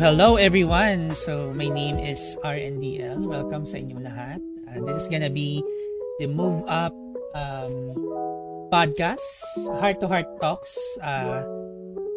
[0.00, 1.12] Hello everyone.
[1.12, 3.20] So, my name is RNDL.
[3.20, 4.40] Welcome sa inyong lahat.
[4.64, 5.60] Uh, this is gonna be
[6.16, 6.96] the Move Up
[7.36, 7.92] um,
[8.72, 9.20] podcast,
[9.76, 10.72] Heart to Heart Talks,
[11.04, 11.44] uh,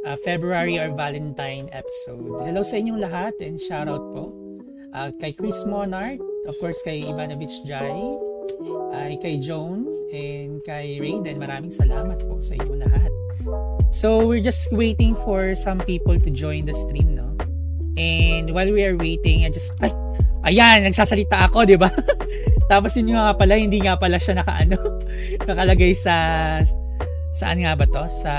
[0.07, 2.39] uh, February or Valentine episode.
[2.47, 4.32] Hello sa inyong lahat and shout out po
[4.96, 8.00] uh, kay Chris Monart, of course kay Ivanovich Jai,
[8.96, 11.36] ay kay Joan, and kay Raiden.
[11.36, 13.11] Maraming salamat po sa inyong lahat.
[13.91, 17.43] So, we're just waiting for some people to join the stream, no?
[17.93, 19.93] And while we are waiting, I just, ay,
[20.50, 21.89] ayan, nagsasalita ako, di ba?
[22.71, 24.78] Tapos yun nga pala, hindi nga pala siya nakaano,
[25.50, 26.16] nakalagay sa,
[27.33, 28.06] saan nga ba to?
[28.10, 28.33] Sa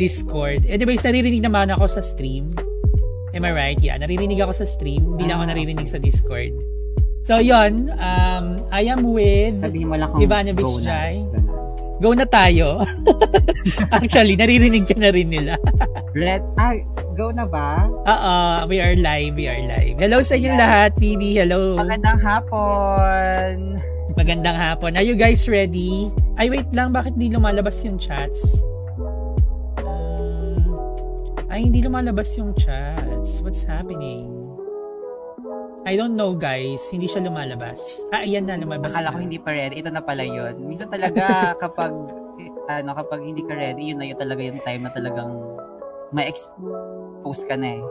[0.00, 0.64] Discord.
[0.64, 2.54] Anyways, naririnig naman ako sa stream.
[3.36, 3.78] Am I right?
[3.78, 5.14] Yeah, naririnig ako sa stream.
[5.14, 6.56] Hindi lang ako naririnig sa Discord.
[7.20, 11.20] So, yon um, I am with Sabihin mo lang kung Ivanovich go na.
[12.00, 12.80] Go na tayo.
[13.96, 15.60] Actually, naririnig ka na rin nila.
[16.16, 16.72] Red, ah,
[17.12, 17.84] go na ba?
[18.08, 18.36] Oo,
[18.72, 20.00] we are live, we are live.
[20.00, 21.76] Hello sa inyong lahat, Phoebe, hello.
[21.76, 23.76] Magandang hapon.
[24.16, 24.96] Magandang hapon.
[24.96, 26.08] Are you guys ready?
[26.40, 28.56] Ay, wait lang, bakit di lumalabas yung chats?
[29.84, 30.56] Um,
[31.52, 33.44] ay, hindi lumalabas yung chats.
[33.44, 34.39] What's happening?
[35.88, 36.92] I don't know, guys.
[36.92, 38.04] Hindi siya lumalabas.
[38.12, 39.14] Ah, ayan na, lumabas Akala na.
[39.16, 39.80] ko hindi pa ready.
[39.80, 40.60] Ito na pala yun.
[40.60, 41.24] Minsan talaga
[41.62, 41.92] kapag
[42.36, 45.32] eh, ano kapag hindi ka ready, yun na yun talaga yung time na talagang
[46.10, 47.82] ma-expose ka na eh.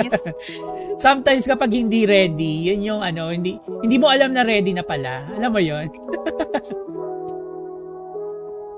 [1.04, 5.22] Sometimes kapag hindi ready, yun yung ano, hindi hindi mo alam na ready na pala.
[5.36, 5.86] Alam mo yun?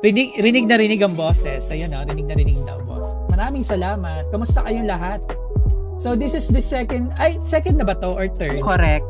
[0.05, 1.73] rinig, rinig na rinig ang boses.
[1.73, 3.17] Ayun o, rinig na rinig daw, boss.
[3.33, 4.29] Maraming salamat.
[4.29, 5.23] Kamusta kayong lahat?
[6.03, 8.59] So, this is the second, ay, second na ba to or third?
[8.59, 9.07] correct.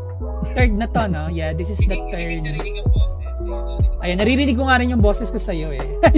[0.53, 1.33] Third na to, no?
[1.33, 2.45] Yeah, this is the third.
[4.05, 5.89] Ayan, naririnig ko nga rin yung boses ko sa'yo eh.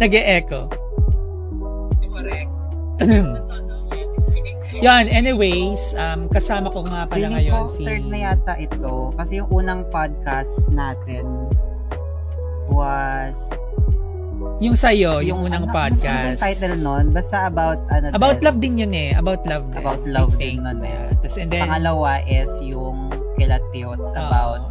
[0.00, 0.72] Nag-e-echo.
[2.08, 2.50] Correct.
[4.80, 7.84] Yan, anyways, um, kasama ko nga pala Feeling ngayon si...
[7.84, 9.12] third na yata ito.
[9.20, 11.28] Kasi yung unang podcast natin
[12.72, 13.52] was
[14.58, 16.38] Yung sa'yo, yung, unang ano- podcast.
[16.38, 17.04] Ano yung title nun?
[17.10, 18.44] Basta about ano About din.
[18.44, 19.10] love din yun eh.
[19.12, 19.78] About love din.
[19.80, 21.10] About love din nun eh.
[21.18, 24.20] Tas, and then, Pangalawa is yung kila Tiots Oo.
[24.20, 24.62] about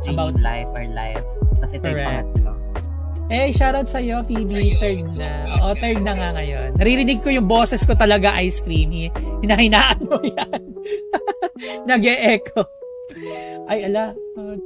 [0.00, 1.24] dreaming About- life or life.
[1.54, 2.26] Tapos ito yung Correct.
[2.34, 2.52] pangatlo.
[3.28, 4.80] eh, shoutout sa'yo, Phoebe.
[4.80, 5.30] Third na.
[5.54, 6.68] Oo, third na nga ngayon.
[6.74, 8.88] Naririnig ko yung boses ko talaga ice cream.
[8.90, 10.60] Hi- Hinahinaan mo yan.
[11.90, 12.64] Nag-e-echo.
[13.66, 14.16] Ay, ala.
[14.32, 14.56] Uh,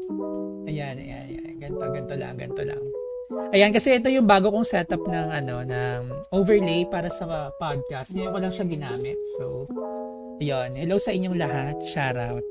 [0.65, 1.55] Ayan, ayan, ayan.
[1.59, 2.79] Ganto, ganto lang, ganto lang.
[3.53, 6.01] Ayan, kasi ito yung bago kong setup ng ano, ng
[6.33, 8.13] overlay para sa podcast.
[8.13, 9.19] Ngayon ko lang siya ginamit.
[9.41, 9.65] So,
[10.41, 10.77] ayun.
[10.77, 11.77] Hello sa inyong lahat.
[11.81, 12.45] Shoutout.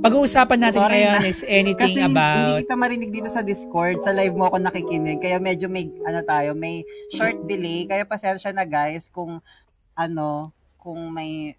[0.00, 1.28] Pag-uusapan natin Sorry ngayon na.
[1.28, 2.36] is anything Kasi about...
[2.48, 4.00] hindi kita marinig dito sa Discord.
[4.00, 5.20] Sa live mo ako nakikinig.
[5.20, 6.80] Kaya medyo may, ano tayo, may
[7.12, 7.84] short delay.
[7.84, 9.40] Kaya pasensya na guys kung,
[9.92, 11.52] ano, kung may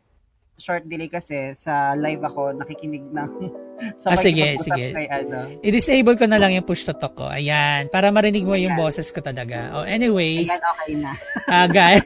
[0.58, 3.67] short delay kasi sa live ako nakikinig ng
[4.02, 4.94] sa Ah, sige, sige.
[4.94, 5.54] Kay, ano.
[5.62, 7.28] I-disable ko na lang yung push to talk ko.
[7.28, 7.88] Ayan.
[7.88, 9.72] Para marinig mo yung boses ko talaga.
[9.74, 11.12] Oh, anyways, Ayan, okay na.
[11.46, 12.02] uh, guys,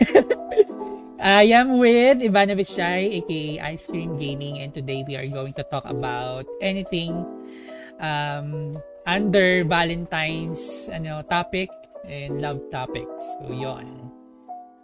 [1.21, 5.63] I am with Ivanovich Chai, aka Ice Cream Gaming, and today we are going to
[5.63, 7.13] talk about anything
[8.01, 8.73] um,
[9.05, 11.69] under Valentine's ano topic
[12.09, 13.37] and love topics.
[13.37, 14.09] So, yon.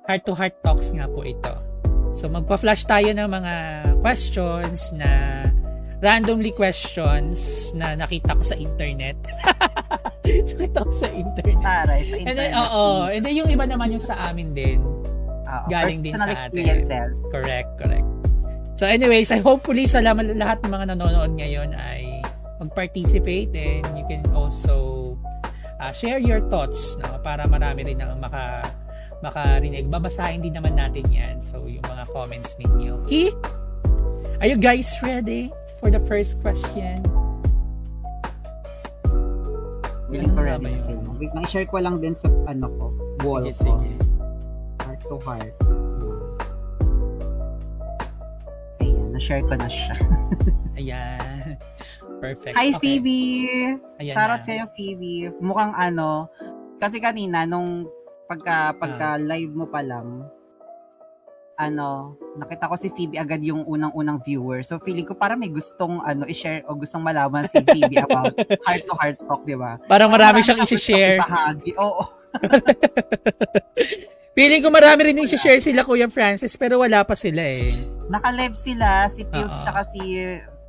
[0.06, 1.52] Heart to heart talks nga po ito.
[2.14, 3.54] So, magpa-flash tayo ng mga
[4.00, 5.44] questions na
[5.98, 9.18] randomly questions na nakita ko sa internet.
[10.26, 11.64] nakita ko sa internet.
[11.66, 12.70] Taray, sa And then, internet.
[12.70, 12.86] oo.
[13.10, 14.80] And then, yung iba naman yung sa amin din.
[15.48, 16.38] Oo, galing din sa atin.
[16.54, 17.24] experiences.
[17.34, 18.06] Correct, correct.
[18.78, 22.22] So anyways, I hopefully sa lahat ng mga nanonood ngayon ay
[22.62, 25.18] mag-participate and you can also
[25.82, 28.70] uh, share your thoughts no, para marami rin ang maka
[29.26, 29.90] makarinig.
[29.90, 31.42] Babasahin din naman natin yan.
[31.42, 33.02] So, yung mga comments ninyo.
[33.02, 33.34] Okay?
[34.38, 35.50] Are you guys ready
[35.88, 37.00] for the first question?
[40.04, 40.76] Ko Ano na yun?
[40.76, 41.16] sila.
[41.16, 42.86] Wait, lang, i-share ko lang din sa ano ko,
[43.24, 43.80] wall Sige, ko.
[43.80, 43.92] sige.
[44.84, 45.54] Heart to heart.
[48.84, 49.96] Ayan, na-share ko na siya.
[50.80, 51.56] Ayan.
[52.20, 52.56] Perfect.
[52.60, 52.80] Hi, Okay.
[53.00, 53.20] Phoebe!
[54.04, 55.32] Ayan Shoutout sa'yo, Phoebe.
[55.40, 56.28] Mukhang ano,
[56.84, 57.88] kasi kanina, nung
[58.28, 59.22] pagka, pagka Ah.
[59.24, 60.28] live mo pa lang,
[61.58, 64.62] ano, nakita ko si Phoebe agad yung unang-unang viewer.
[64.62, 69.18] So, feeling ko parang may gustong ano, i-share o gustong malaman si Phoebe about heart-to-heart
[69.26, 69.82] talk, di ba?
[69.90, 71.18] Parang marami siyang isi-share.
[71.18, 71.74] ibahagi.
[71.82, 72.06] Oo.
[74.38, 77.74] Feeling ko marami rin yung share sila Kuya Francis pero wala pa sila eh.
[78.06, 79.62] Naka-live sila, si Pills Oo.
[79.66, 80.14] tsaka si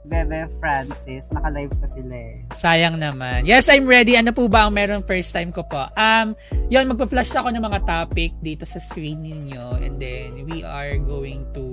[0.08, 1.28] Bebe Francis.
[1.28, 2.40] Naka-live pa sila eh.
[2.56, 3.44] Sayang naman.
[3.44, 4.16] Yes, I'm ready.
[4.16, 5.84] Ano po ba ang meron first time ko po?
[5.94, 6.32] Um,
[6.72, 11.44] yun, magpa-flash ako ng mga topic dito sa screen ninyo and then we are going
[11.52, 11.64] to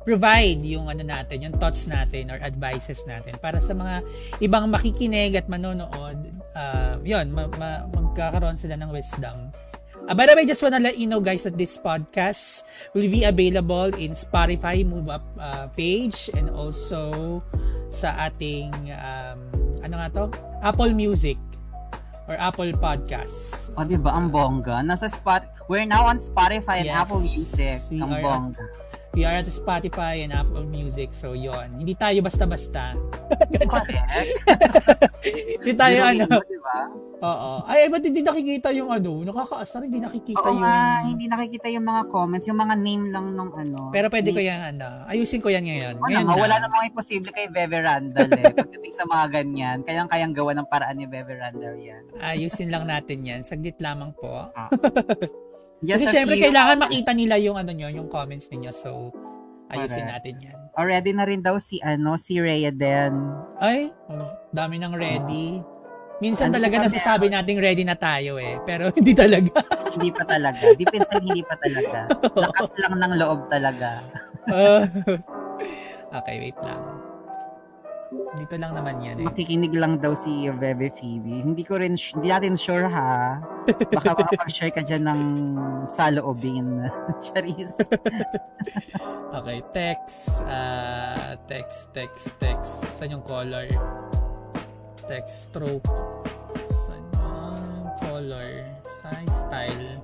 [0.00, 4.00] provide yung ano natin, yung thoughts natin or advices natin para sa mga
[4.40, 6.16] ibang makikinig at manonood,
[6.56, 9.52] uh, yun, ma- ma- magkakaroon sila ng wisdom.
[10.10, 12.66] Uh, by the way, just wanna let you know guys that this podcast
[12.98, 17.38] will be available in Spotify Move Up uh, page and also
[17.94, 19.38] sa ating um,
[19.86, 20.24] ano nga to?
[20.66, 21.38] Apple Music
[22.26, 23.70] or Apple Podcasts.
[23.78, 24.10] O, di ba?
[24.18, 24.82] Ang bongga.
[24.82, 27.78] Nasa spot, we're now on Spotify and Yes, Apple Music.
[27.94, 28.89] Ang bongga.
[29.10, 31.10] We are at Spotify and Apple Music.
[31.10, 32.94] So, yon Hindi tayo basta-basta.
[33.66, 34.06] Correct.
[35.58, 36.24] Hindi tayo ano.
[36.24, 36.78] Biruin mo, di ba?
[37.20, 37.52] Oo.
[37.66, 39.20] Ay, ba't hindi nakikita yung ano?
[39.26, 40.62] Nakakaasar, hindi nakikita Oo yung...
[40.62, 43.90] nga, hindi nakikita yung mga comments, yung mga name lang nung ano.
[43.90, 45.04] Pero pwede ko Ni- yan, ano.
[45.10, 45.94] Ayusin ko yan ngayon.
[45.98, 46.42] Wala Ngayon nga, na.
[46.46, 48.54] wala namang imposible kay Bebe Randall eh.
[48.54, 52.02] Pagdating sa mga ganyan, kayang-kayang gawa ng paraan ni Bebe Randall yan.
[52.22, 53.42] Ayusin lang natin yan.
[53.42, 54.48] Saglit lamang po.
[55.80, 58.68] Yes, Kasi syempre, you- kailangan makita nila yung ano nyo, yung comments ninyo.
[58.68, 59.12] So,
[59.72, 60.12] ayusin Correct.
[60.12, 60.58] natin yan.
[60.76, 63.16] Already na rin daw si ano, si Rhea Den.
[63.56, 65.64] Ay, oh, dami ng ready.
[66.20, 68.60] Minsan Ano talaga nasasabi nating ready na tayo eh.
[68.68, 69.56] Pero hindi talaga.
[69.96, 70.76] Hindi pa talaga.
[70.76, 71.98] Deep inside, hindi pa talaga.
[72.44, 73.90] Lakas lang ng loob talaga.
[74.50, 74.82] Ah.
[76.24, 76.80] okay, wait lang.
[78.10, 79.26] Dito lang naman yan eh.
[79.26, 81.46] Makikinig lang daw si Bebe Phoebe.
[81.46, 83.38] Hindi ko rin, hindi natin sure ha.
[83.70, 85.20] Baka makapag-share ka dyan ng
[85.86, 86.90] saloobin.
[87.24, 87.78] Charis.
[89.30, 92.90] Okay, text, ah, text, text, text.
[92.90, 93.70] Saan yung color?
[95.06, 95.86] Text stroke.
[96.66, 98.66] Saan yung color?
[98.90, 100.02] Size, style.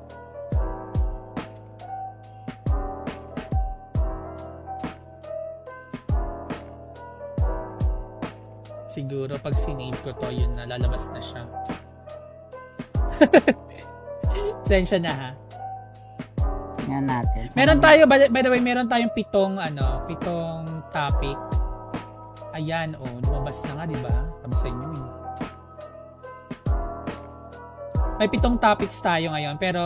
[8.97, 11.45] Siguro pag sinave ko to, yun na, lalabas na siya.
[14.69, 15.31] Sensya na ha.
[16.89, 17.53] Yan natin.
[17.53, 21.37] So, Meron tayo, by, by the way, meron tayong pitong, ano, pitong topic.
[22.57, 24.17] Ayan, oh, lumabas na nga, di ba?
[24.41, 25.13] Sabi sa inyo, eh.
[28.17, 29.85] May pitong topics tayo ngayon, pero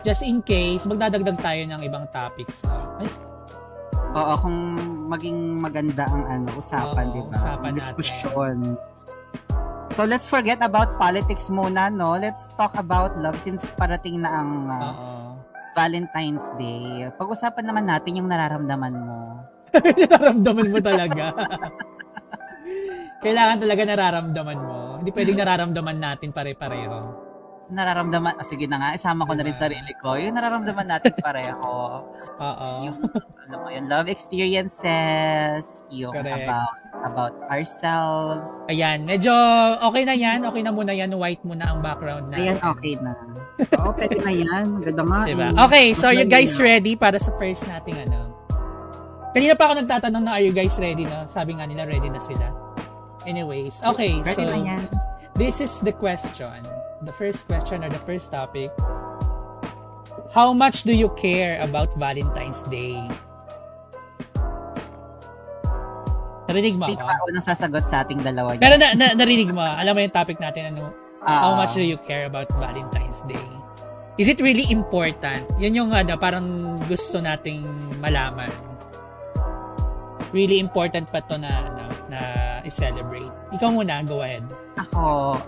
[0.00, 2.64] just in case, magdadagdag tayo ng ibang topics.
[2.64, 3.04] No?
[3.04, 3.08] Ay,
[4.16, 4.58] Oo, kung
[5.08, 7.32] maging maganda ang ano, usapan, Oo, di ba?
[7.32, 7.70] usapan.
[7.72, 8.56] Diskusyon.
[9.96, 12.14] So let's forget about politics muna, no?
[12.20, 15.32] Let's talk about love since parating na ang uh.
[15.72, 17.08] Valentine's Day.
[17.16, 19.42] Pag-usapan naman natin yung nararamdaman mo.
[20.04, 21.32] nararamdaman mo talaga.
[23.24, 24.78] Kailangan talaga nararamdaman mo.
[25.00, 27.27] Hindi pwedeng nararamdaman natin pare-pareho.
[27.68, 29.60] Nararamdaman, ah, sige na nga, isama ko na rin Diba?
[29.60, 30.16] sarili ko.
[30.16, 31.60] Yung nararamdaman natin pareho.
[32.40, 32.66] Oo.
[32.82, 32.96] yung,
[33.44, 36.48] alam mo, yung love experiences, yung Correct.
[36.48, 38.64] about about ourselves.
[38.66, 39.30] Ayan, medyo
[39.80, 40.42] okay na yan.
[40.42, 41.12] Okay na muna yan.
[41.12, 42.36] White muna ang background na.
[42.36, 43.12] Ayan, okay na.
[43.78, 44.80] Oo, pwede na yan.
[44.80, 45.46] Ganda nga Diba?
[45.50, 45.62] eh.
[45.62, 48.32] Okay, so you Mas guys ready para sa first nating ano?
[49.30, 51.28] Kanina pa ako nagtatanong na are you guys ready na?
[51.28, 52.48] Sabi nga nila ready na sila.
[53.22, 54.82] Anyways, okay, Ready so na yan.
[55.36, 56.64] this is the question.
[57.08, 58.68] The first question or the first topic.
[60.28, 63.00] How much do you care about Valentine's Day?
[66.44, 67.32] Narinig mo Sino ako?
[67.32, 68.60] unang sasagot sa ating dalawa niya?
[68.60, 70.92] Pero na, na, narinig mo, alam mo yung topic natin, ano,
[71.24, 73.48] how Ah, much do you care about Valentine's Day?
[74.20, 75.48] Is it really important?
[75.56, 77.64] Yan yung ano, parang gusto nating
[78.04, 78.52] malaman.
[80.36, 82.20] Really important pa to na, ano, na
[82.68, 83.32] i-celebrate.
[83.56, 84.44] Ikaw muna, go ahead.
[84.76, 85.40] Ako,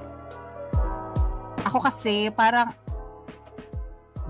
[1.66, 2.72] ako kasi parang,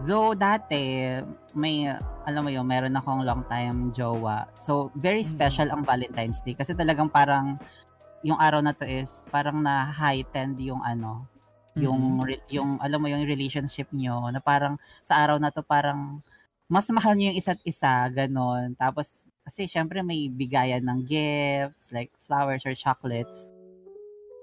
[0.06, 1.16] though dati,
[1.54, 1.90] may,
[2.25, 4.49] alam mo yun, meron akong long time jowa.
[4.56, 5.30] So, very Mm.
[5.30, 6.56] special ang Valentine's Day.
[6.56, 7.60] Kasi talagang parang,
[8.20, 11.25] yung araw na to is, parang na-heightened yung ano,
[11.78, 12.26] yung, Mhm.
[12.26, 16.20] re- yung, alam mo yung relationship nyo, na parang, sa araw na to parang,
[16.70, 18.76] mas mahal nyo yung isa't isa, ganon.
[18.78, 23.50] Tapos, kasi syempre may bigayan ng gifts, like flowers or chocolates.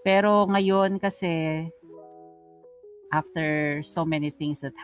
[0.03, 1.67] Pero ngayon kasi
[3.11, 4.75] after so many things that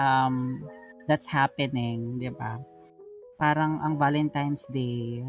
[0.00, 0.64] um
[1.06, 2.60] that's happening, 'di ba?
[3.36, 5.24] Parang ang Valentine's Day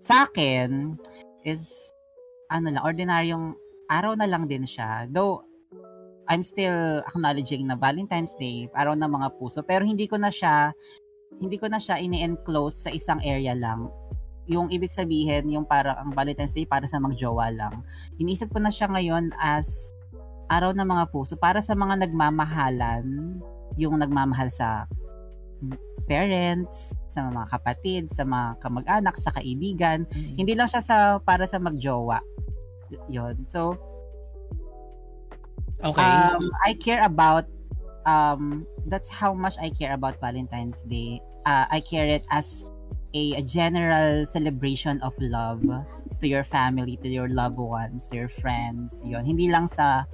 [0.00, 0.94] sa akin
[1.42, 1.92] is
[2.52, 3.58] ano lang, ordinaryong
[3.90, 5.10] araw na lang din siya.
[5.10, 5.42] Though
[6.26, 10.74] I'm still acknowledging na Valentine's Day, araw ng mga puso, pero hindi ko na siya
[11.38, 13.90] hindi ko na siya ini-enclose sa isang area lang.
[14.46, 17.82] Yung ibig sabihin, yung para ang Valentine's Day para sa magjowa lang.
[18.22, 19.90] Iniisip ko na siya ngayon as
[20.46, 23.38] araw ng mga puso para sa mga nagmamahalan,
[23.76, 24.86] yung nagmamahal sa
[26.06, 30.06] parents, sa mga kapatid, sa mga kamag-anak, sa kaibigan.
[30.14, 30.36] Mm.
[30.38, 32.22] Hindi lang siya sa para sa magjowa.
[33.10, 33.46] Yun.
[33.50, 33.76] So,
[35.84, 36.00] Okay.
[36.00, 37.44] um, I care about
[38.08, 41.20] um, that's how much I care about Valentine's Day.
[41.44, 42.64] Uh, I care it as
[43.12, 45.60] a, a general celebration of love
[46.20, 49.04] to your family, to your loved ones, to your friends.
[49.04, 49.24] Yun.
[49.26, 50.08] Hindi lang sa,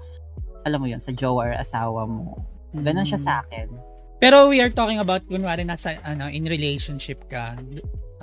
[0.63, 2.41] alam mo yun, sa jowa or asawa mo.
[2.73, 3.27] Ganon siya Mm.
[3.27, 3.69] sa akin.
[4.23, 7.59] Pero we are talking about kunwari nasa ano in relationship ka.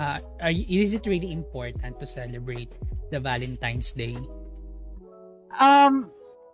[0.00, 2.72] Uh, are, is it really important to celebrate
[3.12, 4.16] the Valentine's Day?
[5.60, 6.08] Um,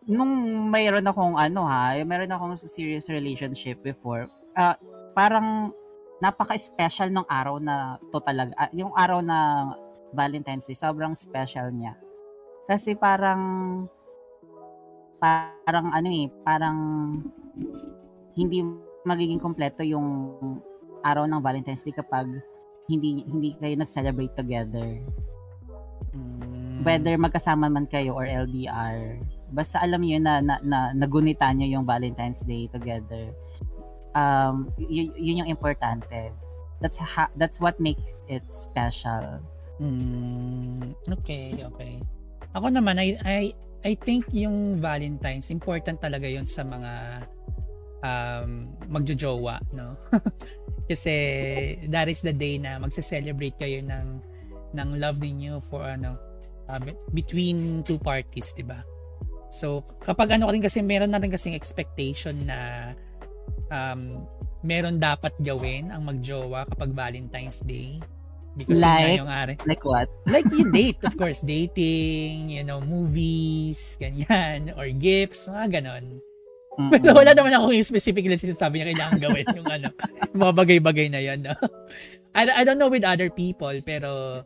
[0.06, 4.26] nung mayroon akong ano ha, mayroon akong serious relationship before,
[4.58, 4.74] ah,
[5.14, 5.70] parang
[6.18, 8.50] napaka-special ng araw na to talaga.
[8.56, 9.70] ah, yung araw na
[10.10, 11.94] Valentine's Day, sobrang special niya.
[12.66, 13.40] Kasi parang
[15.18, 16.78] parang ano eh, parang
[18.36, 18.60] hindi
[19.06, 20.06] magiging kompleto yung
[21.02, 22.26] araw ng Valentine's Day kapag
[22.86, 25.00] hindi hindi kayo nag-celebrate together
[26.16, 26.84] Mm.
[26.84, 29.20] whether magkasama man kayo or LDR,
[29.52, 33.32] basta alam niyo na, na, na nagunita niyo yung Valentine's Day together.
[34.16, 36.32] Um, y- yun yung importante.
[36.80, 39.40] That's ha- that's what makes it special.
[39.80, 42.00] Mm, okay, okay.
[42.56, 43.52] Ako naman, I, I,
[43.84, 46.92] I think yung Valentine's, important talaga yon sa mga
[48.00, 48.50] um,
[48.88, 49.98] magjojowa, no?
[50.90, 51.14] Kasi
[51.90, 54.22] that is the day na magse-celebrate kayo ng
[54.76, 56.14] ng love ninyo for ano
[56.70, 58.86] uh, be- between two parties, 'di ba?
[59.50, 62.92] So, kapag ano rin kasi meron na rin kasing expectation na
[63.70, 64.26] um,
[64.66, 68.02] meron dapat gawin ang magjowa kapag Valentine's Day.
[68.56, 69.20] Because Like?
[69.20, 70.08] yung ari Like what?
[70.24, 76.24] like you date, of course, dating, you know, movies, ganyan, or gifts, mga ganon.
[76.76, 76.92] Mm-mm.
[76.92, 79.88] Pero wala naman akong specific na sinasabi niya kailangan gawin yung ano,
[80.32, 81.40] yung mga bagay-bagay na yan.
[81.44, 81.56] No?
[82.36, 84.44] I, I don't know with other people, pero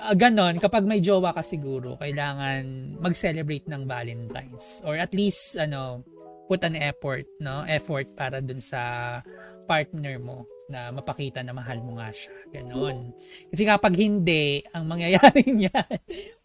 [0.00, 4.80] ah, ganon, kapag may jowa ka siguro, kailangan mag-celebrate ng Valentine's.
[4.88, 6.00] Or at least, ano,
[6.48, 7.62] put an effort, no?
[7.68, 9.20] Effort para dun sa
[9.68, 12.30] partner mo na mapakita na mahal mo nga siya.
[12.54, 13.10] Ganon.
[13.50, 15.74] Kasi kapag hindi, ang mangyayari niya,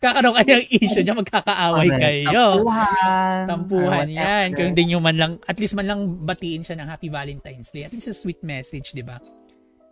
[0.01, 2.65] kakaroon kayo ng issue niya, magkakaaway kayo.
[2.65, 3.41] Tampuhan.
[3.45, 4.47] Tampuhan or yan.
[4.57, 7.85] Kung hindi nyo man lang, at least man lang batiin siya ng Happy Valentine's Day.
[7.85, 9.21] At least a sweet message, di ba?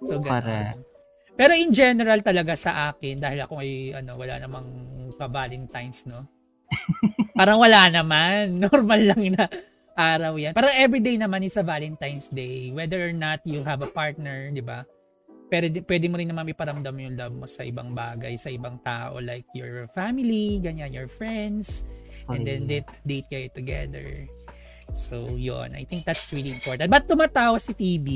[0.01, 0.81] So, ganun.
[1.33, 4.67] Pero in general talaga sa akin, dahil ako ay, ano, wala namang
[5.15, 6.25] pa-Valentine's, no?
[7.37, 8.57] Parang wala naman.
[8.57, 9.45] Normal lang na
[9.95, 10.53] araw yan.
[10.53, 12.69] Parang everyday naman is a Valentine's Day.
[12.69, 14.85] Whether or not you have a partner, di ba?
[15.47, 18.81] Pero di- pwede mo rin naman iparamdam yung love mo sa ibang bagay, sa ibang
[18.81, 21.85] tao, like your family, ganyan, your friends,
[22.25, 24.25] and then date, date kayo together.
[24.91, 25.73] So, yun.
[25.73, 26.89] I think that's really important.
[26.89, 28.09] But tumatawa si TB.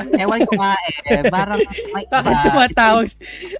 [0.00, 1.22] Ewan ko nga eh.
[1.28, 1.60] Parang
[1.92, 2.44] may Bakit iba.
[2.46, 3.06] tumatawag?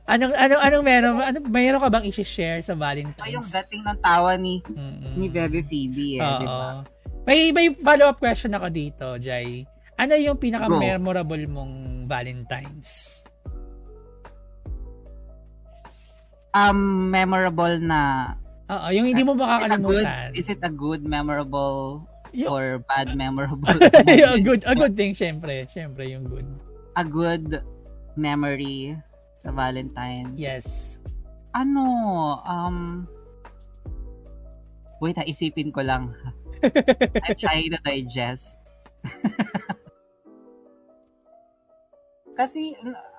[0.08, 1.12] Anong, anong, anong meron?
[1.20, 3.52] Ano, mayroon ka bang i-share sa Ito yung Valentine's?
[3.52, 5.14] dating ng tawa ni Mm-mm.
[5.14, 6.40] ni Bebe Phoebe eh, Oo.
[6.40, 6.68] di ba?
[7.30, 9.62] May, may follow-up question ako dito, Jai.
[9.94, 11.75] Ano yung pinaka-memorable mong
[12.10, 13.22] Valentine's?
[16.50, 18.34] Um, memorable na
[18.66, 20.28] Oo, yung hindi mo Is it a good, makakalimutan.
[20.34, 22.02] is it a good memorable
[22.34, 23.78] Yung- or bad memorable?
[23.78, 26.46] a good a good thing syempre, syempre yung good.
[26.94, 27.62] a good
[28.14, 28.99] memory
[29.38, 30.34] sa Valentine.
[30.34, 30.99] Yes.
[31.54, 31.87] Ano,
[32.42, 33.06] um,
[34.99, 36.10] wait ha, isipin ko lang.
[36.62, 38.57] I'm trying to digest.
[42.38, 42.73] Kasi,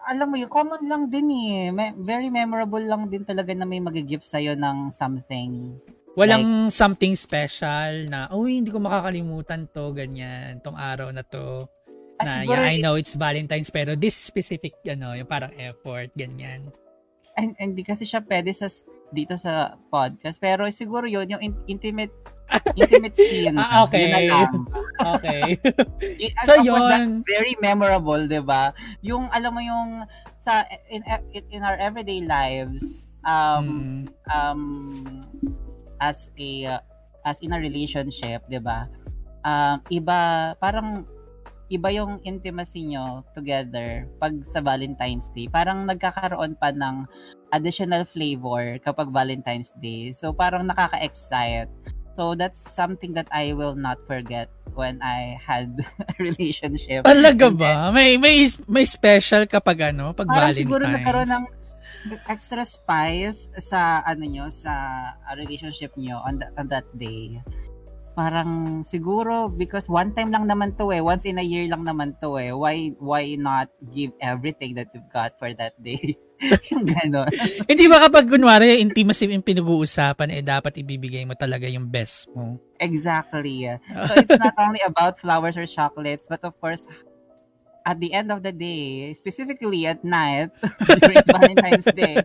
[0.09, 1.69] alam mo yun, common lang din eh.
[1.69, 5.77] Me- very memorable lang din talaga na may mag-gift sa'yo ng something.
[6.17, 11.69] Walang something special na, uy, hindi ko makakalimutan to, ganyan, tong araw na to.
[12.17, 16.09] Ah, Na, siguro, yeah, I know it's Valentine's, pero this specific, ano, yung parang effort,
[16.17, 16.73] ganyan.
[17.37, 18.67] and, and di kasi siya pwede sa
[19.11, 20.39] dito sa podcast.
[20.39, 22.11] Pero siguro yun, yung in- intimate
[22.75, 23.55] intimate scene.
[23.55, 24.07] Ah, okay.
[24.07, 24.51] Yun na lang.
[25.17, 25.41] Okay.
[26.23, 26.89] Y- So, of course, yun.
[26.91, 28.75] that's very memorable, 'di ba?
[29.01, 30.05] Yung alam mo yung
[30.41, 34.01] sa in in, in our everyday lives um Mm.
[34.33, 34.61] um
[36.01, 36.81] as a uh,
[37.23, 38.89] as in a relationship, 'di ba?
[39.45, 41.05] Um iba parang
[41.71, 45.47] iba yung intimacy nyo together pag sa Valentine's Day.
[45.47, 47.07] Parang nagkakaroon pa ng
[47.55, 50.11] additional flavor kapag Valentine's Day.
[50.11, 51.71] So parang nakaka-excite.
[52.21, 54.45] So that's something that I will not forget
[54.77, 55.73] when I had
[56.05, 57.01] a relationship.
[57.01, 57.89] Talaga ba?
[57.89, 60.61] May may may special kapag ano, pag Parang Valentine's.
[60.61, 61.45] siguro nagkaroon ng
[62.29, 64.69] extra spice sa ano nyo, sa
[65.17, 67.41] uh, relationship nyo on, on that day.
[68.11, 72.11] parang siguro because one time lang naman to eh, once in a year lang naman
[72.19, 72.51] to eh.
[72.51, 76.19] Why why not give everything that you've got for that day?
[76.73, 77.29] yung gano'n.
[77.69, 82.57] Hindi ba kapag kunwari intimacy yung pinag-uusapan, eh dapat ibibigay mo talaga yung best mo?
[82.81, 83.69] Exactly.
[84.09, 86.89] So it's not only about flowers or chocolates, but of course,
[87.85, 90.53] at the end of the day, specifically at night
[91.01, 92.21] during Valentine's Day.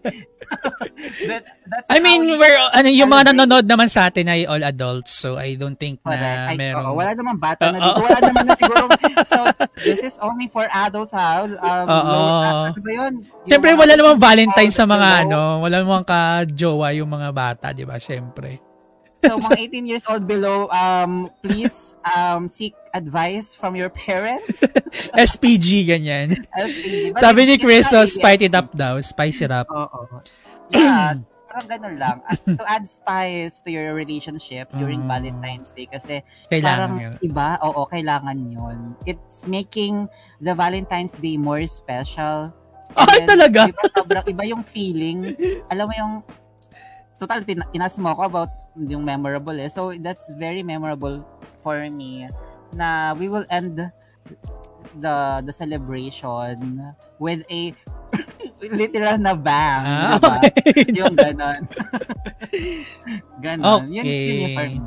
[1.31, 5.13] that, that's I mean, we're ano yung mga nanonood naman sa atin ay all adults,
[5.13, 6.59] so I don't think na Correct.
[6.59, 6.85] meron.
[6.85, 8.01] Oo, wala naman bata na dito.
[8.03, 8.85] Wala naman na siguro.
[9.33, 9.41] so,
[9.81, 11.47] this is only for adults ha.
[11.47, 12.13] Um, Oo.
[12.13, 13.13] lower, ano ba yun?
[13.23, 17.87] Yung Siyempre, wala namang Valentine sa mga ano, wala namang ka-jowa yung mga bata, di
[17.87, 17.97] ba?
[17.97, 18.66] Siyempre.
[19.17, 24.61] So, mga 18 years old below, um, please um, seek advice from your parents.
[25.17, 26.45] SPG, ganyan.
[27.13, 29.01] But Sabi ni Chris, so spice it up daw.
[29.01, 29.69] Spice it up.
[29.69, 30.21] Oo.
[30.69, 31.17] Yeah,
[31.49, 32.17] parang ganun lang.
[32.29, 35.17] At to add spice to your relationship during Ah.
[35.17, 36.21] Valentine's Day kasi
[36.53, 37.15] Kailangan parang yun.
[37.23, 38.79] iba, oo, kailangan yun.
[39.09, 42.53] It's making the Valentine's Day more special.
[42.97, 43.61] And Ay, then, talaga?
[43.69, 45.33] Iba, sobrang iba yung feeling.
[45.69, 46.13] Alam mo yung,
[47.17, 49.73] total, tin- inas mo ako about yung memorable eh.
[49.73, 51.25] So, that's very memorable
[51.64, 52.28] for me
[52.76, 53.80] na we will end
[54.97, 55.14] the
[55.45, 56.80] the celebration
[57.21, 57.73] with a
[58.73, 59.83] literal na bang.
[59.85, 60.33] Ah, diba?
[60.40, 60.56] okay.
[61.00, 61.61] Yung ganon.
[63.45, 63.83] ganon.
[63.92, 64.25] Yun, Okay.
[64.25, 64.78] yun yung for me.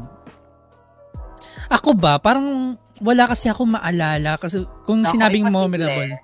[1.70, 6.18] Ako ba, parang wala kasi ako maalala kasi kung Ako, sinabing memorable.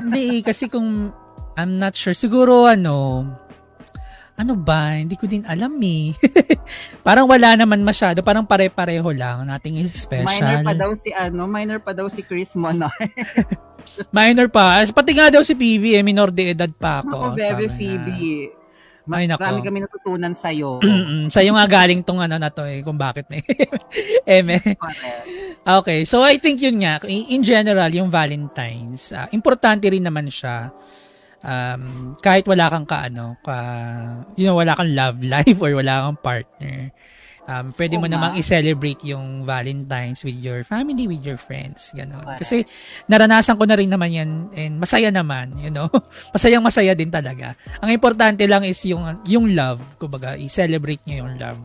[0.00, 1.12] Hindi, kasi kung
[1.54, 2.16] I'm not sure.
[2.16, 3.28] Siguro ano,
[4.34, 4.98] ano ba?
[4.98, 6.10] Hindi ko din alam eh.
[7.06, 8.18] parang wala naman masyado.
[8.26, 9.46] Parang pare-pareho lang.
[9.46, 10.26] Nothing is special.
[10.26, 12.94] Minor pa daw si ano, minor pa daw si Chris Monar.
[14.16, 14.80] Minor pa.
[14.80, 17.36] Pati nga daw si PV, eh, minor de edad pa ako.
[17.36, 17.74] Ako, Bebe na.
[17.76, 18.48] Phoebe.
[19.04, 19.44] Ay, nako.
[19.44, 20.80] Marami kami natutunan sa'yo.
[20.84, 21.28] Mm-mm.
[21.28, 23.44] Sa'yo nga galing tong ano na to eh, kung bakit may
[24.40, 24.56] eme.
[24.56, 25.60] Correct.
[25.64, 30.72] Okay, so I think yun nga, in general, yung Valentine's, ah, importante rin naman siya.
[31.44, 33.56] Um, kahit wala kang kaano, ka,
[34.34, 36.88] you know, wala kang love life or wala kang partner.
[37.44, 38.16] Um, pwede mo Oo nga.
[38.16, 42.24] namang i-celebrate yung Valentine's with your family, with your friends, gano'n.
[42.24, 42.40] Correct.
[42.40, 42.64] Kasi
[43.04, 45.84] naranasan ko na rin naman yan and masaya naman, you know.
[46.34, 47.52] Masayang masaya din talaga.
[47.84, 51.60] Ang importante lang is yung yung love, kumbaga, i-celebrate nyo yung love.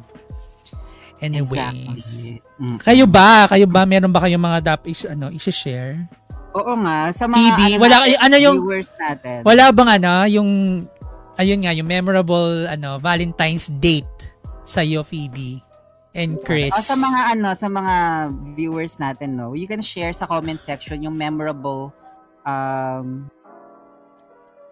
[1.23, 1.47] Anyways.
[1.47, 2.43] Exactly.
[2.59, 2.77] Mm.
[2.83, 3.47] Kayo ba?
[3.47, 3.87] Kayo ba?
[3.87, 6.11] Meron ba kayong mga dap is, ano, i-share?
[6.55, 9.39] Oo nga, sa mga PB, ano, wala- natin, ano yung- viewers natin.
[9.45, 10.49] Wala bang ano, yung,
[11.37, 14.09] ayun nga, yung memorable, ano, Valentine's date
[14.65, 15.61] sa iyo, Phoebe
[16.11, 16.73] and Chris?
[16.73, 17.95] O, sa mga ano, sa mga
[18.57, 21.93] viewers natin, no, you can share sa comment section yung memorable
[22.47, 23.29] um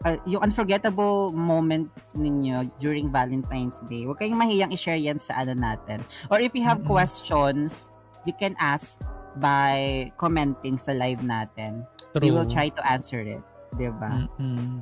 [0.01, 4.05] uh, yung unforgettable moment ninyo during Valentine's Day.
[4.05, 6.01] Huwag kayong mahiyang i-share yan sa ano natin.
[6.29, 6.89] Or if you have Mm-mm.
[6.89, 7.89] questions,
[8.25, 8.97] you can ask
[9.37, 11.85] by commenting sa live natin.
[12.17, 13.43] We will try to answer it.
[13.77, 14.25] 'Di ba?
[14.25, 14.81] Mm-mm.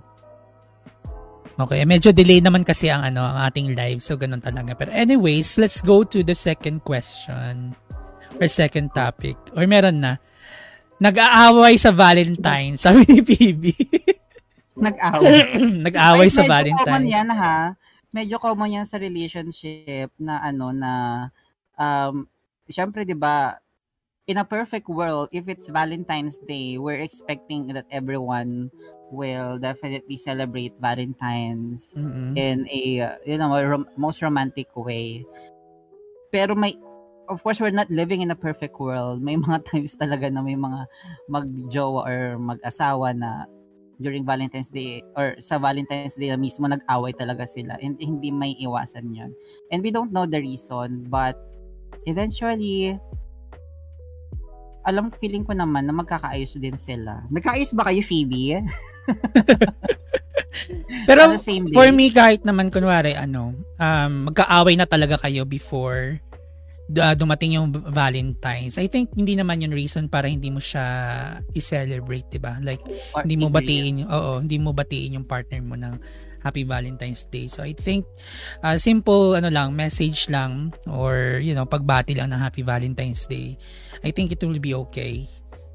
[1.56, 4.76] Okay, medyo delay naman kasi ang ano ang ating live so ganun talaga.
[4.76, 7.76] Pero anyways, let's go to the second question
[8.36, 9.40] or second topic.
[9.56, 10.20] Or meron na.
[10.96, 13.76] Nag-aaway sa Valentine, sabi ni Phoebe.
[14.76, 15.56] Nag-away.
[15.88, 17.76] Nag-aaway Ay, sa medyo common yan ha.
[18.12, 20.92] Medyo common yan sa relationship na ano na
[21.76, 22.28] um
[22.68, 23.60] syempre 'di ba
[24.28, 28.72] in a perfect world if it's Valentine's Day we're expecting that everyone
[29.12, 32.34] will definitely celebrate Valentine's Mm-mm.
[32.34, 35.26] in a uh, you know a rom- most romantic way.
[36.34, 36.74] Pero may
[37.30, 39.22] of course we're not living in a perfect world.
[39.22, 40.90] May mga times talaga na may mga
[41.30, 43.46] magjowa or mag-asawa na
[44.02, 48.52] during Valentine's Day or sa Valentine's Day na mismo nag-away talaga sila and hindi may
[48.60, 49.32] iwasan yon
[49.72, 51.40] and we don't know the reason but
[52.04, 53.00] eventually
[54.86, 58.62] alam feeling ko naman na magkakaayos din sila nagkaayos ba kayo Phoebe?
[61.10, 61.36] Pero
[61.76, 66.24] for me kahit naman kunwari ano, um magkaaway na talaga kayo before
[66.94, 68.78] uh, dumating yung Valentine's.
[68.78, 70.86] I think hindi naman yung reason para hindi mo siya
[71.54, 72.62] i-celebrate, 'di ba?
[72.62, 72.84] Like
[73.18, 75.98] Or hindi mo batiin yung oo, hindi mo batiin yung partner mo ng
[76.46, 77.50] Happy Valentine's Day.
[77.50, 78.06] So I think
[78.62, 83.58] uh, simple ano lang, message lang or you know, pagbati lang ng Happy Valentine's Day.
[84.06, 85.26] I think it will be okay.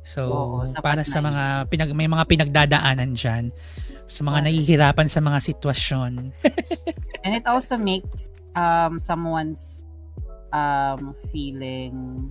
[0.06, 3.50] So Oo, para sa mga pinag may mga pinagdadaanan diyan
[4.06, 4.44] sa mga Oo.
[4.46, 6.12] nahihirapan sa mga sitwasyon.
[7.26, 9.84] And it also makes um someone's
[10.54, 12.26] um feeling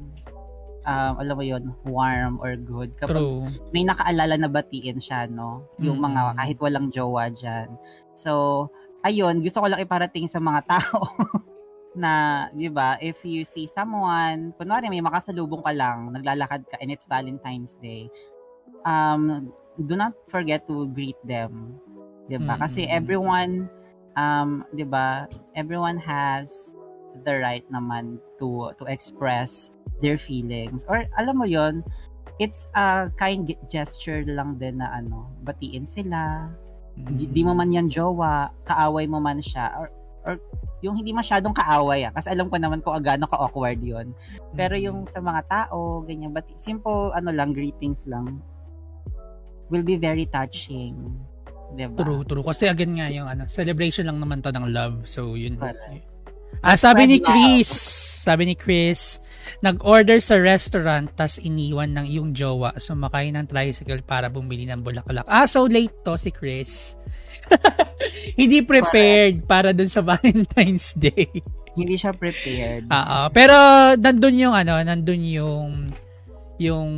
[0.87, 3.47] um alam mo yon warm or good kapag True.
[3.75, 6.15] may nakaalala na batiin siya no yung Mm-mm.
[6.15, 7.67] mga kahit walang jowa diyan
[8.15, 8.65] so
[9.03, 11.03] ayun gusto ko lang iparating sa mga tao
[11.95, 16.93] na, di ba, if you see someone, kunwari may makasalubong ka lang, naglalakad ka, and
[16.93, 18.09] it's Valentine's Day,
[18.85, 19.49] um,
[19.87, 21.79] do not forget to greet them.
[22.29, 22.57] Di ba?
[22.57, 22.61] Mm.
[22.61, 23.67] Kasi everyone,
[24.17, 25.25] um, di ba,
[25.57, 26.77] everyone has
[27.25, 30.85] the right naman to to express their feelings.
[30.87, 31.81] Or alam mo yon
[32.39, 36.47] it's a kind gesture lang din na ano, batiin sila.
[36.95, 39.75] Di, di mo man yan jowa, kaaway mo man siya.
[39.75, 39.91] Or,
[40.29, 40.37] or
[40.85, 42.13] yung hindi masyadong kaaway ah.
[42.13, 44.13] Kasi alam ko naman kung agano ka-awkward yon
[44.53, 44.83] Pero Mm.
[44.85, 48.37] yung sa mga tao, ganyan, but simple, ano lang, greetings lang,
[49.73, 50.95] will be very touching.
[51.75, 52.01] Diba?
[52.01, 52.41] True, true.
[52.41, 55.05] Kasi again nga yung ano, celebration lang naman to ng love.
[55.05, 55.59] So, yun.
[55.59, 56.09] Correct.
[56.65, 57.17] Ah, sabi ni.
[57.21, 57.69] Chris,
[58.25, 59.21] sabi ni Chris,
[59.61, 65.23] nag-order sa restaurant tas iniwan ng iyong jowa sumakay ng tricycle para bumili ng bulaklak.
[65.29, 66.97] Ah, so late to si Chris.
[68.39, 71.27] Hindi prepared para dun sa Valentine's Day.
[71.73, 72.87] Hindi siya prepared.
[72.87, 73.19] Oo.
[73.29, 73.55] Pero
[73.95, 75.69] nandun yung ano, nandun yung
[76.59, 76.89] yung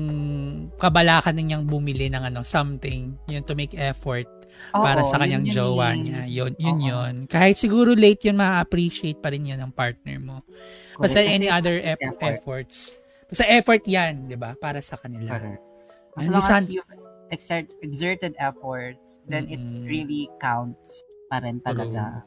[0.76, 4.26] kabalakan niyang bumili ng ano, something, yung to make effort
[4.74, 5.98] para Oo, sa kanyang yun yun jowa eh.
[5.98, 6.22] niya.
[6.28, 6.88] Yun, yun Oo.
[6.88, 7.14] yun.
[7.26, 10.42] Kahit siguro late yun, ma-appreciate pa rin yun ng partner mo.
[10.98, 11.30] Basta Correct.
[11.32, 12.22] any Kasi other eff- effort.
[12.22, 12.76] efforts.
[13.30, 14.54] Basta effort yan, di ba?
[14.56, 15.38] Para sa kanila.
[15.38, 15.62] Correct.
[16.12, 16.90] As Hindi long san- as you've
[17.32, 19.88] exert, exerted efforts, then it Mm-mm.
[19.88, 22.24] really counts pa rin talaga.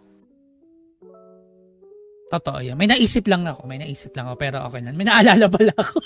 [2.32, 2.74] Totoo yan.
[2.74, 3.68] May naisip lang ako.
[3.68, 4.36] May naisip lang ako.
[4.40, 4.96] Pero okay na.
[4.96, 6.00] May naalala pala ako.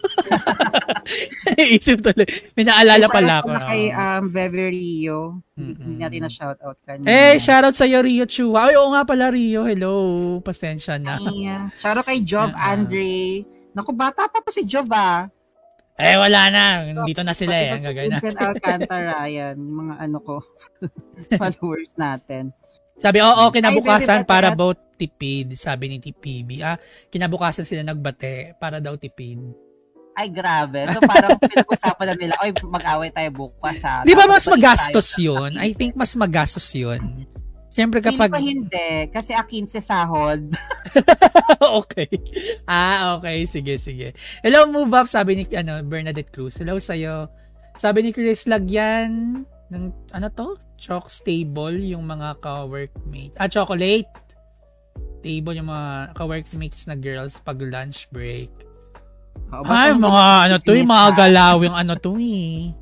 [1.56, 2.26] naisip tuloy.
[2.58, 3.48] May naalala Ay, pala ako.
[3.70, 5.40] kay um, Bebe Rio.
[5.54, 7.06] Hindi natin na shoutout kanina.
[7.06, 8.68] Eh, shoutout sa'yo, Rio Chua.
[8.68, 9.64] Ay, oo nga pala, Rio.
[9.64, 9.94] Hello.
[10.42, 11.22] Pasensya na.
[11.22, 12.66] Ay, uh, shoutout kay Job ah.
[12.76, 13.46] Andre.
[13.72, 15.30] Naku, bata pa to si Job ah.
[15.98, 16.64] Eh, wala na.
[17.02, 17.74] Dito na sila eh.
[17.74, 18.46] Ang gagawin Vincent natin.
[18.54, 19.56] Alcantara, yan.
[19.58, 20.34] Mga ano ko,
[21.42, 22.54] followers natin.
[22.98, 25.58] Sabi, oo, Ay, kinabukasan baby, para both tipid.
[25.58, 26.62] Sabi ni TPB.
[26.62, 26.78] Ah,
[27.10, 29.42] kinabukasan sila nagbate para daw tipid.
[30.14, 30.86] Ay, grabe.
[30.90, 34.02] So, parang pinag-usapan na nila, oy, mag-away tayo bukas ha.
[34.02, 35.50] Di ba mas magastos tayo yun?
[35.58, 35.78] I 15.
[35.78, 37.26] think mas magastos yun.
[37.78, 38.34] Siyempre kapag...
[38.34, 39.06] ko hindi.
[39.14, 40.50] Kasi a 15 sahod.
[41.78, 42.10] okay.
[42.66, 43.46] Ah, okay.
[43.46, 44.18] Sige, sige.
[44.42, 46.58] Hello, move up, sabi ni ano, Bernadette Cruz.
[46.58, 47.30] Hello sa'yo.
[47.78, 50.58] Sabi ni Chris, lagyan ng, ano to?
[50.74, 53.38] Chalk stable yung mga ka-workmate.
[53.38, 54.10] Ah, chocolate.
[55.22, 58.50] Table yung mga ka-workmates na girls pag lunch break.
[59.54, 62.74] Oo, Ay, mga ano to, yung mga galaw yung ano to eh.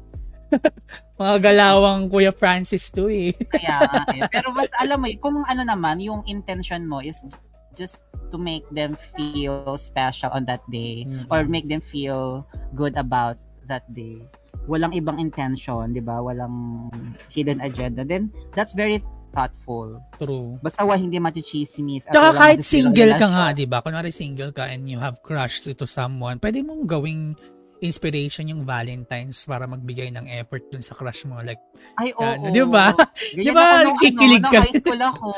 [1.16, 3.33] mga galawang Kuya Francis to eh.
[3.33, 4.22] Kaya nga eh.
[4.29, 7.24] Pero mas alam mo, kung ano naman, yung intention mo is
[7.72, 11.24] just to make them feel special on that day Mm.
[11.33, 12.44] or make them feel
[12.76, 14.20] good about that day.
[14.66, 16.18] Walang ibang intention, di ba?
[16.18, 16.90] Walang
[17.31, 18.02] hidden agenda.
[18.02, 18.98] Then, that's very
[19.31, 20.00] thoughtful.
[20.16, 20.57] True.
[20.64, 22.09] Basta wa hindi machichismis.
[22.09, 23.85] at walang kahit single ka nga, di ba?
[23.85, 27.37] Kunwari single ka and you have crush to someone, pwede mong gawing
[27.84, 31.40] inspiration yung Valentine's para magbigay ng effort dun sa crush mo.
[31.44, 31.60] Like,
[32.00, 32.24] Ay, oo.
[32.24, 32.92] Yan, di ba?
[33.36, 34.60] Di ba, nung, kikilig ano, ka?
[34.60, 35.30] nung high school ako.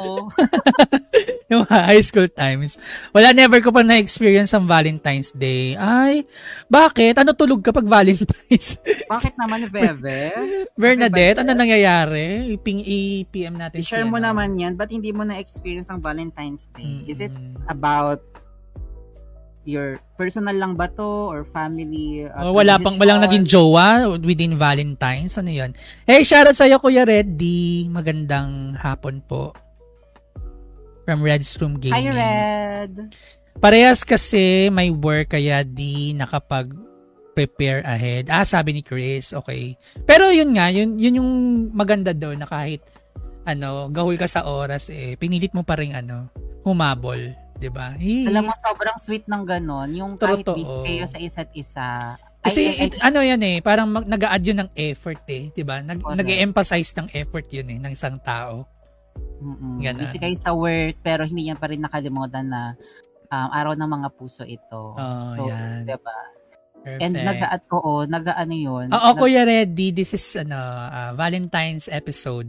[1.53, 2.77] yung high school times.
[3.11, 5.75] Wala, never ko pa na-experience ang Valentine's Day.
[5.75, 6.23] Ay,
[6.71, 7.19] bakit?
[7.19, 8.79] Ano tulog ka pag Valentine's?
[9.09, 10.35] Bakit naman, Bebe?
[10.79, 12.55] Bernadette, ano nangyayari?
[12.55, 14.31] Iping i-PM natin I-share si mo ano.
[14.31, 14.79] naman yan.
[14.79, 17.03] Ba't hindi mo na-experience ang Valentine's Day?
[17.09, 17.35] Is it
[17.67, 18.23] about
[19.69, 22.25] your personal lang ba to or family?
[22.25, 25.37] uh, Oh, wala pang walang naging jowa within Valentine's.
[25.37, 25.77] Ano 'yon?
[26.09, 27.93] Hey, shoutout sa iyo Kuya Reddy.
[27.93, 29.53] Magandang hapon po.
[31.05, 32.17] From Red's Room Hi, Gaming.
[32.17, 32.93] Red!
[33.61, 36.73] Parehas kasi may work kaya di nakapag
[37.33, 38.29] prepare ahead.
[38.29, 39.33] Ah, sabi ni Chris.
[39.33, 39.79] Okay.
[40.05, 41.31] Pero yun nga, yun, yun yung
[41.71, 42.83] maganda doon na kahit
[43.49, 46.29] ano, gahul ka sa oras eh, pinilit mo pa rin ano,
[46.67, 47.33] humabol.
[47.59, 47.95] 'Di ba?
[47.99, 48.31] Hey.
[48.31, 49.91] Alam mo, sobrang sweet ng ganon.
[49.93, 50.57] Yung kahit Totoo.
[50.57, 52.17] busy kayo sa isa't isa.
[52.39, 55.67] Kasi ay, ay, it, ano yan eh, parang mag, nag-a-add yun ng effort eh, 'di
[55.67, 55.83] ba?
[55.83, 58.65] Nag nag-emphasize ng effort yun eh ng isang tao.
[59.43, 59.83] mm-mm.
[59.83, 59.99] Ganon.
[60.07, 62.79] busy kayo sa work, pero hindi yan pa rin nakalimutan na
[63.29, 64.95] um, araw ng mga puso ito.
[64.95, 65.83] Oh, so, yan.
[65.83, 66.19] diba?
[66.79, 67.03] Perfect.
[67.03, 68.87] And nag-aat oo, nag-aano yun.
[68.95, 72.49] Oo, nag- Kuya Reddy, this is ano, ah, Valentine's episode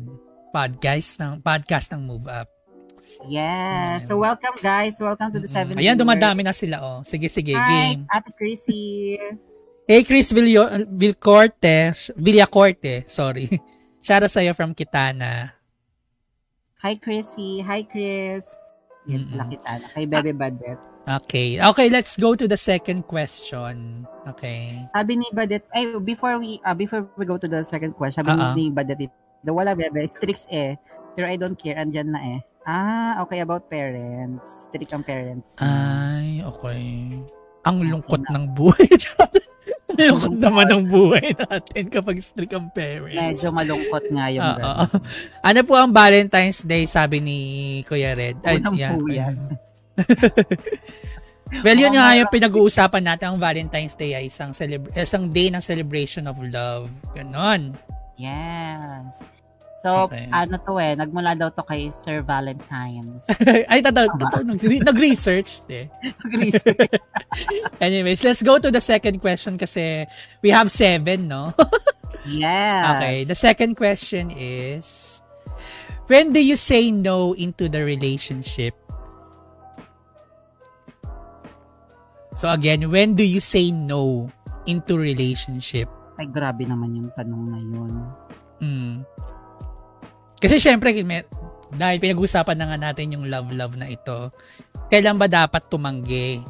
[0.50, 2.59] podcast ng podcast ng Move Up.
[3.26, 4.06] Yes.
[4.06, 5.02] So, welcome guys.
[5.02, 5.74] Welcome to the Mm-mm.
[5.74, 7.00] 17 Ayan, dumadami na sila oh.
[7.02, 8.06] Sige, sige, Hi, game.
[8.14, 9.18] Ate Chrissy.
[9.90, 13.50] Hey, Chris Villo, Vilcorte, Villacorte, sorry.
[14.06, 15.58] Shout out sa'yo from Kitana.
[16.86, 17.66] Hi, Chrissy.
[17.66, 18.46] Hi, Chris.
[19.10, 19.82] Sila kita.
[19.98, 20.78] Kay Bebe Badet.
[21.10, 21.58] Okay.
[21.58, 24.06] Okay, let's go to the second question.
[24.30, 24.86] Okay.
[24.94, 28.38] Sabi ni Badet, ay, before we uh, before we go to the second question, sabi
[28.38, 28.54] ah.
[28.54, 29.10] ni Badet,
[29.42, 30.78] the wala Bebe, is tricks eh.
[31.18, 32.40] Pero I don't care, andyan na eh.
[32.68, 34.68] Ah, okay, about parents.
[34.68, 35.56] Strict ang parents.
[35.60, 37.16] Ay, okay.
[37.64, 38.88] Ang lungkot ng buhay.
[40.00, 43.42] lungkot naman ng buhay natin kapag strict ang parents.
[43.42, 44.58] Medyo malungkot nga yung Oo.
[44.60, 44.88] ganun.
[45.50, 47.38] Ano po ang Valentine's Day sabi ni
[47.84, 48.40] Kuya Red?
[48.44, 48.94] Ay, Unang yeah.
[48.96, 49.36] po yan.
[51.66, 53.36] well, yun Oo, nga yung pinag-uusapan natin.
[53.36, 56.88] Ang Valentine's Day ay isang, celebra- isang day ng celebration of love.
[57.12, 57.76] Ganon.
[58.16, 59.39] Yes.
[59.80, 60.28] So, Okay.
[60.28, 63.24] ano to eh, nagmula daw to kay Sir Valentine's.
[63.72, 64.12] ay, tataw,
[64.44, 65.64] nag- nag-research.
[65.72, 65.88] De.
[66.28, 67.00] Nag-research.
[67.84, 70.04] Anyways, let's go to the second question kasi
[70.44, 71.56] we have seven, no?
[72.28, 72.84] yes.
[73.00, 75.24] Okay, the second question is,
[76.12, 78.76] when do you say no into the relationship?
[82.36, 84.28] So again, when do you say no
[84.68, 85.88] into relationship?
[86.20, 87.94] Ay, grabe naman yung tanong na yun.
[88.60, 88.96] Mm.
[90.40, 90.96] Kasi syempre,
[91.70, 94.32] dahil pinag-usapan na nga natin yung love-love na ito,
[94.88, 96.42] kailan ba dapat tumanggi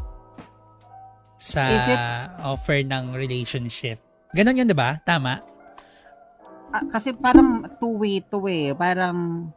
[1.35, 3.97] sa it- offer ng relationship?
[4.31, 4.95] Ganon yun, di ba?
[5.01, 5.41] Tama?
[6.69, 8.77] Ah, kasi parang two-way to eh.
[8.77, 9.49] Parang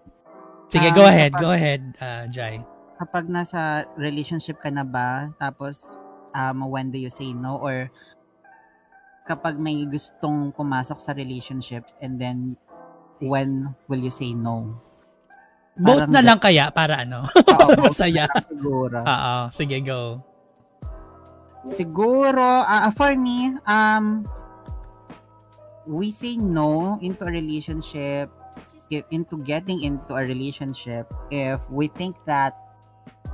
[0.73, 1.37] Sige, Ah, go ahead.
[1.37, 2.57] kapag- Go ahead, uh, Jai.
[2.97, 6.01] kapag nasa relationship ka na ba, tapos
[6.33, 7.61] um, when do you say no?
[7.61, 7.93] Or
[9.29, 12.57] kapag may gustong pumasok sa relationship and then
[13.23, 14.67] when will you say no?
[15.79, 17.25] Both Parang na lang kaya para ano?
[17.55, 18.29] Oo, Masaya.
[18.43, 19.01] siguro.
[19.01, 20.21] Oo, sige, go.
[21.71, 24.27] Siguro, ah, for me, um,
[25.87, 28.29] we say no into a relationship,
[29.09, 32.53] into getting into a relationship if we think that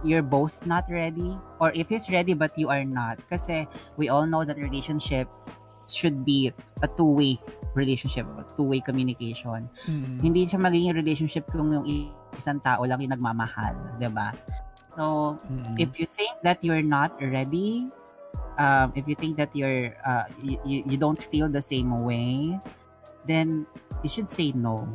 [0.07, 3.19] you're both not ready or if he's ready but you are not.
[3.27, 3.67] Kasi
[3.99, 5.27] we all know that relationship
[5.89, 6.53] should be
[6.85, 7.41] a two-way
[7.75, 9.69] relationship, a two-way communication.
[9.89, 10.21] Mm.
[10.23, 11.87] Hindi siya magiging relationship kung yung
[12.37, 14.37] isang tao lang yung nagmamahal, 'di ba?
[14.95, 15.79] So, Mm.
[15.79, 17.89] if you think that you're not ready
[18.59, 22.59] um, if you think that you're uh, you, you don't feel the same way
[23.27, 23.65] then
[24.03, 24.87] you should say no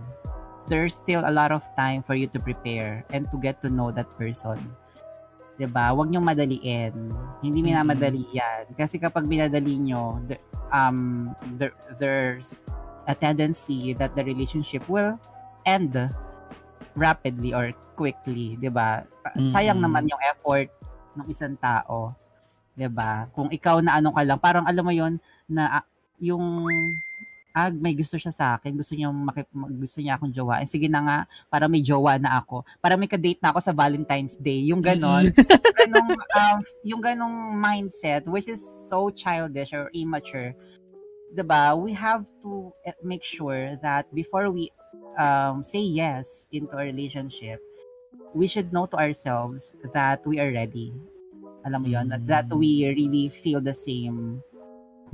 [0.68, 3.92] there's still a lot of time for you to prepare and to get to know
[3.92, 4.60] that person
[5.56, 6.94] 'di ba Huwag niyong madaliin
[7.44, 10.42] hindi minamadali yan kasi kapag binadali niyo the-
[10.74, 12.66] um there, there's
[13.06, 15.14] a tendency that the relationship will
[15.64, 15.94] end
[16.96, 19.06] rapidly or quickly 'di ba
[19.50, 19.86] sayang Mm.
[19.86, 20.68] naman yung effort
[21.14, 22.12] ng isang tao.
[22.74, 23.30] 'di ba?
[23.32, 25.86] Kung ikaw na ano ka lang, parang alam mo 'yon na ah,
[26.18, 26.66] yung
[27.54, 30.66] ah, may gusto siya sa akin, gusto niya makip, gusto niya akong jowain.
[30.66, 32.66] Sige na nga, para may jowa na ako.
[32.82, 34.74] Para may ka-date na ako sa Valentine's Day.
[34.74, 35.30] Yung ganon.
[35.86, 40.58] ganong, um, yung ganong mindset, which is so childish or immature.
[41.34, 41.74] 'di ba?
[41.74, 44.70] We have to eh, make sure that before we
[45.18, 47.58] um, say yes into a relationship,
[48.38, 50.94] we should know to ourselves that we are ready.
[51.66, 52.28] Alam mo yon Mm.
[52.30, 54.44] that we really feel the same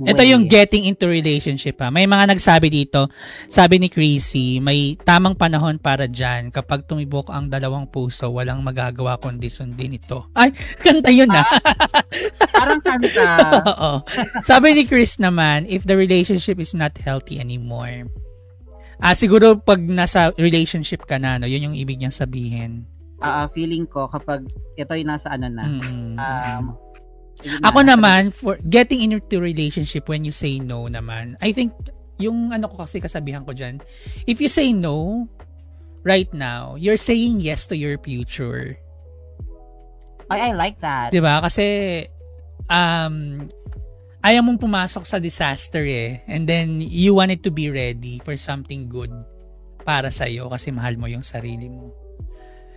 [0.00, 0.32] Ito way.
[0.32, 1.92] yung getting into relationship ha.
[1.92, 3.12] May mga nagsabi dito,
[3.52, 6.48] sabi ni Chrissy, may tamang panahon para dyan.
[6.48, 10.32] Kapag tumibok ang dalawang puso, walang magagawa kundi sundin ito.
[10.32, 11.44] Ay, kanta yun na.
[12.48, 13.28] Parang kanta.
[13.76, 13.92] Oo.
[14.40, 18.08] Sabi ni Chris naman, if the relationship is not healthy anymore,
[19.00, 22.88] ah siguro pag nasa relationship ka na, no, yun yung ibig niyang sabihin.
[23.20, 24.48] Ah, ah, feeling ko kapag
[24.80, 25.64] ito yung nasa ano na.
[25.68, 26.16] Mm.
[26.16, 26.64] Um,
[27.64, 31.72] Ako na, naman, for getting into relationship when you say no naman, I think,
[32.20, 33.80] yung ano ko kasi kasabihan ko dyan,
[34.28, 35.24] if you say no,
[36.04, 38.76] right now, you're saying yes to your future.
[40.30, 41.10] Ay, I like that.
[41.10, 41.42] 'Di ba?
[41.42, 42.06] Kasi,
[42.70, 43.44] um,
[44.22, 46.22] ayaw mong pumasok sa disaster eh.
[46.28, 49.10] And then, you wanted to be ready for something good
[49.82, 51.90] para sa'yo kasi mahal mo yung sarili mo.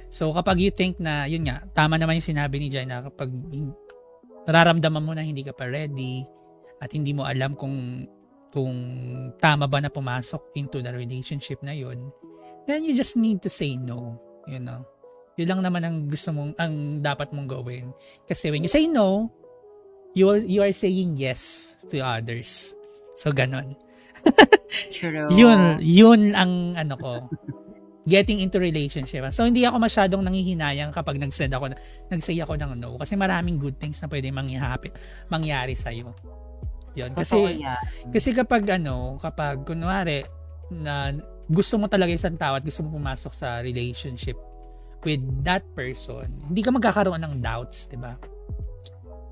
[0.08, 3.34] So, kapag you think na, yun nga, tama naman yung sinabi ni Jai na kapag
[4.48, 6.24] nararamdaman mo na hindi ka pa ready
[6.84, 8.08] at hindi mo alam kung
[8.54, 8.78] kung
[9.42, 12.14] tama ba na pumasok into the relationship na yun,
[12.70, 14.86] then you just need to say no, you know.
[15.42, 17.90] Yun lang naman ang gusto mong, ang dapat mong gawin.
[18.30, 19.34] Kasi when you say no,
[20.14, 22.78] you are, you are saying yes to others.
[23.18, 23.74] So, ganon.
[25.34, 27.14] Yun, yun ang ano ko,
[28.04, 29.24] getting into relationship.
[29.32, 31.72] So, hindi ako masyadong nangihinayang kapag nag-send ako,
[32.12, 33.00] nag-say ako ng no.
[33.00, 34.92] Kasi maraming good things na pwede mangyari,
[35.32, 36.12] mangyari sa'yo.
[36.94, 37.16] Yun.
[37.16, 37.80] Totoo Kasi, yan.
[38.12, 40.28] kasi kapag ano, kapag kunwari,
[40.74, 41.14] na
[41.48, 44.38] gusto mo talaga isang tao at gusto mo pumasok sa relationship
[45.04, 48.16] with that person, hindi ka magkakaroon ng doubts, di ba?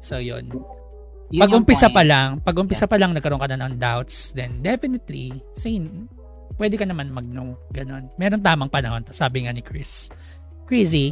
[0.04, 0.20] So.
[0.20, 0.52] Yun
[1.32, 5.40] Pag umpisa pa lang, pag umpisa pa lang nagkaroon ka na ng doubts, then definitely,
[5.56, 5.80] say,
[6.62, 7.58] pwede ka naman mag-no.
[7.74, 8.14] Ganon.
[8.22, 10.14] Meron tamang panahon, sabi nga ni Chris.
[10.70, 11.10] Crazy.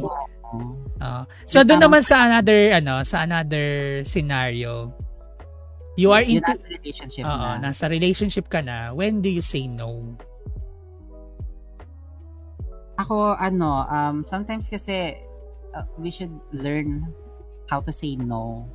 [1.02, 4.94] Uh, so doon naman sa another ano, sa another scenario,
[5.98, 7.58] you are into nasa relationship Oo, na.
[7.58, 8.94] nasa relationship ka na.
[8.94, 10.14] When do you say no?
[12.98, 15.18] Ako, ano, um, sometimes kasi
[15.74, 17.06] uh, we should learn
[17.66, 18.66] how to say no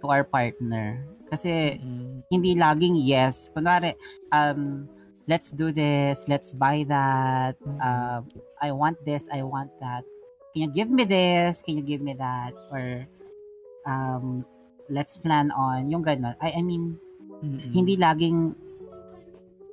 [0.00, 1.02] to our partner.
[1.30, 2.26] Kasi Mm.
[2.30, 3.50] hindi laging yes.
[3.54, 3.94] Kunwari,
[4.34, 4.86] um,
[5.28, 8.28] let's do this, let's buy that, um,
[8.60, 10.04] I want this, I want that.
[10.52, 11.62] Can you give me this?
[11.62, 12.52] Can you give me that?
[12.72, 13.06] Or,
[13.86, 14.44] um,
[14.88, 16.34] let's plan on, yung ganun.
[16.40, 16.98] I, I mean,
[17.42, 17.72] Mm-mm.
[17.72, 18.54] hindi laging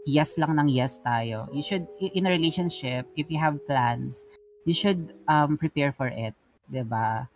[0.07, 1.49] yes lang ng yes tayo.
[1.51, 4.23] You should, in a relationship, if you have plans,
[4.65, 6.35] you should um, prepare for it.
[6.67, 7.27] 'di ba?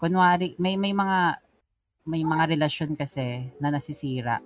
[0.00, 1.38] Kunwari, may, may mga,
[2.08, 4.42] may mga relasyon kasi na nasisira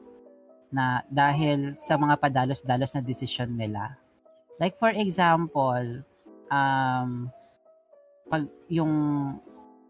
[0.70, 3.94] na dahil sa mga padalos-dalos na desisyon nila.
[4.58, 6.02] Like for example,
[6.50, 7.30] um,
[8.26, 8.92] pag yung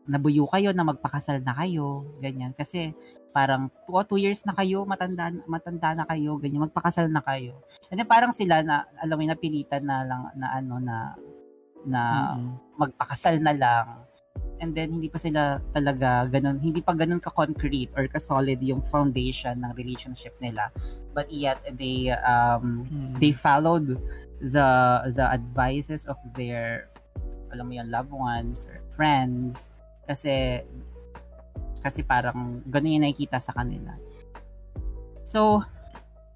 [0.07, 2.55] nabuyo kayo na magpakasal na kayo, ganyan.
[2.55, 2.95] Kasi
[3.35, 7.59] parang two, two years na kayo, matanda, matanda na kayo, ganyan, magpakasal na kayo.
[7.91, 10.97] And then parang sila na, alam mo, napilitan na lang, na ano, na,
[11.85, 12.01] na
[12.39, 12.79] Mm-mm.
[12.79, 14.06] magpakasal na lang.
[14.61, 19.61] And then, hindi pa sila talaga ganun, hindi pa ganun ka-concrete or ka-solid yung foundation
[19.61, 20.73] ng relationship nila.
[21.13, 23.21] But yet, they, um, Mm.
[23.21, 24.01] they followed
[24.41, 24.69] the
[25.17, 26.93] the advices of their
[27.57, 29.73] alam mo yan, loved ones or friends
[30.05, 30.61] kasi
[31.81, 33.95] kasi parang ganun yung nakikita sa kanila.
[35.23, 35.63] So,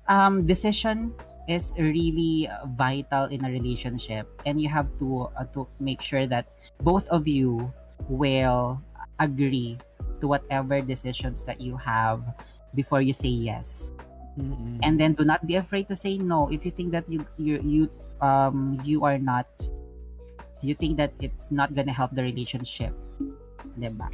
[0.08, 1.12] um, decision
[1.50, 2.46] is really
[2.78, 6.46] vital in a relationship and you have to uh, to make sure that
[6.82, 7.68] both of you
[8.08, 8.80] will
[9.18, 9.76] agree
[10.20, 12.20] to whatever decisions that you have
[12.74, 13.92] before you say yes
[14.38, 14.78] Mm-mm.
[14.82, 17.58] and then do not be afraid to say no if you think that you you
[17.60, 17.82] you
[18.22, 19.48] um you are not
[20.62, 22.92] you think that it's not gonna help the relationship
[23.76, 24.08] 'di ba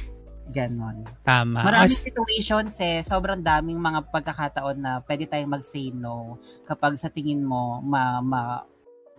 [0.47, 1.59] ganon Tama.
[1.59, 7.11] maraming As- situations eh sobrang daming mga pagkakataon na pwede tayong mag-say no kapag sa
[7.11, 8.63] tingin mo ma, ma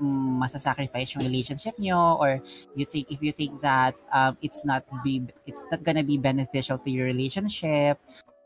[0.00, 2.40] mm, masasacrifice yung relationship nyo or
[2.74, 6.78] you think if you think that um, it's not be it's not gonna be beneficial
[6.78, 7.98] to your relationship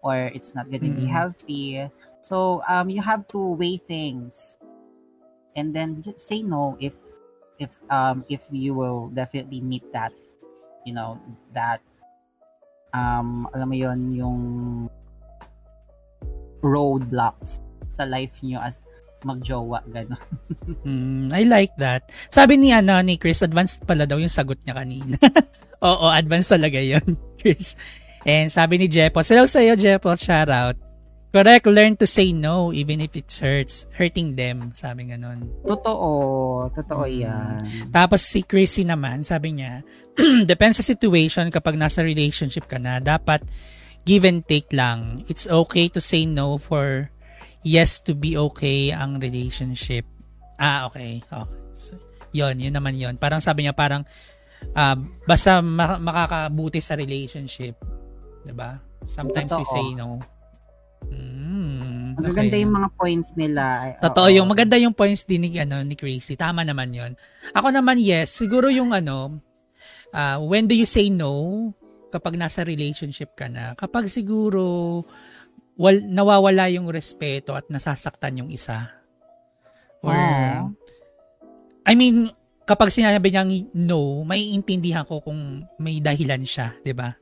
[0.03, 1.15] or it's not gonna be Mm.
[1.15, 1.87] healthy
[2.21, 4.59] so um you have to weigh things
[5.55, 6.99] and then just say no if
[7.61, 10.11] if um if you will definitely meet that
[10.85, 11.21] you know
[11.55, 11.79] that
[12.93, 14.41] um alam mo yon yung
[16.63, 18.83] roadblocks sa life nyo as
[19.23, 20.23] magjowa gano'n
[20.87, 22.07] Mm, I like that.
[22.31, 25.19] Sabi ni ano ni Chris, advanced pala daw yung sagot niya kanina.
[25.83, 27.75] Oo, advanced talaga yun, Chris.
[28.23, 30.79] And sabi ni Jepot, hello sa'yo Jepot, shout out.
[31.33, 35.49] Correct, learn to say no even if it hurts, hurting them, sabi ganun.
[35.65, 37.25] totoo totoo Mm.
[37.25, 37.57] yan
[37.89, 39.81] Tapos si Chrissy naman, sabi niya,
[40.51, 43.41] depends sa situation kapag nasa relationship ka na, dapat
[44.05, 45.25] give and take lang.
[45.27, 47.09] It's okay to say no for
[47.63, 50.07] yes to be okay ang relationship.
[50.59, 51.23] Ah, okay.
[51.27, 51.61] Okay.
[51.73, 51.97] So,
[52.35, 53.17] yun, yun naman yun.
[53.17, 54.07] Parang sabi niya, parang
[54.75, 54.97] ah,
[55.27, 57.79] basta ma- makakabuti sa relationship.
[58.53, 58.79] ba?
[59.07, 59.75] Sometimes we Totoo.
[59.75, 60.23] say no.
[61.11, 62.63] Mm, okay.
[62.63, 64.37] yung mga points nila Totoo oo.
[64.39, 66.39] yung maganda yung points din ni ano ni Crazy.
[66.39, 67.19] Tama naman 'yon.
[67.59, 69.43] Ako naman yes, siguro yung ano
[70.15, 71.75] ah, when do you say no
[72.15, 73.75] kapag nasa relationship ka na?
[73.75, 75.03] Kapag siguro
[75.77, 78.93] wal, nawawala yung respeto at nasasaktan yung isa.
[80.03, 80.67] Or Ah.
[81.83, 82.31] I mean,
[82.63, 87.19] kapag sinabi niyang no, maiintindihan ko kung may dahilan siya, 'di ba?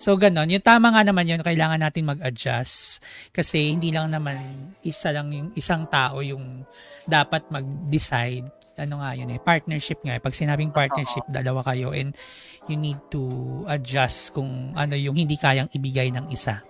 [0.00, 3.04] So ganon, yung tama nga naman yun, kailangan natin mag-adjust
[3.36, 4.40] kasi hindi lang naman
[4.80, 6.64] isa lang yung isang tao yung
[7.04, 8.48] dapat mag-decide.
[8.80, 10.16] Ano nga yun eh, partnership nga.
[10.16, 10.22] eh.
[10.24, 12.16] Pag sinabing partnership, dalawa kayo and
[12.64, 13.20] you need to
[13.68, 16.64] adjust kung ano yung hindi kayang ibigay ng isa.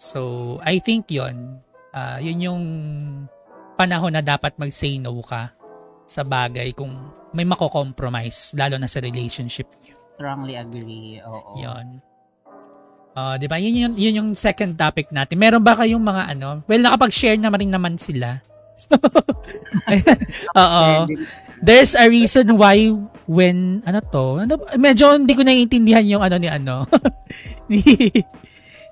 [0.00, 1.60] So, I think yun,
[1.92, 2.62] ah, yun yung
[3.76, 5.52] panahon na dapat mag-say no ka
[6.08, 6.96] sa bagay kung
[7.36, 10.00] may mako-compromise, lalo na sa relationship niyo.
[10.16, 12.00] strongly agree oo Yun.
[13.10, 13.56] Ah, 'di ba?
[13.56, 15.40] Yun yung yun yung second topic natin.
[15.40, 16.60] Meron ba kayong mga ano?
[16.64, 18.40] Well, nakapag-share na rin naman sila.
[18.80, 18.96] So.
[20.56, 21.04] Oo.
[21.60, 22.88] There's a reason why
[23.28, 24.40] when ano to?
[24.40, 26.88] Ano medyo hindi ko naiintindihan yung ano ni ano
[27.68, 27.84] ni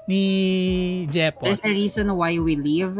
[0.09, 1.61] ni Jepos.
[1.61, 2.97] there's a reason why we live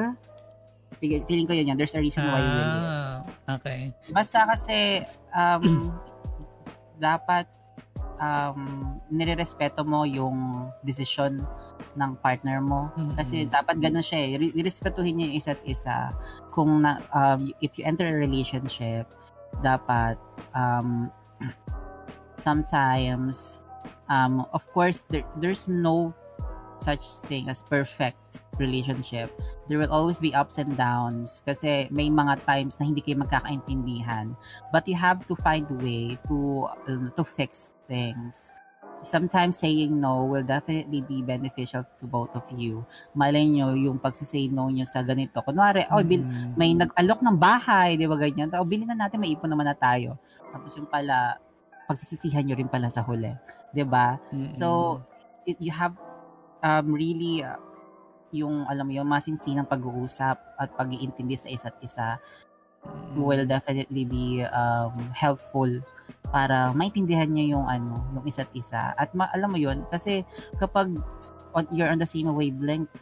[0.99, 1.77] Feeling ko yun yan.
[1.79, 2.75] There's a reason why we live.
[2.75, 3.15] Ah,
[3.55, 3.95] okay.
[4.11, 5.95] Basta kasi um,
[6.99, 7.47] dapat
[8.19, 11.47] um, nirerespeto mo yung desisyon
[11.95, 12.91] ng partner mo.
[12.99, 13.15] Mm-mm.
[13.15, 14.31] Kasi dapat ganun siya eh.
[14.43, 16.11] Re- Nirespetuhin niyo yung isa't isa.
[16.51, 19.07] Kung na, um, if you enter a relationship,
[19.63, 20.19] dapat
[20.59, 21.15] um,
[22.43, 23.63] sometimes
[24.09, 26.15] um of course there, there's no
[26.79, 29.31] such thing as perfect relationship.
[29.69, 34.35] There will always be ups and downs kasi may mga times na hindi kayo magkakaintindihan.
[34.73, 38.51] But you have to find a way to uh, to fix things.
[39.07, 42.83] Sometimes saying no will definitely be beneficial to both of you.
[43.15, 45.39] Malay nyo yung pagsisay no nyo sa ganito.
[45.39, 46.59] Kunwari, oh, bil- Mm.
[46.59, 48.51] may nag-alok ng bahay, di ba ganyan?
[48.59, 50.19] O, bilhin na natin, may ipon naman na tayo.
[50.51, 51.39] Tapos yung pala,
[51.87, 53.31] pagsisisihan nyo rin pala sa huli.
[53.71, 54.19] Di ba?
[54.35, 54.59] Mm-mm.
[54.59, 54.99] So,
[55.47, 55.95] it, you have
[56.63, 57.59] um, really uh,
[58.33, 62.21] yung, alam mo yung masinsinang pag-uusap at pag-iintindi sa isa't isa
[62.85, 63.19] Mm-mm.
[63.19, 65.69] will definitely be um, helpful
[66.29, 68.93] para maintindihan niyo yung ano, yung isa't isa.
[68.97, 70.25] At ma- alam mo yun, kasi
[70.61, 70.93] kapag
[71.57, 72.93] on, you're on the same wavelength,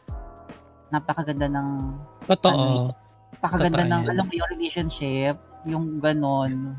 [0.95, 1.99] napakaganda ng
[2.31, 2.95] Totoo.
[3.35, 4.11] napakaganda Totoo ng yan.
[4.15, 5.35] alam mo yung relationship,
[5.67, 6.79] yung ganon.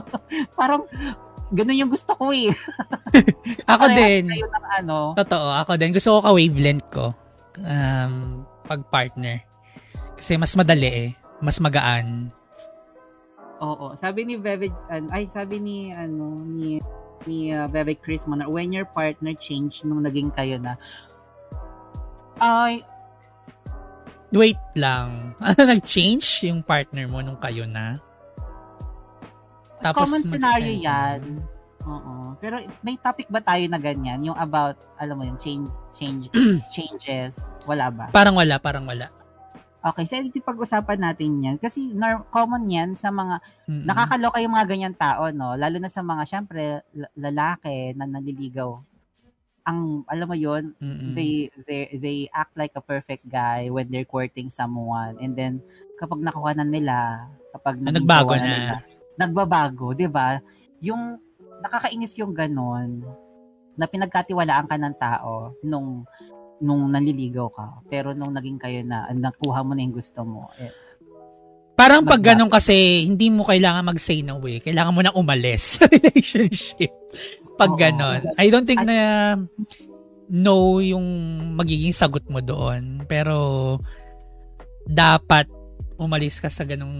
[0.58, 0.86] Parang
[1.52, 2.52] ganon yung gusto ko eh.
[3.72, 4.28] Ako din.
[4.28, 5.16] ng ano.
[5.16, 5.92] Totoo, ako din.
[5.96, 7.06] Gusto ko ka-wavelength ko.
[7.62, 9.42] Um, pag partner.
[10.14, 11.08] Kasi mas madali eh.
[11.40, 12.28] Mas magaan.
[13.58, 13.96] Oo.
[13.98, 16.78] Sabi ni Bebe, ay sabi ni ano ni
[17.26, 20.78] ni uh, Bebe Chris mo na when your partner changed nung naging kayo na
[22.38, 22.86] ay
[24.28, 25.32] Wait lang.
[25.40, 27.96] Ano nag-change yung partner mo nung kayo na?
[29.80, 31.20] Common scenario yan.
[31.80, 32.36] Oo.
[32.36, 34.20] Pero may topic ba tayo na ganyan?
[34.22, 36.28] Yung about, alam mo yung change, change,
[36.74, 37.48] changes.
[37.64, 38.04] Wala ba?
[38.10, 39.08] Parang wala, parang wala.
[39.78, 41.56] Okay, so hindi pag-usapan natin yan.
[41.56, 43.86] Kasi nor- common yan sa mga, Mm-mm.
[43.86, 45.54] nakakaloka yung mga ganyan tao, no?
[45.54, 46.62] Lalo na sa mga, syempre,
[46.92, 48.74] la- lalaki na naliligaw.
[49.64, 51.14] Ang, alam mo yon Mm-mm.
[51.14, 55.14] they, they, they act like a perfect guy when they're courting someone.
[55.18, 55.62] And then,
[55.94, 56.96] kapag nakuha na nila,
[57.52, 58.44] kapag Ah, nagbago jowa na.
[58.44, 58.74] nila,
[59.18, 60.38] nagbabago, di ba?
[60.80, 61.18] Yung,
[61.60, 63.02] nakakainis yung ganon,
[63.78, 66.02] na pinagkatiwalaan ka ng tao nung
[66.58, 67.66] nung nanliligaw ka.
[67.86, 70.50] Pero nung naging kayo na, nakuha mo na yung gusto mo.
[70.58, 70.74] Eh,
[71.78, 74.58] Parang pag ganun kasi, hindi mo kailangan mag-say no eh.
[74.58, 76.90] Kailangan mo na umalis sa relationship.
[77.54, 77.78] Pag Oo.
[77.78, 78.20] ganun.
[78.34, 79.38] I don't think na
[80.26, 81.06] no yung
[81.54, 83.06] magiging sagot mo doon.
[83.06, 83.78] Pero
[84.90, 85.46] dapat
[85.98, 86.94] umalis ka sa ganung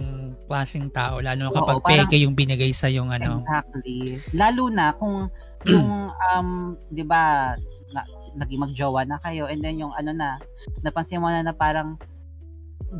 [0.45, 1.23] klaseng tao.
[1.23, 3.39] Lalo na kapag Oo, parang- peke yung binigay sa yung ano.
[3.39, 4.19] Exactly.
[4.35, 5.31] Lalo na kung
[5.63, 6.49] yung, um,
[6.91, 7.55] di ba,
[7.95, 8.03] na,
[8.35, 10.35] naging magjowa na kayo and then yung ano na,
[10.83, 11.95] napansin mo na na parang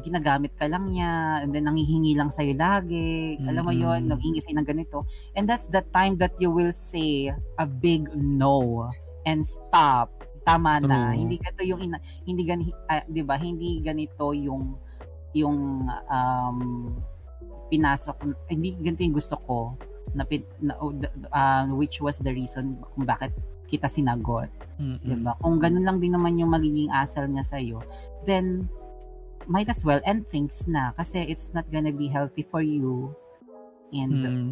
[0.06, 3.36] ginagamit ka lang niya and then nangihingi lang sa'yo lagi.
[3.43, 4.12] Alam mo yon Mm-mm.
[4.16, 5.04] naghingi sa'yo ng ganito.
[5.36, 8.88] And that's the time that you will say a big no
[9.26, 10.14] and stop.
[10.45, 11.12] Tama na.
[11.12, 11.26] True.
[11.26, 13.36] Hindi ganito yung ina, hindi gani, ah, 'di ba?
[13.36, 14.78] Hindi ganito yung
[15.38, 16.59] yung um
[17.69, 18.17] pinasok
[18.49, 19.77] hindi ganito yung gusto ko
[20.17, 20.25] na,
[20.57, 20.73] na
[21.30, 23.30] uh, which was the reason kung bakit
[23.69, 24.49] kita sinagot,
[24.82, 24.97] Mm-mm.
[25.05, 25.38] 'di ba?
[25.38, 27.77] Kung ganun lang din naman yung magiging asal niya sa iyo,
[28.25, 28.65] then
[29.45, 33.13] might as well end things na kasi it's not gonna be healthy for you.
[33.93, 34.49] And Mm.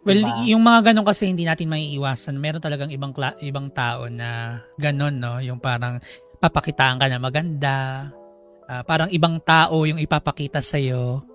[0.00, 0.48] Well, Diba?
[0.48, 2.40] yung mga ganun kasi hindi natin maiiwasan.
[2.40, 5.44] Meron talagang ibang kla- ibang tao na ganun, no?
[5.44, 6.00] Yung parang
[6.40, 8.08] papakitaan ka na maganda.
[8.70, 10.78] Ah, parang ibang tao yung ipapakita sa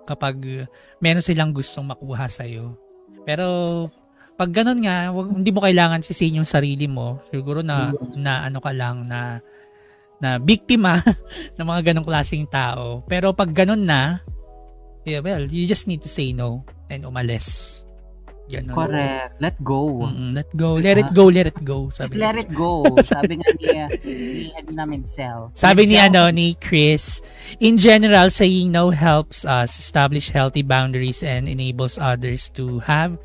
[0.08, 0.64] kapag uh,
[1.04, 2.48] meron silang gustong makuha sa
[3.28, 3.46] Pero
[4.40, 7.20] pag ganun nga, wag, hindi mo kailangan sisihin yung sarili mo.
[7.28, 9.44] Siguro na na ano ka lang na
[10.16, 10.96] na biktima
[11.60, 13.04] ng mga ganong klaseng tao.
[13.04, 14.24] Pero pag ganun na,
[15.04, 17.85] yeah, well, you just need to say no and umalis.
[18.46, 18.74] Ganon.
[18.74, 20.06] correct, let go.
[20.06, 20.78] Mm-mm, let go.
[20.78, 21.90] Let it go, let it go.
[21.90, 22.86] Sabi Let it go.
[23.02, 23.66] Sabi nga ni,
[24.06, 25.50] ni Adina Menzel.
[25.50, 27.20] sabi ni ano ni Chris,
[27.58, 33.18] in general saying no helps us establish healthy boundaries and enables others to have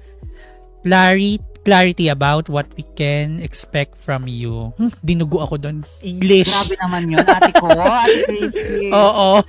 [0.82, 4.74] clarity clarity about what we can expect from you.
[4.82, 5.78] Hmm, dinugo ako doon.
[6.02, 6.50] English.
[6.50, 7.70] Grabe naman yun, ate ko.
[7.70, 8.90] Ate Christy.
[8.98, 9.46] Oo.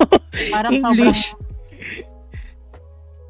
[0.53, 1.33] Parang English.
[1.33, 1.42] sobrang,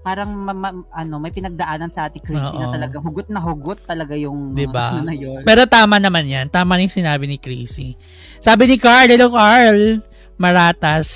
[0.03, 2.63] parang ma- ma- ano, may pinagdaanan sa ate Christy Oo.
[2.63, 2.99] na talaga.
[2.99, 4.99] Hugot na hugot talaga yung Diba?
[4.99, 5.47] ano na yun.
[5.47, 6.51] Pero tama naman yan.
[6.51, 7.95] Tama yung sinabi ni Chrissy.
[8.43, 10.03] Sabi ni Carl, hello Carl,
[10.43, 11.09] Maratas,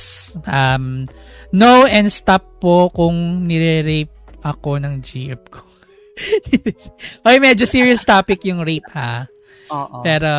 [0.46, 1.02] um,
[1.50, 4.14] no and stop po kung nire-rape
[4.46, 5.66] ako ng GF ko.
[7.26, 9.26] okay, medyo serious topic yung rape ha.
[9.74, 10.00] Oo.
[10.06, 10.30] Pero,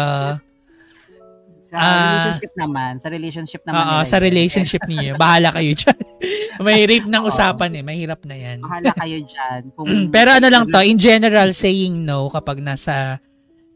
[1.67, 4.23] sa ah, relationship naman, sa relationship naman oo, nila sa yun.
[4.23, 5.99] relationship niyo, bahala kayo dyan.
[6.65, 8.57] May rape ng usapan eh, mahirap na yan.
[8.61, 9.61] Bahala kayo dyan.
[9.75, 13.21] Kung, Pero ano lang to, in general, saying no kapag nasa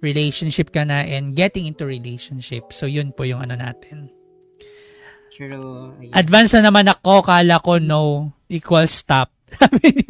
[0.01, 2.73] relationship ka na and getting into relationship.
[2.73, 4.09] So, yun po yung ano natin.
[5.31, 5.93] True.
[6.01, 6.13] Ayun.
[6.13, 9.29] Advance na naman ako, kala ko no equals stop.
[9.51, 10.03] Sabi ni,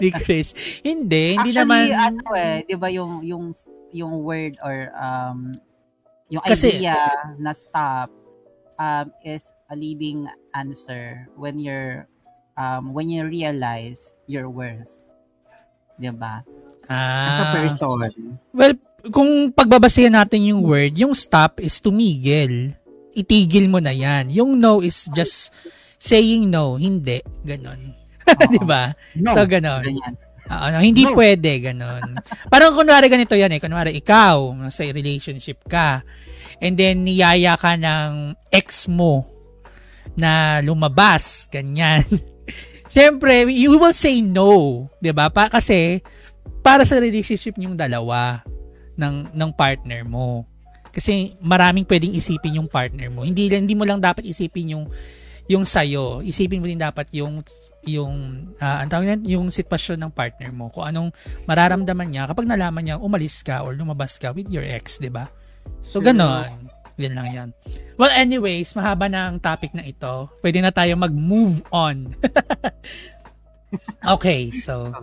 [0.00, 0.56] ni Chris.
[0.80, 1.84] Hindi, hindi Actually, naman.
[1.92, 3.52] ano eh, 'di ba yung yung
[3.92, 5.52] yung word or um
[6.32, 8.08] yung Kasi- idea na stop
[8.80, 10.24] um is a leading
[10.54, 12.06] answer when you're
[12.54, 15.10] um when you realize your worth.
[15.98, 16.42] 'Di ba?
[16.86, 18.38] As a Ah, person.
[18.52, 18.74] well,
[19.08, 22.72] kung pagbabasihan natin yung word, yung stop is tumigil.
[23.14, 24.28] Itigil mo na yan.
[24.28, 25.48] Yung no is just
[25.96, 27.94] saying no, hindi, ganon.
[28.52, 28.92] Di ba?
[29.16, 29.32] No.
[29.32, 29.84] So, ganon.
[30.44, 31.16] Ah, ano, hindi No.
[31.16, 32.20] pwede, ganun.
[32.52, 33.60] Parang kunwari ganito yan eh.
[33.62, 36.04] Kunwari, ikaw, nasa relationship ka,
[36.60, 39.24] and then niyaya ka ng ex mo
[40.14, 42.02] na lumabas, ganyan.
[42.94, 44.86] Siyempre, you will say no.
[45.02, 45.98] 'di ba Pa, kasi,
[46.62, 48.46] para sa relationship yung dalawa
[48.94, 50.46] ng, ng partner mo.
[50.94, 53.26] Kasi maraming pwedeng isipin yung partner mo.
[53.26, 54.86] Hindi, hindi mo lang dapat isipin yung
[55.44, 56.24] yung sayo.
[56.24, 57.44] Isipin mo din dapat yung
[57.84, 60.72] yung ah, ang tawag yan, yung sitwasyon ng partner mo.
[60.72, 61.10] Kung anong
[61.44, 65.28] mararamdaman niya kapag nalaman niya umalis ka or lumabas ka with your ex, 'di ba?
[65.84, 66.72] So ganon.
[66.98, 67.48] Yan lang yan.
[67.98, 70.30] Well, anyways, mahaba na ang topic na ito.
[70.38, 72.14] Pwede na tayo mag-move on.
[74.14, 74.94] okay, so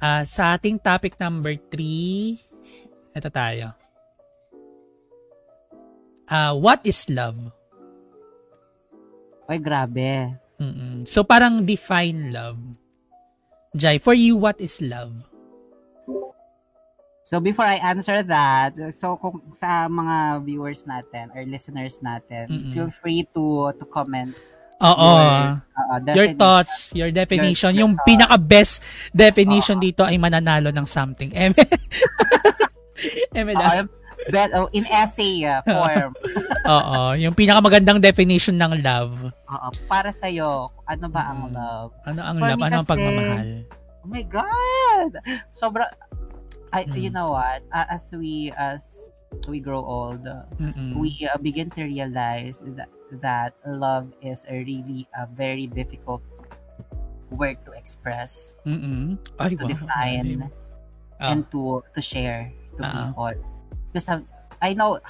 [0.00, 3.72] ah, sa ating topic number 3, ito tayo.
[6.28, 7.40] Ah, what is love?
[9.50, 10.36] Oy, grabe.
[10.60, 11.02] Mm-mm.
[11.08, 12.60] So parang define love.
[13.74, 15.26] Jai, for you, what is love?
[17.30, 22.74] So before I answer that, so kung sa mga viewers natin or listeners natin, Mm-mm.
[22.74, 24.34] feel free to to comment
[24.82, 24.98] Oo.
[24.98, 25.30] your,
[25.78, 27.70] uh, your thoughts, your definition.
[27.70, 28.08] Your- your yung thoughts.
[28.10, 28.74] pinaka-best
[29.14, 31.30] definition dito ay mananalo ng something.
[31.30, 31.54] Eme.
[33.30, 33.86] Eme lang.
[34.34, 36.10] but, oh, in essay uh, form,
[36.82, 37.14] Oo.
[37.14, 39.30] Yung pinakamagandang definition ng love.
[39.30, 41.94] Oo, para sa ano ba ang love?
[42.10, 42.58] Ano ang For love?
[42.58, 43.48] Ano ang pagmamahal?
[44.02, 45.10] Oh my god.
[45.54, 45.86] Sobra
[46.72, 47.02] I Mm.
[47.02, 47.66] you know what?
[47.74, 49.10] Uh, as we as
[49.50, 50.22] we grow old,
[50.58, 50.94] Mm-mm.
[50.98, 52.90] we uh, begin to realize that
[53.22, 56.22] that love is a really a very difficult
[57.34, 59.18] word to express, Mm-mm.
[59.38, 59.70] Ay, to wow.
[59.70, 60.50] define,
[61.18, 61.34] Ah.
[61.34, 62.90] and to to share to Ah.
[63.10, 63.34] people.
[63.90, 64.26] Because um,
[64.62, 65.02] I know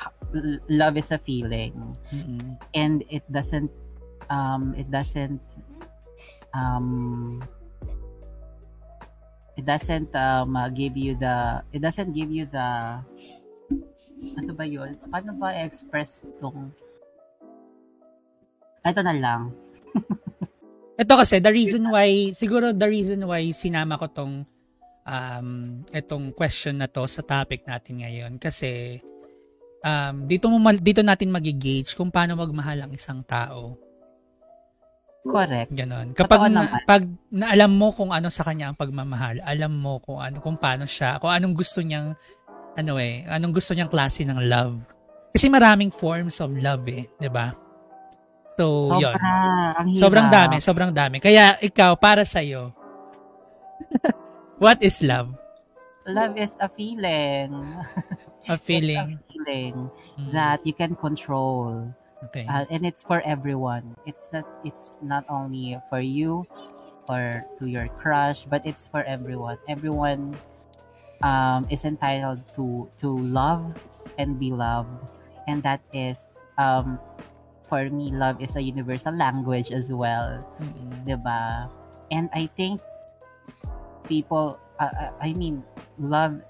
[0.73, 1.77] love is a feeling,
[2.09, 2.57] Mm-mm.
[2.73, 3.69] and it doesn't
[4.33, 5.45] um it doesn't
[6.57, 7.43] um
[9.59, 12.99] it doesn't um uh, give you the it doesn't give you the
[14.37, 14.95] ano ba yun?
[15.09, 16.71] Paano ba express tong
[18.81, 19.53] ito na lang.
[21.01, 24.45] Ito kasi, the reason why, siguro the reason why sinama ko tong
[25.09, 28.37] um, itong question na to sa topic natin ngayon.
[28.37, 29.01] Kasi,
[29.81, 33.81] um, dito, mo, dito natin magigauge kung paano magmahal ang isang tao.
[35.21, 35.68] Correct.
[35.77, 36.16] Ganon.
[36.16, 40.16] Kapag na, pag na alam mo kung ano sa kanya ang pagmamahal, alam mo kung
[40.16, 42.16] ano kung paano siya, kung anong gusto niyang
[42.73, 44.81] ano eh, anong gusto niyang klase ng love.
[45.31, 47.53] Kasi maraming forms of love eh, 'di ba?
[48.57, 49.14] So, Sobra.
[49.14, 49.97] hirap.
[49.97, 51.16] Sobrang dami, sobrang dami.
[51.23, 52.75] Kaya ikaw, para sa'yo,
[54.59, 55.33] what is love?
[56.09, 57.55] Love is a feeling.
[58.51, 59.16] A feeling.
[59.21, 59.77] It's a feeling
[60.21, 61.89] Mm, that you can control.
[62.25, 62.47] Okay.
[62.49, 63.97] Uh, and it's for everyone.
[64.07, 66.47] It's not it's not only for you
[67.09, 69.59] or to your crush, but it's for everyone.
[69.68, 70.37] Everyone
[71.23, 73.73] um, is entitled to to love
[74.18, 74.93] and be loved,
[75.49, 77.01] and that is um,
[77.71, 80.43] for me, love is a universal language as well,
[81.07, 81.71] ba?
[82.11, 82.83] And I think
[84.11, 85.62] people, uh, uh, I mean,
[86.03, 86.43] love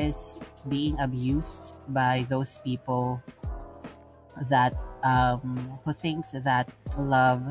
[0.00, 3.20] is being abused by those people
[4.48, 5.54] that um,
[5.84, 6.66] who thinks that
[6.96, 7.42] love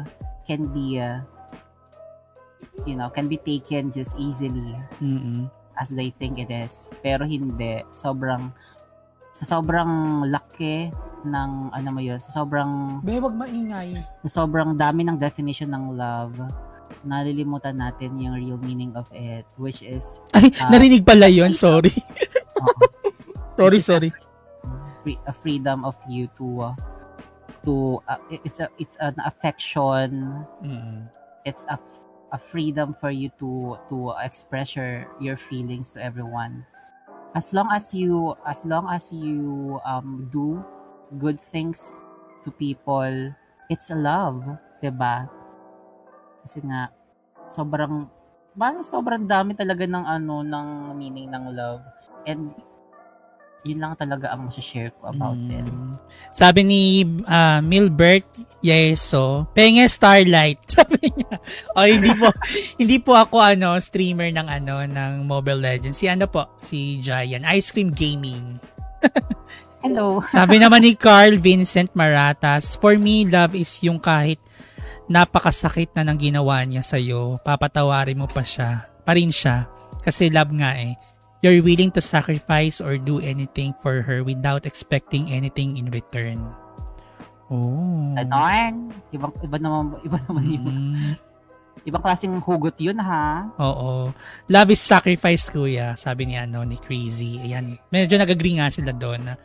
[0.43, 1.23] can be uh,
[2.84, 5.47] you know can be taken just easily Mm-mm.
[5.77, 8.51] as they think it is pero hindi sobrang
[9.34, 9.89] sa sobrang
[10.29, 13.95] laki ng ano mo yun sa sobrang Be, wag maingay.
[14.27, 16.36] sa sobrang dami ng definition ng love
[17.01, 20.69] nalilimutan natin yung real meaning of it which is Ay, Ah.
[20.69, 21.49] narinig pala yun.
[21.57, 21.89] Sorry.
[22.59, 22.75] uh,
[23.57, 24.09] sorry, sorry.
[25.04, 26.76] Free, a freedom of you to uh,
[27.68, 30.43] to uh, it's a it's an affection.
[30.64, 31.08] Mm-mm.
[31.45, 36.66] it's a, f- a freedom for you to to express your your feelings to everyone.
[37.36, 40.64] As long as you as long as you um do
[41.20, 41.93] good things
[42.41, 43.32] to people
[43.68, 44.39] it's a love
[44.80, 45.28] 'di ba
[46.43, 46.91] kasi nga
[47.47, 48.08] sobrang
[48.54, 51.82] parang sobrang dami talaga ng ano ng meaning ng love.
[52.28, 52.54] And
[53.64, 55.55] yun lang talaga ang share ko about mm.
[55.55, 55.68] it.
[56.36, 56.82] Sabi ni
[57.24, 58.28] uh, Milbert
[58.59, 60.59] Yeso, penge Starlight.
[60.76, 61.39] Sabi niya.
[61.76, 62.28] O hindi po
[62.82, 65.95] hindi po ako ano streamer ng ano ng Mobile Legends.
[65.95, 68.59] Si ano po, si Giant Ice Cream Gaming.
[69.84, 70.20] Hello.
[70.24, 74.39] Sabi naman ni Carl Vincent Maratas, for me love is yung kahit
[75.11, 79.68] napakasakit na nang ginawa niya sa iyo, papatawarin mo pa siya, pa rin siya.
[79.99, 80.95] Kasi love nga eh
[81.44, 86.39] You're willing to sacrifice or do anything for her without expecting anything in return.
[87.52, 88.16] Oh.
[88.16, 88.96] Ganon.
[89.12, 90.64] Ibang, iba naman, iba naman yun.
[90.64, 91.14] Mm.
[91.84, 93.52] Ibang klaseng hugot yun, ha?
[93.60, 94.16] Oo.
[94.48, 96.00] Love is sacrifice, kuya.
[96.00, 97.44] Sabi ni, ano, ni Crazy.
[97.44, 97.76] Ayan.
[97.91, 99.36] Medyo nag-agree nga sila doon na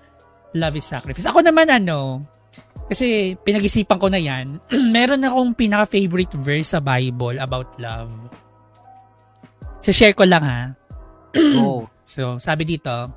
[0.55, 1.27] love is sacrifice.
[1.27, 2.23] Ako naman, ano,
[2.87, 4.63] kasi pinag-isipan ko na yan.
[4.95, 8.13] meron akong pinaka-favorite verse sa Bible about love.
[9.83, 10.78] share ko lang, ha?
[11.59, 11.87] Oh.
[12.09, 13.13] So, sabi dito,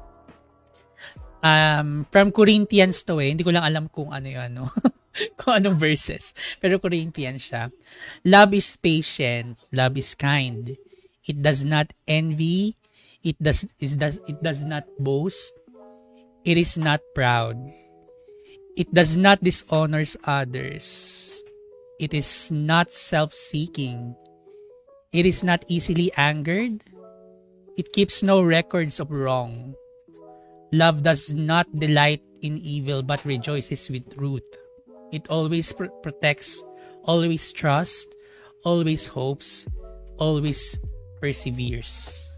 [1.40, 4.64] um, from Corinthians to eh, hindi ko lang alam kung ano yung ano,
[5.40, 6.36] kung anong verses.
[6.60, 7.72] Pero Corinthians siya.
[8.28, 10.76] Love is patient, love is kind.
[11.24, 12.76] It does not envy,
[13.24, 15.56] it does, it does, it does not boast,
[16.44, 17.58] it is not proud.
[18.76, 21.44] It does not dishonors others.
[22.00, 24.16] It is not self-seeking.
[25.12, 26.82] It is not easily angered.
[27.82, 29.74] It keeps no records of wrong.
[30.70, 34.46] Love does not delight in evil but rejoices with truth.
[35.10, 36.62] It always pr- protects,
[37.10, 38.14] always trusts,
[38.62, 39.66] always hopes,
[40.22, 40.78] always
[41.18, 42.30] perseveres.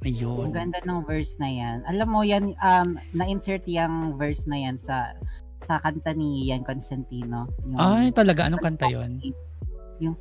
[0.00, 0.48] Ayun.
[0.48, 1.84] Ang ganda ng verse na yan.
[1.92, 5.12] Alam mo yan, um, na-insert yung verse na yan sa
[5.68, 7.52] sa kanta ni Yan Constantino.
[7.68, 8.48] Yung, Ay, talaga?
[8.48, 9.20] Anong kanta yon?
[10.00, 10.16] Yung,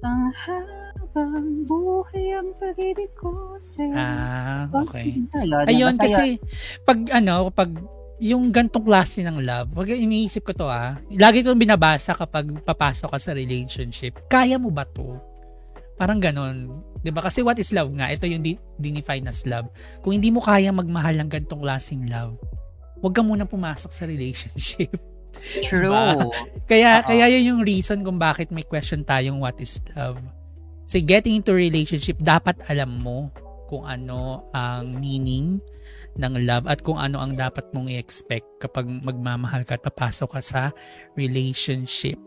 [0.00, 3.92] Panghabang buhay ang pag-ibig ko sa'yo.
[3.92, 5.20] Ah, okay.
[5.20, 6.40] Yun, Ayun, kasi
[6.88, 7.68] pag ano, pag
[8.20, 10.96] yung gantong klase ng love, wag iniisip ko to ah.
[11.08, 14.28] Lagi kong binabasa kapag papasok ka sa relationship.
[14.28, 15.16] Kaya mo ba to?
[15.96, 16.72] Parang ganon.
[17.00, 17.24] 'Di ba?
[17.24, 18.12] Kasi what is love nga?
[18.12, 19.68] Ito yung di- dinefine as love.
[20.04, 22.36] Kung hindi mo kaya magmahal ng gantong klaseng love,
[23.00, 24.92] wag ka muna pumasok sa relationship.
[25.64, 25.90] True.
[25.90, 26.30] Diba?
[26.70, 27.06] Kaya, Uh-oh.
[27.10, 30.22] kaya yun yung reason kung bakit may question tayong what is love.
[30.86, 33.30] So, getting into relationship, dapat alam mo
[33.66, 35.62] kung ano ang meaning
[36.18, 40.42] ng love at kung ano ang dapat mong i-expect kapag magmamahal ka at papasok ka
[40.42, 40.62] sa
[41.14, 42.18] relationship.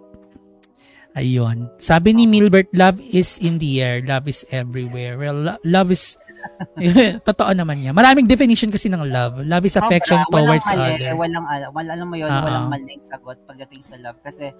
[1.13, 1.69] Ayun.
[1.77, 5.19] Sabi ni Milbert, love is in the air, love is everywhere.
[5.19, 6.17] Well, lo- love is
[7.27, 7.91] Totoo naman niya.
[7.95, 9.41] Maraming definition kasi ng love.
[9.43, 11.13] Love is affection Sobra, towards walang mali, other.
[11.15, 12.45] Walang, wala, alam mo yun, uh-huh.
[12.45, 14.19] walang maling sagot pagdating sa love.
[14.21, 14.51] Kasi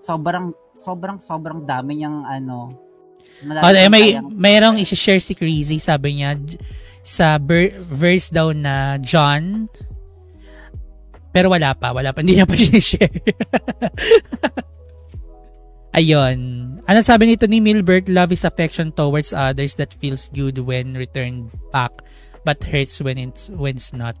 [0.00, 2.86] sobrang, sobrang, sobrang dami niyang ano,
[3.42, 6.38] Oh, eh, may mayroong i-share si Crazy, sabi niya
[7.02, 9.66] sa ber- verse daw na John
[11.38, 13.12] pero wala pa, wala pa, hindi niya pa share.
[15.98, 16.38] Ayun.
[16.88, 18.08] Ano sabi nito ni Milbert?
[18.08, 21.92] Love is affection towards others that feels good when returned back
[22.48, 24.16] but hurts when it's, when it's not.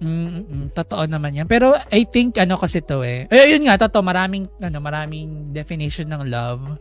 [0.00, 1.44] Mm, totoo naman yan.
[1.44, 3.28] Pero I think ano kasi to eh.
[3.28, 4.00] Ay, yun nga, totoo.
[4.00, 6.80] Maraming, ano, maraming definition ng love.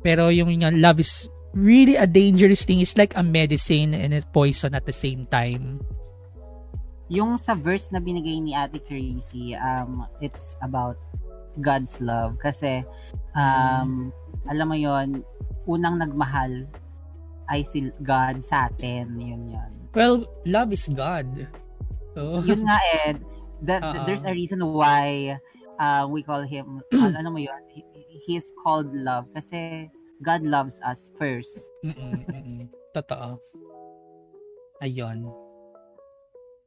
[0.00, 2.80] Pero yung yung love is really a dangerous thing.
[2.80, 5.84] It's like a medicine and a poison at the same time.
[7.12, 10.96] Yung sa verse na binigay ni Ate Crazy, um, it's about
[11.60, 12.38] God's love.
[12.38, 12.82] Kasi
[13.36, 14.10] um
[14.48, 15.22] alam mo yon
[15.68, 16.64] unang nagmahal
[17.48, 19.16] ay si God sa atin.
[19.18, 19.72] Yun yun.
[19.92, 21.28] Well love is God.
[22.16, 23.18] So yun nga eh
[23.66, 24.06] that, uh-huh.
[24.06, 25.38] there's a reason why
[25.82, 27.82] uh, we call him uh, ano mo yun he,
[28.26, 29.26] he is called love.
[29.34, 29.90] Kasi
[30.22, 31.70] God loves us first.
[31.86, 32.62] Mm-mm, mm-mm.
[32.90, 33.38] totoo.
[34.82, 35.26] Ayun.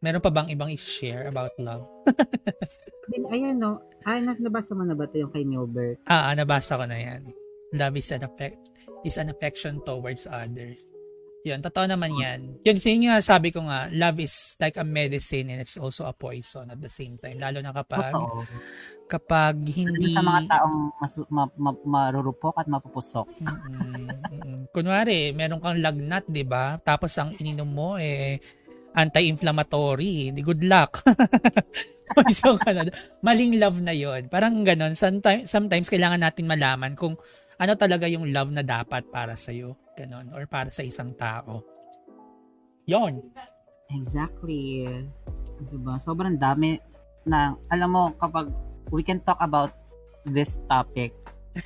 [0.02, 1.86] Meron pa bang ibang i-share about love?
[3.32, 3.84] Ayan, no.
[4.02, 6.02] Ay, nabasa mo na ba ito yung kay Milbert?
[6.10, 7.30] Ah, ah, nabasa ko na yan.
[7.72, 8.58] Love is an, affect,
[9.06, 10.82] is an affection towards others.
[11.42, 12.40] Yun, totoo naman yan.
[12.62, 16.14] Yun, sa inyo sabi ko nga, love is like a medicine and it's also a
[16.14, 17.42] poison at the same time.
[17.42, 18.46] Lalo na kapag, Totoo.
[19.10, 20.14] kapag hindi...
[20.14, 23.26] Sa mga taong mas, ma, ma, marurupok at mapupusok.
[23.42, 24.06] mm-hmm,
[24.38, 24.60] mm-hmm.
[24.70, 26.78] Kunwari, meron kang lagnat, di ba?
[26.78, 28.38] Tapos ang ininom mo, eh,
[28.96, 30.36] anti-inflammatory.
[30.36, 31.02] Good luck.
[32.12, 32.92] Ka na.
[33.24, 35.00] Maling love na yon Parang ganon.
[35.00, 37.16] Sometimes, sometimes kailangan natin malaman kung
[37.56, 39.80] ano talaga yung love na dapat para sa'yo.
[39.96, 40.36] Ganon.
[40.36, 41.64] Or para sa isang tao.
[42.84, 43.24] Yon.
[43.96, 44.88] Exactly.
[45.72, 45.96] Diba?
[46.02, 46.80] Sobrang dami
[47.24, 48.52] na, alam mo, kapag
[48.92, 49.72] we can talk about
[50.28, 51.16] this topic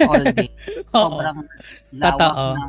[0.06, 0.50] all day.
[0.94, 1.46] Sobrang
[1.94, 2.48] lawak Totoo.
[2.54, 2.66] na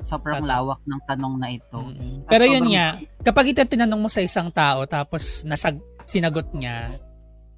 [0.00, 1.76] sobrang lawak ng tanong na ito.
[1.76, 2.24] Mm-mm.
[2.24, 2.86] At Pero yun sobrang- nga,
[3.22, 6.94] kapag ito tinanong mo sa isang tao tapos nasag sinagot niya,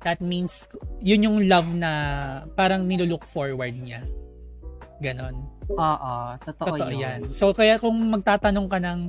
[0.00, 1.90] that means yun yung love na
[2.52, 4.04] parang nilulook forward niya.
[4.96, 5.44] Ganon.
[5.68, 7.02] Oo, totoo, Totoo yun.
[7.02, 7.20] yan.
[7.30, 9.00] So kaya kung magtatanong ka ng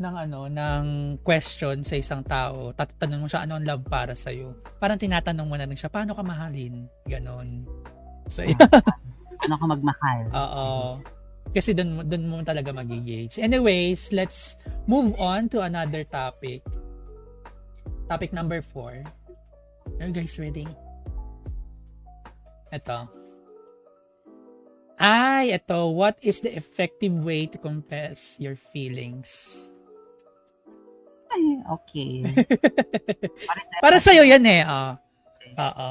[0.00, 0.84] ng ano, ng
[1.20, 4.56] question sa isang tao, tatanong mo siya ano ang love para sa iyo.
[4.78, 6.88] Parang tinatanong mo na rin siya, paano ka mahalin?
[7.04, 7.68] Ganon.
[8.24, 8.40] So,
[9.40, 10.20] Ano ka magmahal?
[10.30, 10.68] Oo.
[11.50, 13.42] Kasi mo doon mo talaga magi-gauge.
[13.42, 16.62] Anyways, let's move on to another topic.
[18.06, 19.02] Topic number four.
[19.98, 20.66] Are you guys ready?
[22.70, 23.10] Ito.
[25.00, 25.90] Ay, ito.
[25.90, 29.66] What is the effective way to confess your feelings?
[31.30, 32.26] Ay, okay.
[33.82, 34.62] Para sa, sa'yo yan eh.
[34.66, 34.92] Oh.
[35.58, 35.90] Oo.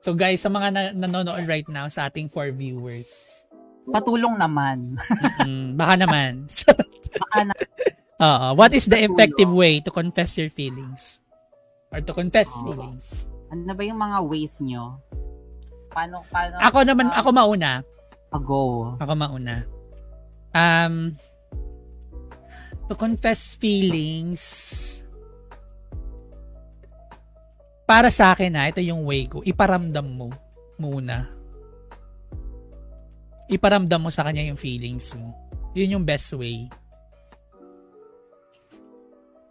[0.00, 3.35] So guys, sa mga na- nanonood right now sa ating four viewers,
[3.90, 4.98] patulong naman.
[5.46, 6.46] mm, baka naman.
[7.16, 7.54] Baka na,
[8.20, 8.46] Oo.
[8.60, 11.24] What is the effective way to confess your feelings?
[11.88, 12.68] Or to confess Oo.
[12.68, 13.16] feelings?
[13.50, 14.98] ano ba yung mga ways nyo?
[15.94, 16.60] Paano, paano?
[16.60, 17.72] Ako naman, ah, ako mauna.
[18.36, 18.92] Go.
[19.00, 19.64] Ako mauna.
[20.52, 21.16] Um,
[22.84, 24.44] to confess feelings,
[27.88, 30.28] para sa akin na, ito yung way ko, iparamdam mo
[30.76, 31.32] muna.
[33.46, 35.30] Iparamdam mo sa kanya yung feelings mo.
[35.76, 36.66] Yun yung best way.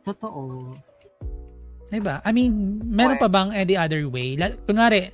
[0.05, 0.73] Totoo.
[1.89, 2.19] Diba?
[2.25, 4.37] I mean, meron pa bang any other way?
[4.65, 5.13] Kunwari,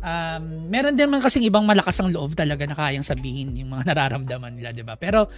[0.00, 3.84] um, meron din man kasing ibang malakas ang loob talaga na kayang sabihin yung mga
[3.92, 4.94] nararamdaman nila, diba?
[4.96, 5.28] Pero,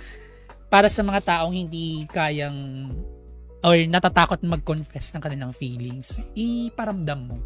[0.66, 2.90] para sa mga taong hindi kayang
[3.64, 7.38] or natatakot mag-confess ng kanilang feelings, iparamdam mo.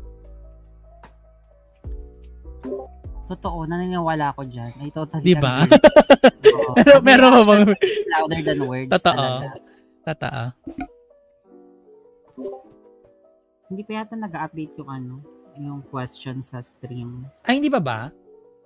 [3.28, 4.72] Totoo, naniniwala ako dyan.
[4.80, 5.68] I totally agree.
[6.56, 6.72] Oo.
[6.74, 8.90] Pero meron pa bang- speaks louder than words.
[8.90, 9.26] Totoo.
[10.02, 10.42] Totoo.
[13.68, 15.14] Hindi pa yata nag-update yung ano,
[15.54, 17.28] yung question sa stream.
[17.44, 18.08] Ay, hindi ba ba?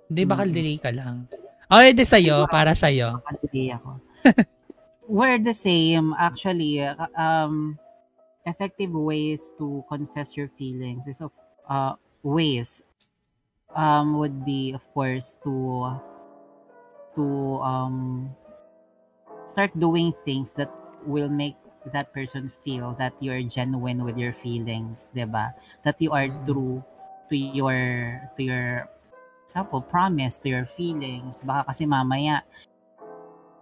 [0.06, 0.52] Hindi, baka Mm.
[0.52, 1.26] delay ka lang.
[1.66, 3.18] Okay, di sa'yo, Siguro- para sa'yo.
[3.18, 3.90] Pag-delay ako.
[5.10, 6.14] We're the same.
[6.14, 6.78] Actually,
[7.18, 7.74] um,
[8.46, 11.34] effective ways to confess your feelings is of
[11.66, 12.78] uh, ways
[13.74, 15.92] um, would be, of course, to
[17.16, 17.24] to
[17.60, 18.30] um,
[19.46, 20.70] start doing things that
[21.06, 21.56] will make
[21.92, 25.52] that person feel that you're genuine with your feelings, 'di ba?
[25.82, 26.46] That you are Mm.
[26.46, 26.76] true
[27.28, 27.78] to your
[28.38, 28.86] to your
[29.46, 31.42] example, promise to your feelings.
[31.44, 32.46] Baka kasi mamaya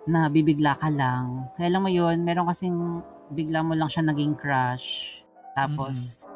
[0.09, 1.49] na bibigla ka lang.
[1.57, 2.77] Kaya alam mo yun, meron kasing
[3.31, 5.21] bigla mo lang siya naging crush.
[5.55, 6.27] Tapos,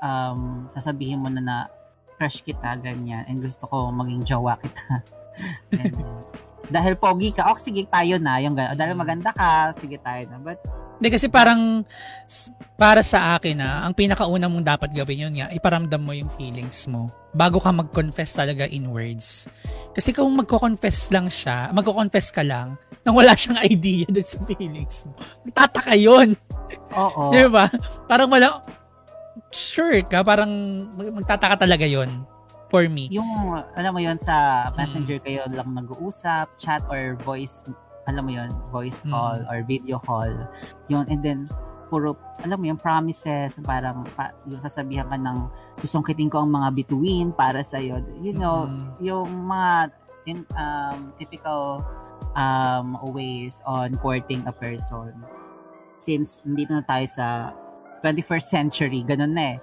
[0.00, 1.56] um, sasabihin mo na na
[2.16, 3.22] crush kita, ganyan.
[3.28, 4.84] And gusto ko maging jowa kita.
[5.80, 5.96] And,
[6.66, 8.42] dahil pogi ka, oh, sige tayo na.
[8.42, 8.74] Yung, gano'n.
[8.74, 10.36] dahil maganda ka, sige tayo na.
[10.42, 10.58] But,
[10.96, 11.84] Hindi kasi parang
[12.80, 16.88] para sa akin na ang pinakauna mong dapat gawin yun nga, iparamdam mo yung feelings
[16.88, 19.44] mo bago ka mag-confess talaga in words.
[19.92, 25.04] Kasi kung magko-confess lang siya, magko-confess ka lang nang wala siyang idea dun sa feelings
[25.04, 25.14] mo.
[25.44, 26.32] Magtataka yun.
[26.96, 27.24] oo.
[27.28, 27.68] Di ba?
[28.08, 28.64] Parang wala,
[29.52, 30.50] sure ka, parang
[30.94, 32.24] mag- magtataka talaga yon
[32.66, 33.06] for me.
[33.14, 33.26] yung,
[33.78, 37.62] alam mo yun, sa messenger kayo lang nag-uusap, chat or voice,
[38.10, 39.10] alam mo yun, voice Mm.
[39.14, 40.30] call or video call.
[40.90, 41.46] Yun, and then,
[41.86, 45.46] puro, alam mo yung promises, parang, pa, yung sasabihan ka ng,
[45.78, 48.02] susungkitin ko ang mga bituin para sa'yo.
[48.18, 48.86] You know, Mm.
[48.98, 49.70] yung mga
[50.26, 51.86] in, um, typical
[52.34, 55.14] um, ways on courting a person.
[56.02, 57.26] Since nandito na tayo sa
[58.04, 59.58] 21st century, ganun na eh.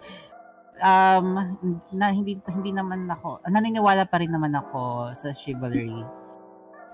[0.84, 1.56] Um
[1.96, 6.04] na hindi hindi naman ako naniniwala pa rin naman ako sa chivalry.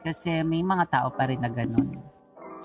[0.03, 1.97] Kasi may mga tao pa rin na ganun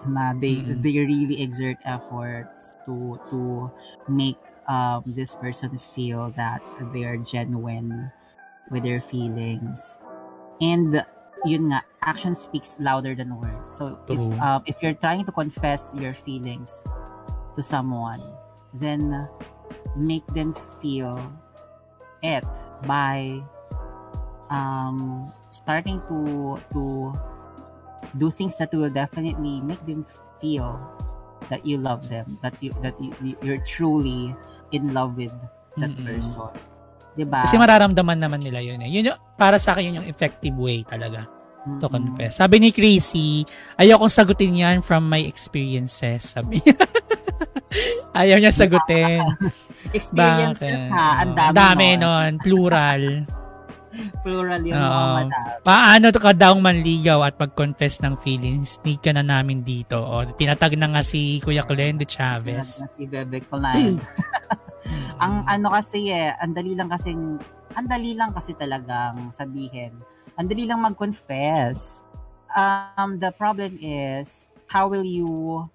[0.04, 0.84] na they Mm.
[0.84, 3.72] they really exert efforts to to
[4.04, 4.36] make
[4.68, 6.60] um this person feel that
[6.92, 8.12] they are genuine
[8.68, 9.96] with their feelings.
[10.60, 11.00] And
[11.44, 13.68] yun nga action speaks louder than words.
[13.72, 16.84] So if um, if you're trying to confess your feelings
[17.56, 18.20] to someone
[18.80, 19.26] then uh,
[19.96, 21.18] make them feel
[22.22, 22.46] it
[22.86, 23.38] by
[24.50, 27.12] um, starting to to
[28.18, 30.04] do things that will definitely make them
[30.40, 30.76] feel
[31.48, 34.34] that you love them that you that you, you're truly
[34.72, 35.32] in love with
[35.76, 36.06] that Mm-mm.
[36.06, 36.50] person
[37.14, 38.90] 'di ba Kasi mararamdaman naman nila yun eh.
[38.90, 41.26] Yun yung, para sa akin yun yung effective way talaga
[41.80, 41.92] to Mm-mm.
[41.92, 42.42] confess.
[42.42, 43.46] Sabi ni Chrissy,
[43.80, 46.34] ayokong sagutin yan from my experiences.
[46.36, 46.76] Sabi niya.
[48.18, 49.24] Ayaw niya sagutin.
[49.96, 50.94] experiences Bakit?
[50.94, 52.30] ha ang dami, dami nun.
[52.40, 53.02] Plural.
[54.26, 54.90] Plural yung Oo.
[54.90, 55.48] mga madami.
[55.62, 58.82] Paano to ka daw manligaw at mag-confess ng feelings?
[58.82, 59.98] Need ka na namin dito.
[59.98, 62.82] O, tinatag na nga si Kuya Clende Chavez.
[62.82, 64.02] Na si Bebe Klein.
[65.22, 67.14] ang ano kasi eh, ang dali lang kasi
[67.74, 69.94] ang dali lang kasi talagang sabihin.
[70.34, 72.02] Ang dali lang mag-confess.
[72.54, 75.66] Um, the problem is, how will you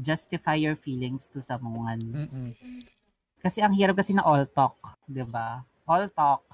[0.00, 2.00] justify your feelings to someone?
[2.00, 2.50] Mm-mm.
[3.40, 4.76] Kasi ang hirap kasi na all talk,
[5.08, 5.64] 'di ba?
[5.88, 6.44] All talk.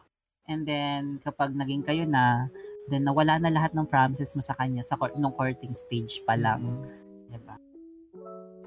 [0.47, 2.47] And then kapag naging kayo na,
[2.87, 6.39] then nawala na lahat ng promises mo sa kanya sa cour- nung courting stage pa
[6.39, 6.63] lang,
[7.31, 7.59] 'di ba?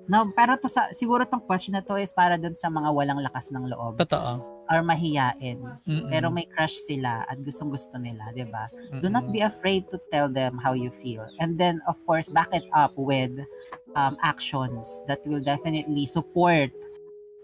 [0.09, 3.21] No, pero to sa siguro tong question na to is para dun sa mga walang
[3.21, 4.58] lakas ng loob Totoo.
[4.69, 5.59] Or mahiyain.
[5.89, 6.09] Mm-mm.
[6.13, 8.69] Pero may crush sila at gustong-gusto nila, 'di ba?
[9.01, 11.25] Do not be afraid to tell them how you feel.
[11.41, 13.33] And then of course, back it up with
[13.97, 16.69] um, actions that will definitely support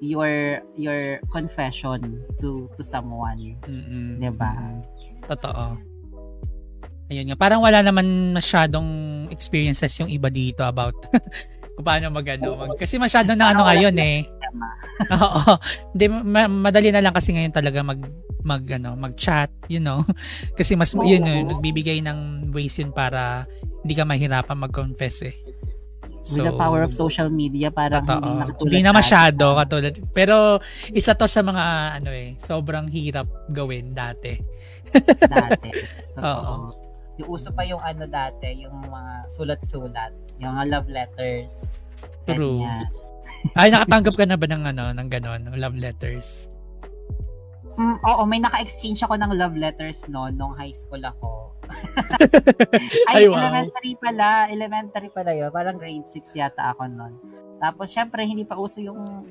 [0.04, 3.58] your your confession to to someone.
[3.66, 4.22] Mm-mm.
[4.22, 4.54] Diba?
[5.26, 5.96] Totoo.
[7.06, 7.38] Ayun nga.
[7.38, 8.86] Parang wala naman masyadong
[9.30, 10.98] experiences yung iba dito about
[11.76, 14.24] kung paano magano mag kasi masyado na ano ngayon eh
[15.16, 15.60] oo
[15.92, 18.00] hindi ma- madali na lang kasi ngayon talaga mag
[18.46, 20.06] mag ano mag-chat you know
[20.58, 23.44] kasi mas yun yun nagbibigay ng ways yun para
[23.84, 25.36] hindi ka mahirapan mag-confess eh
[26.26, 28.18] With the power of social media, Totoo.
[28.18, 29.94] hindi na katulad Hindi na masyado katulad.
[30.10, 30.58] Pero
[30.90, 31.64] isa to sa mga
[32.02, 34.34] ano eh, sobrang hirap gawin dati.
[35.22, 35.70] dati.
[36.26, 36.85] Oo.
[37.22, 41.72] Yung uso pa yung ano dati, yung mga sulat-sulat, yung mga love letters.
[42.28, 42.60] True.
[42.62, 42.90] ganyan.
[43.58, 46.50] Ay, nakatanggap ka na ba ng ano, ng ganon, ng love letters?
[47.76, 51.52] Mm, oo, may naka-exchange ako ng love letters no nung high school ako.
[53.12, 53.42] Ay, Ay, wow.
[53.42, 54.48] elementary pala.
[54.48, 55.50] Elementary pala yun.
[55.52, 57.14] Parang grade 6 yata ako nun.
[57.60, 59.26] Tapos, syempre, hindi pa uso yung...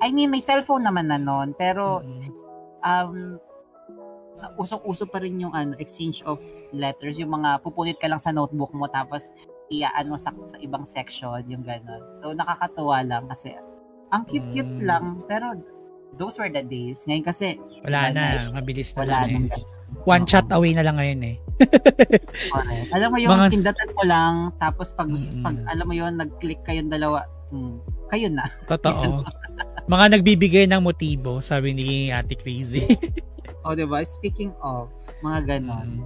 [0.00, 1.52] I mean, may cellphone naman na nun.
[1.58, 2.30] Pero, Mm-mm.
[2.80, 3.36] um,
[4.56, 7.16] usok-uso pa rin yung ano, exchange of letters.
[7.16, 9.32] Yung mga pupunit ka lang sa notebook mo tapos
[9.68, 12.18] iyaan mo sa, sa ibang section, yung gano'n.
[12.18, 13.54] So, nakakatuwa lang kasi
[14.10, 14.82] ang cute-cute Mm.
[14.82, 15.04] lang.
[15.24, 15.54] Pero,
[16.18, 17.06] those were the days.
[17.06, 17.54] Ngayon kasi,
[17.86, 19.62] Wala Wala na, mabilis na wala lang eh.
[20.02, 21.36] One chat away na lang ngayon eh.
[22.52, 22.90] Correct.
[22.90, 25.42] Alam mo yung Mga- pindatan mo lang, tapos pag, Mm-mm.
[25.42, 27.22] pag alam mo yun, nag-click kayong dalawa,
[27.54, 27.78] hmm,
[28.10, 28.50] kayo na.
[28.66, 29.22] Totoo.
[29.92, 32.82] Mga nagbibigay ng motibo, sabi ni Ate Crazy.
[33.60, 34.00] O, diba?
[34.02, 34.88] Speaking of,
[35.20, 36.00] mga ganon.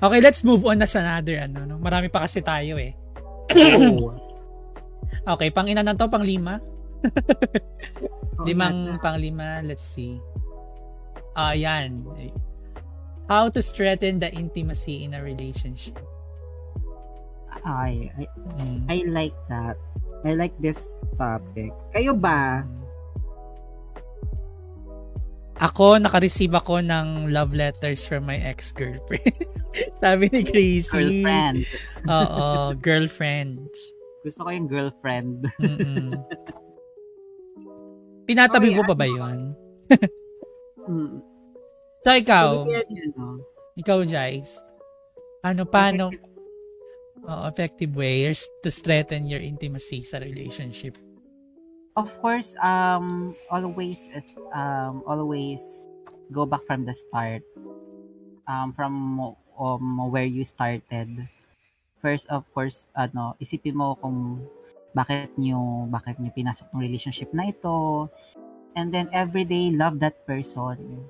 [0.00, 1.68] okay, let's move on na sa another ano.
[1.68, 1.76] No?
[1.76, 2.96] Marami pa kasi tayo eh.
[3.52, 4.12] Oo.
[5.24, 6.60] Okay, pang ina na to, pang lima.
[8.48, 10.20] Limang pang lima, let's see.
[11.32, 12.04] Ah, yan.
[13.24, 15.96] How to strengthen the intimacy in a relationship.
[17.64, 18.24] Ay, I,
[18.60, 18.80] Mm.
[18.88, 19.76] I like that.
[20.24, 21.72] I like this topic.
[21.92, 22.64] Kayo ba?
[25.58, 29.34] Ako, naka-receive ako ng love letters from my ex-girlfriend.
[30.02, 30.86] Sabi ni Crazy.
[30.94, 31.66] Girlfriend.
[32.06, 32.44] Oo,
[32.78, 33.78] girlfriends.
[34.22, 35.50] Gusto ko yung girlfriend.
[38.30, 39.00] Tinatabi mo pa ano?
[39.02, 39.38] ba yun?
[40.86, 41.18] Hmm.
[42.06, 42.62] So, ikaw,
[43.74, 44.62] ikaw, Jace,
[45.42, 46.14] ano, paano,
[47.26, 50.94] oh, effective ways to strengthen your intimacy sa relationship?
[51.98, 54.06] Of course, um, always,
[54.54, 55.90] um, always
[56.30, 57.42] go back from the start.
[58.46, 59.18] Um, from
[59.58, 61.10] um, where you started.
[61.98, 64.46] First, of course, ano, isipin mo kung
[64.94, 68.06] bakit nyo, bakit nyo pinasok ng relationship na ito.
[68.78, 71.02] And then, everyday, love that person.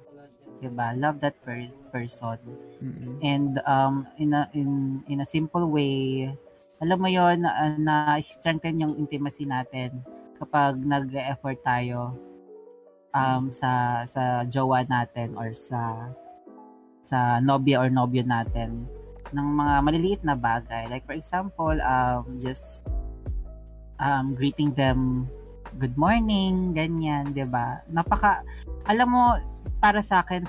[0.64, 0.96] Diba?
[0.96, 2.40] Love that per- person.
[2.80, 3.20] Mm-mm.
[3.20, 6.32] And um, in a in in a simple way,
[6.80, 10.00] alam mo 'yon na, na strengthen yung intimacy natin
[10.38, 12.14] kapag nag-effort tayo
[13.12, 16.12] um sa sa jowa natin or sa
[17.02, 18.84] sa nobya or nobyo natin
[19.32, 20.88] ng mga maliliit na bagay.
[20.88, 22.84] Like for example, um just
[24.00, 25.26] um greeting them
[25.76, 27.84] good morning, ganyan, 'di ba?
[27.92, 28.44] Napaka
[28.88, 29.24] alam mo
[29.82, 30.44] para sa akin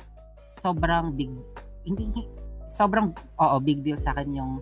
[0.60, 1.32] sobrang big
[1.88, 2.28] hindi
[2.70, 3.12] sobrang
[3.42, 4.54] oo big deal sa akin yung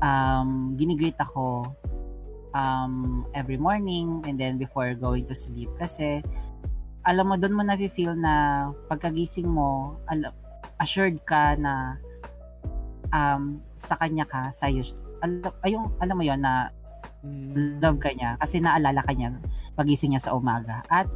[0.00, 1.68] um ginigreet ako
[2.56, 6.24] um every morning and then before going to sleep kasi
[7.04, 10.32] alam mo doon mo na feel na pagkagising mo alam,
[10.80, 12.00] assured ka na
[13.12, 14.72] um sa kanya ka sa
[15.22, 16.72] alam, ayong alam mo yon na
[17.82, 19.36] love ka niya kasi naalala ka niya
[19.76, 21.06] pagising niya sa umaga at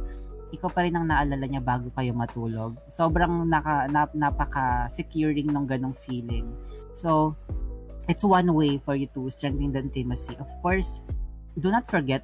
[0.51, 2.75] ikaw pa rin ang naalala niya bago kayo matulog.
[2.91, 6.51] Sobrang naka, nap, napaka-securing ng ganong feeling.
[6.91, 7.39] So,
[8.11, 10.35] it's one way for you to strengthen the intimacy.
[10.35, 10.99] Of course,
[11.57, 12.23] do not forget,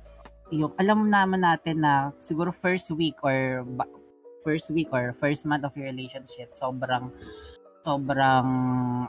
[0.52, 3.66] yung, alam naman natin na siguro first week or
[4.48, 7.12] first week or first month of your relationship, sobrang
[7.84, 8.48] sobrang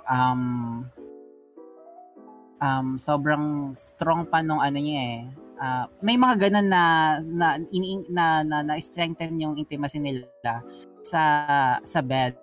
[0.06, 0.42] um
[2.58, 5.22] um sobrang strong pa nung ano niya eh.
[5.58, 6.82] Uh, may mga ganun na
[7.22, 10.26] na in, na, na, na strengthen yung intimacy nila
[11.02, 11.22] sa
[11.82, 12.34] sa bed.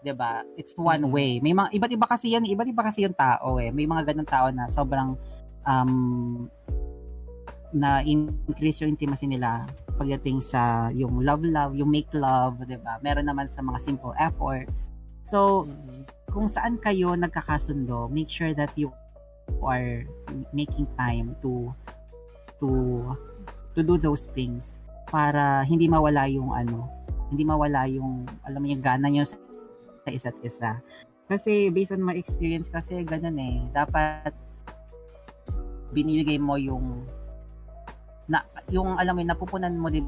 [0.00, 0.42] 'di ba?
[0.56, 1.14] It's one mm-hmm.
[1.14, 1.32] way.
[1.44, 3.70] May mga iba't iba kasi yan, iba't iba kasi yung tao eh.
[3.70, 5.14] May mga ganung tao na sobrang
[5.64, 6.48] um
[7.70, 12.98] na increase yung intimacy nila pagdating sa yung love love, yung make love, 'di ba?
[13.04, 14.90] Meron naman sa mga simple efforts.
[15.28, 16.32] So, mm-hmm.
[16.32, 18.90] kung saan kayo nagkakasundo, make sure that you
[19.62, 20.02] are
[20.50, 21.70] making time to
[22.58, 22.68] to
[23.76, 26.88] to do those things para hindi mawala yung ano,
[27.30, 29.36] hindi mawala yung alam mo yung gana niyo sa,
[30.06, 30.70] sa isa't isa.
[31.30, 34.34] Kasi based on my experience kasi ganun eh, dapat
[35.90, 37.04] binibigay mo yung
[38.30, 40.06] na yung alam mo napupunan mo din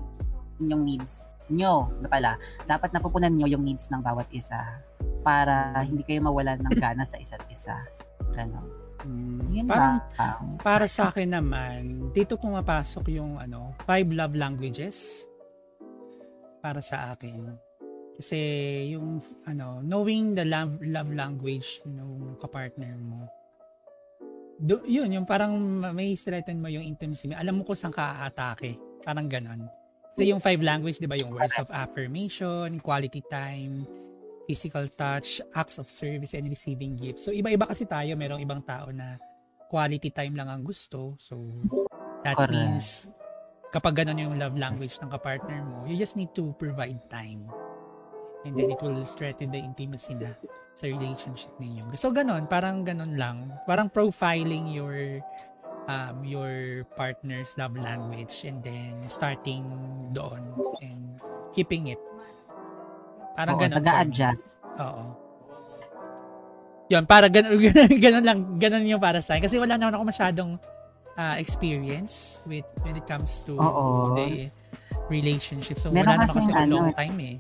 [0.63, 2.31] yung needs nyo na pala.
[2.65, 4.59] Dapat napupunan nyo yung needs ng bawat isa
[5.27, 7.77] para hindi kayo mawalan ng gana sa isa't isa.
[8.31, 8.67] Ganon.
[9.03, 9.67] Hmm.
[9.67, 9.99] Parang,
[10.63, 15.27] para sa akin naman, dito pumapasok yung ano, five love languages
[16.63, 17.51] para sa akin.
[18.15, 18.39] Kasi
[18.95, 19.19] yung
[19.51, 23.27] ano, knowing the love, love language ng kapartner mo,
[24.63, 25.59] do, yun, yung parang
[25.91, 27.35] may threaten mo yung intimacy mo.
[27.35, 28.79] Alam mo kung saan ka aatake.
[29.03, 29.67] Parang ganon.
[30.15, 33.83] So yung five language, di ba, yung words of affirmation, quality time,
[34.47, 37.27] physical touch, acts of service, and receiving gifts.
[37.27, 39.19] So iba-iba kasi tayo, merong ibang tao na
[39.67, 41.19] quality time lang ang gusto.
[41.19, 41.43] So
[42.23, 42.55] that Correct.
[42.55, 43.09] means
[43.73, 47.49] kapag ganun yung love language ng kapartner mo, you just need to provide time.
[48.45, 50.37] And then it will strengthen the intimacy na
[50.73, 51.93] sa relationship ninyo.
[51.95, 53.53] So ganun, parang ganun lang.
[53.69, 55.21] Parang profiling your
[55.87, 59.65] um, your partner's love language and then starting
[60.17, 60.43] doon
[60.81, 61.21] and
[61.53, 62.01] keeping it.
[63.37, 63.77] Parang Oo, ganun.
[63.81, 64.61] Taga-adjust.
[64.81, 65.05] Oo.
[66.93, 67.57] Yun, para ganun,
[68.05, 69.49] ganun, lang, ganun yung para sa akin.
[69.49, 70.51] Kasi wala naman ako masyadong
[71.17, 74.13] uh, experience with when it comes to Oo.
[74.17, 74.53] the
[75.09, 75.81] relationship.
[75.81, 77.37] So, Meron wala naman kasi ano, long time eh.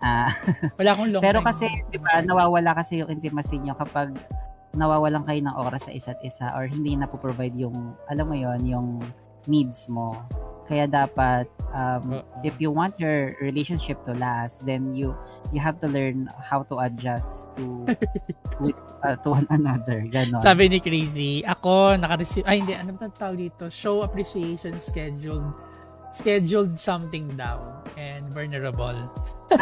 [0.00, 0.32] Ah.
[0.80, 1.48] Wala akong long Pero time.
[1.52, 4.16] kasi, di ba, nawawala kasi yung intimacy nyo kapag
[4.72, 8.64] nawawalan kayo ng oras sa isa't isa or hindi na po-provide yung, alam mo yon
[8.64, 8.88] yung
[9.44, 10.20] needs mo.
[10.70, 15.10] Kaya dapat, um, uh, if you want your relationship to last, then you
[15.50, 17.90] you have to learn how to adjust to
[18.62, 20.06] with, uh, to one another.
[20.06, 20.38] Ganon.
[20.38, 23.66] Sabi ni Crazy, ako naka-receive, ay hindi, ano ba tawag dito?
[23.66, 25.50] Show appreciation scheduled
[26.10, 27.62] scheduled something daw
[27.94, 28.98] and vulnerable.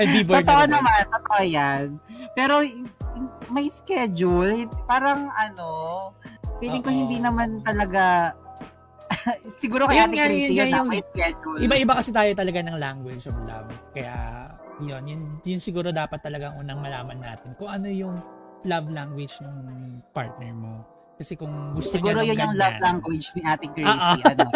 [0.00, 0.44] and be vulnerable.
[0.44, 1.84] Totoo naman, totoo yan.
[2.32, 2.64] Pero
[3.52, 5.68] may schedule, parang ano,
[6.58, 8.34] feeling ko hindi naman talaga
[9.62, 11.58] siguro kaya Ate Chrissy yun, yun, may schedule.
[11.60, 13.68] Iba-iba kasi tayo talaga ng language of love.
[13.92, 14.48] Kaya
[14.80, 18.16] yun, yun, yun siguro dapat talaga unang malaman natin kung ano yung
[18.64, 19.56] love language ng
[20.12, 23.92] partner mo kasi kung gusto Siguro niya yun yung love language ni Ate Gracie.
[23.92, 24.32] Uh-oh.
[24.32, 24.46] Ano?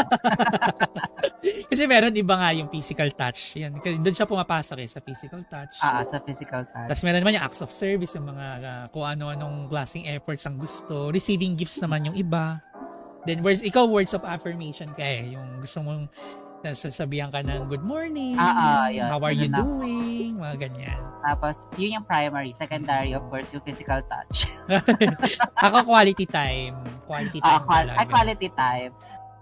[1.68, 3.60] Kasi meron iba nga yung physical touch.
[3.60, 3.76] Yan.
[3.84, 5.76] Doon siya pumapasok eh, sa physical touch.
[5.84, 6.88] Ah, sa physical touch.
[6.88, 10.56] Tapos meron naman yung acts of service, yung mga uh, kung ano-anong klaseng efforts ang
[10.56, 11.12] gusto.
[11.12, 12.64] Receiving gifts naman yung iba.
[13.28, 15.36] Then words, ikaw words of affirmation ka eh.
[15.36, 16.08] Yung gusto mong
[16.64, 18.48] nasasabihan ka ng good morning, ah,
[18.80, 19.04] ah, yun.
[19.12, 19.60] how are you na.
[19.60, 21.00] doing, mga ganyan.
[21.20, 22.56] Tapos, yun yung primary.
[22.56, 24.48] Secondary, of course, yung physical touch.
[25.64, 26.76] ako, quality time.
[27.04, 28.08] Quality ah, time ah, qual- talaga.
[28.08, 28.92] quality time.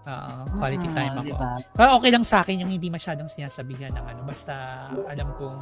[0.03, 1.27] Oo, quality hmm, time ako.
[1.31, 1.51] Diba?
[1.79, 4.21] Pero okay lang sa akin yung hindi masyadong sinasabihan ng ano.
[4.27, 4.53] Basta
[5.07, 5.57] alam kong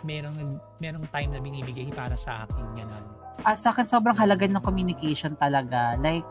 [0.00, 2.64] merong, merong time na binibigay para sa akin.
[2.72, 3.04] Ganun.
[3.44, 5.96] At sa akin, sobrang halaga ng communication talaga.
[6.00, 6.24] Like,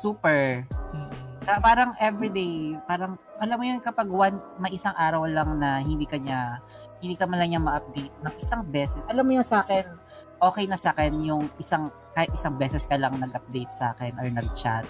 [0.00, 0.64] super.
[1.46, 6.02] Mm-hmm parang everyday, parang alam mo yun kapag one, may isang araw lang na hindi
[6.02, 6.58] ka niya,
[6.98, 8.98] hindi ka man lang niya ma-update ng isang beses.
[9.06, 9.86] Alam mo yun sa akin,
[10.42, 14.26] okay na sa akin yung isang, kahit isang beses ka lang nag-update sa akin or
[14.26, 14.82] nag-chat.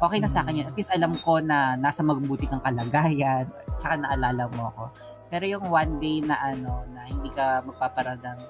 [0.00, 0.66] Okay na sa akin yun.
[0.72, 3.44] At least alam ko na nasa magbuti kang kalagayan,
[3.76, 4.84] tsaka naalala mo ako.
[5.28, 8.40] Pero yung one day na ano, na hindi ka magpaparadang,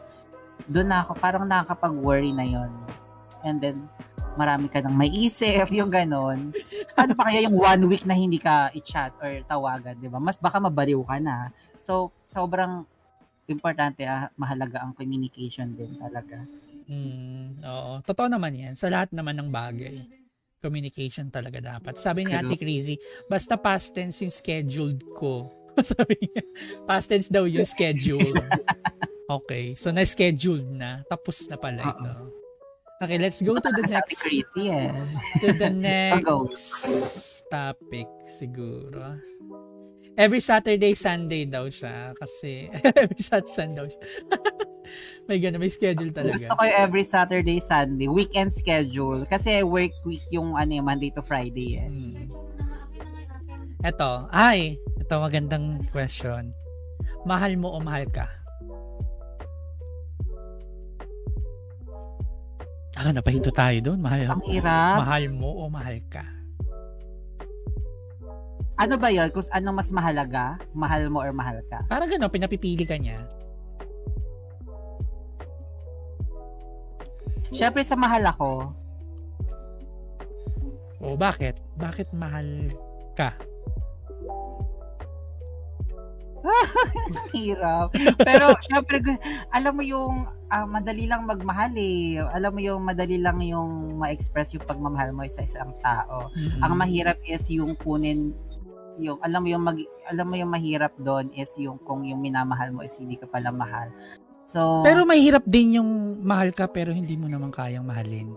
[0.70, 2.70] doon na ako, parang nakakapag-worry na yon
[3.42, 3.88] And then,
[4.36, 6.54] marami ka nang maiisip, yung ganon.
[7.00, 10.20] Ano pa kaya yung one week na hindi ka i-chat or tawagan, di ba?
[10.20, 11.48] Mas baka mabaliw ka na.
[11.80, 12.84] So, sobrang
[13.48, 16.44] importante, ah, mahalaga ang communication din talaga.
[16.84, 17.92] Mm, oo.
[18.04, 18.74] Totoo naman yan.
[18.76, 19.96] Sa lahat naman ng bagay.
[20.60, 21.96] Communication talaga dapat.
[21.96, 23.00] Sabi ni Ate Crazy,
[23.32, 25.48] basta past tense yung scheduled ko.
[25.80, 26.44] Sabi niya,
[26.84, 28.36] past tense daw yung schedule.
[29.40, 29.72] okay.
[29.72, 31.00] So, na-scheduled na.
[31.08, 32.10] Tapos na pala ito.
[32.12, 32.39] Uh-oh.
[33.00, 34.20] Okay, let's go to the next.
[34.20, 34.92] Crazy, eh.
[35.40, 39.16] To the next topic siguro.
[40.20, 42.12] every Saturday, Sunday daw siya.
[42.12, 42.68] Kasi,
[43.00, 44.04] every Saturday, Sunday daw siya.
[45.28, 46.36] may gano'n, may schedule talaga.
[46.36, 48.08] Gusto ko yung every Saturday, Sunday.
[48.10, 49.24] Weekend schedule.
[49.24, 51.88] Kasi work week yung ano, Monday to Friday eh.
[51.88, 52.28] Hmm.
[53.80, 56.52] Eto, ay, ito magandang question.
[57.24, 58.28] Mahal mo o mahal ka?
[63.00, 63.96] Ah, napahinto tayo doon.
[63.96, 65.00] Mahal, Ang hirap.
[65.00, 66.20] mahal mo o mahal ka?
[68.76, 69.32] Ano ba yun?
[69.32, 70.60] Kung ano mas mahalaga?
[70.76, 71.80] Mahal mo or mahal ka?
[71.88, 73.24] Parang gano'n, pinapipili ka niya.
[77.50, 78.76] Siyempre sa mahal ako,
[81.00, 81.56] O bakit?
[81.80, 82.68] Bakit mahal
[83.16, 83.32] ka?
[87.36, 87.92] hirap.
[88.20, 89.00] Pero syempre,
[89.52, 92.18] alam mo yung ah, madali lang magmahal eh.
[92.20, 96.32] Alam mo yung madali lang yung ma-express yung pagmamahal mo sa isang tao.
[96.34, 96.60] Mm-mm.
[96.64, 98.34] Ang mahirap is yung kunin
[99.00, 99.78] yung alam mo yung mag,
[100.12, 103.48] alam mo yung mahirap doon is yung kung yung minamahal mo is hindi ka pala
[103.48, 103.88] mahal.
[104.44, 108.36] So Pero mahirap din yung mahal ka pero hindi mo naman kayang mahalin.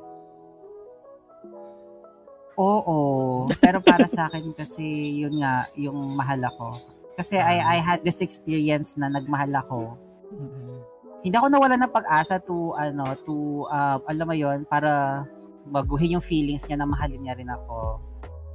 [2.53, 4.85] oo, pero para sa akin kasi
[5.17, 6.92] yun nga yung mahal ako.
[7.13, 9.97] Kasi I I had this experience na nagmahal ako.
[11.23, 15.23] Hindi ako nawala ng pag-asa to ano to uh, alam mo yon para
[15.71, 18.01] baguhin yung feelings niya na mahalin niya rin ako.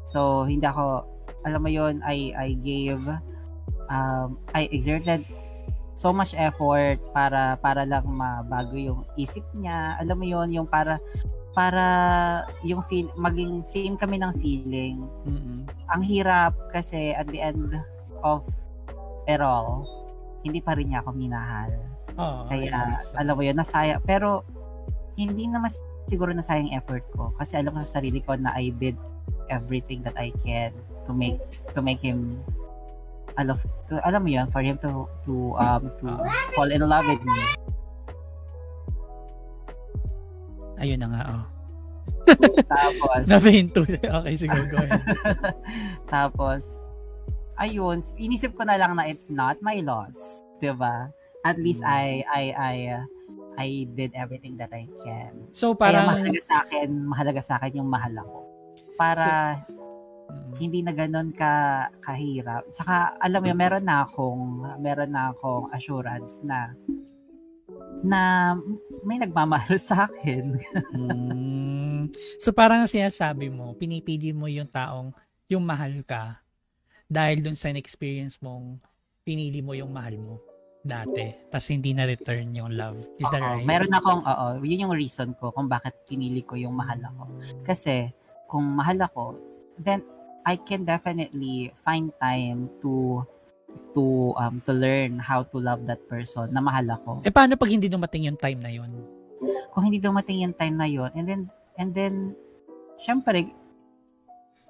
[0.05, 1.07] So hindi ako
[1.49, 3.01] alam mo yon I I gave
[3.89, 5.25] um I exerted
[5.97, 9.97] so much effort para para lang mabago yung isip niya.
[10.03, 11.01] Alam mo yon yung para
[11.57, 11.85] para
[12.63, 15.09] yung feel maging same kami ng feeling.
[15.25, 15.65] Mm-mm.
[15.91, 17.73] Ang hirap kasi at the end
[18.23, 18.47] of
[19.29, 19.85] it all,
[20.43, 21.71] hindi pa rin niya ako minahal.
[22.19, 24.01] Oo, Kaya, alam mo yun, nasaya.
[24.03, 24.43] Pero,
[25.19, 25.71] hindi naman
[26.09, 27.31] siguro nasayang effort ko.
[27.37, 28.97] Kasi alam ko sa sarili ko na I did
[29.53, 30.73] everything that I can
[31.05, 31.41] to make
[31.73, 32.41] to make him
[33.39, 33.55] alam,
[33.87, 36.07] to, alam mo yun, for him to to um to
[36.59, 37.39] fall in love with me.
[40.79, 41.45] Ayun na nga, oh.
[42.71, 43.83] Tapos, Napahinto.
[43.89, 45.03] okay, sige, go ahead.
[46.15, 46.79] tapos,
[47.59, 50.43] ayun, inisip ko na lang na it's not my loss.
[50.59, 51.11] 'di ba?
[51.47, 51.91] At least Mm.
[51.91, 53.05] I, I, I, uh,
[53.59, 55.51] I did everything that I can.
[55.55, 56.07] So, Kaya parang...
[56.15, 58.39] mahalaga sa akin, mahalaga sa akin yung mahal ako.
[58.99, 59.27] Para
[60.29, 60.53] Mm.
[60.61, 62.69] hindi na ganun ka kahirap.
[62.75, 66.75] Saka alam mo, meron na akong meron na akong assurance na
[68.05, 68.53] na
[69.03, 70.59] may nagmamahal sa akin.
[70.93, 72.13] Mm.
[72.39, 75.15] So parang ang sinasabi mo, pinipili mo yung taong
[75.49, 76.45] yung mahal ka
[77.09, 78.79] dahil dun sa experience mong
[79.25, 80.35] pinili mo yung mahal mo
[80.85, 81.35] dati.
[81.51, 82.97] Tapos hindi na return yung love.
[83.21, 83.67] Is that Oo, right?
[83.67, 87.25] Meron akong, oo, yun yung reason ko kung bakit pinili ko yung mahal ako.
[87.67, 88.09] Kasi
[88.49, 89.37] kung mahal ako,
[89.81, 90.01] then
[90.49, 93.21] I can definitely find time to
[93.93, 97.21] to um to learn how to love that person na mahal ako.
[97.21, 98.89] Eh paano pag hindi dumating yung time na yun?
[99.79, 101.43] kung hindi dumating yung time na yon and then
[101.79, 102.35] and then
[102.99, 103.47] syempre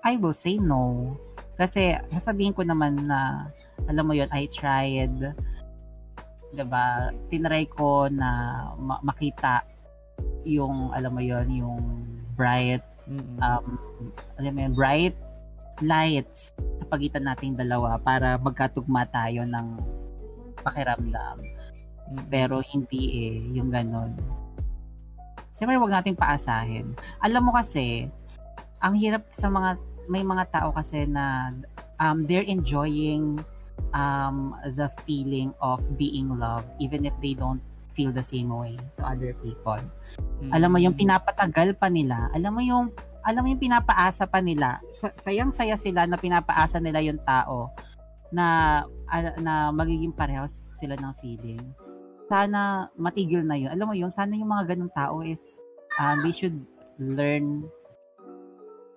[0.04, 1.16] I will say no
[1.58, 3.50] kasi sasabihin ko naman na
[3.90, 5.34] alam mo yon I tried
[6.54, 8.30] 'di ba tinry ko na
[8.78, 9.66] ma- makita
[10.46, 11.82] yung alam mo yon yung
[12.38, 12.80] bright
[13.42, 13.76] um
[14.38, 15.16] alam mo yun, bright
[15.82, 19.66] lights sa pagitan nating dalawa para magkatugma tayo ng
[20.62, 21.42] pakiramdam
[22.32, 24.16] pero hindi eh, yung ganon.
[25.52, 26.94] Siyempre, huwag nating paasahin.
[27.20, 28.08] Alam mo kasi,
[28.80, 29.76] ang hirap sa mga,
[30.08, 31.52] may mga tao kasi na
[32.00, 33.38] um, they're enjoying
[33.92, 39.02] um, the feeling of being loved even if they don't feel the same way to
[39.04, 39.78] other people.
[40.40, 40.50] Mm.
[40.54, 42.30] Alam mo yung pinapatagal pa nila.
[42.32, 42.84] Alam mo yung
[43.26, 44.80] alam mo yung pinapaasa pa nila.
[44.94, 47.68] Sa- Sayang-saya sila na pinapaasa nila yung tao
[48.32, 48.80] na
[49.10, 51.60] ala- na magiging parehas sila ng feeling.
[52.30, 53.72] Sana matigil na yun.
[53.74, 55.42] Alam mo yun, sana yung mga ganung tao is
[55.98, 56.56] uh, they should
[57.02, 57.66] learn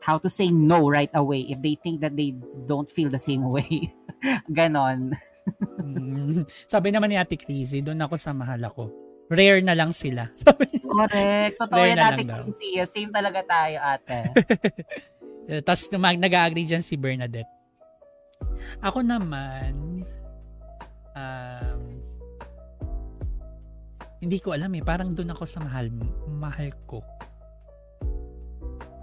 [0.01, 2.33] how to say no right away if they think that they
[2.65, 3.93] don't feel the same way.
[4.57, 5.13] Ganon.
[5.81, 6.45] Mm.
[6.65, 8.89] Sabi naman ni Ate Crazy, doon ako sa mahal ako.
[9.31, 10.27] Rare na lang sila.
[10.41, 11.55] Sabi Correct.
[11.55, 12.43] Totoo yan daw.
[12.43, 12.81] Quincy.
[12.83, 14.19] Same talaga tayo, ate.
[15.65, 17.49] Tapos nag-agree dyan si Bernadette.
[18.83, 20.03] Ako naman,
[21.15, 21.81] um,
[24.21, 24.83] hindi ko alam eh.
[24.83, 25.87] Parang doon ako sa mahal,
[26.27, 26.99] mahal ko.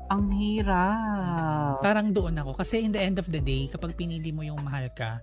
[0.09, 1.85] Ang hirap.
[1.85, 2.57] Parang doon ako.
[2.57, 5.21] Kasi in the end of the day, kapag pinili mo yung mahal ka,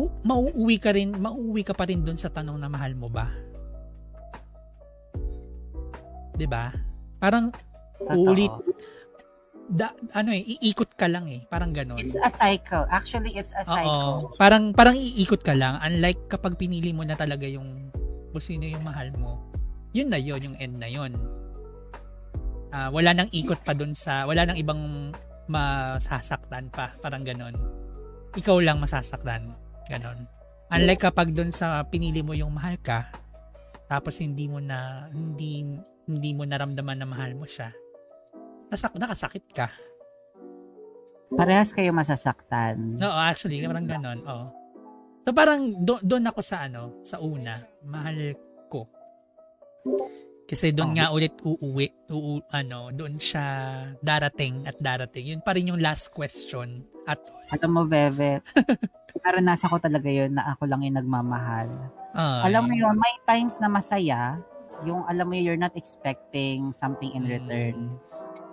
[0.00, 3.28] u- mauuwi ka rin, mauuwi ka pa rin doon sa tanong na mahal mo ba?
[6.34, 6.74] 'Di ba?
[7.22, 7.54] Parang
[8.02, 8.10] Totoo.
[8.10, 8.54] uulit
[9.64, 11.40] da, ano eh, iikot ka lang eh.
[11.48, 11.96] Parang ganon.
[11.96, 12.84] It's a cycle.
[12.92, 14.28] Actually, it's a cycle.
[14.28, 14.36] Oo.
[14.36, 15.80] Parang, parang iikot ka lang.
[15.80, 17.88] Unlike kapag pinili mo na talaga yung
[18.34, 19.40] kung sino yung mahal mo,
[19.96, 21.16] yun na yun, yung end na yun.
[22.74, 25.14] Uh, wala nang ikot pa dun sa, wala nang ibang
[25.46, 26.90] masasaktan pa.
[26.98, 27.54] Parang ganon.
[28.34, 29.54] Ikaw lang masasaktan.
[29.86, 30.26] Ganon.
[30.74, 33.14] Unlike kapag dun sa pinili mo yung mahal ka,
[33.86, 35.62] tapos hindi mo na, hindi,
[36.10, 37.70] hindi mo naramdaman na mahal mo siya,
[38.74, 39.70] nasak, nakasakit ka.
[41.30, 42.98] Parehas kayo masasaktan.
[42.98, 44.18] No, actually, parang ganon.
[44.26, 44.50] Oh.
[45.22, 48.34] So parang do, doon ako sa ano, sa una, mahal
[48.66, 48.90] ko.
[50.44, 50.96] Kasi doon oh.
[50.96, 53.44] nga ulit uuwi, uu, ano, doon siya
[54.04, 55.32] darating at darating.
[55.32, 57.20] Yun pa rin yung last question at
[57.52, 58.44] Alam mo, Bebe,
[59.24, 61.68] naranasan ko talaga yun na ako lang yung nagmamahal.
[62.12, 62.52] Ay.
[62.52, 64.36] Alam mo yun, may times na masaya,
[64.84, 67.76] yung alam mo you're not expecting something in return.
[67.76, 67.96] Mm.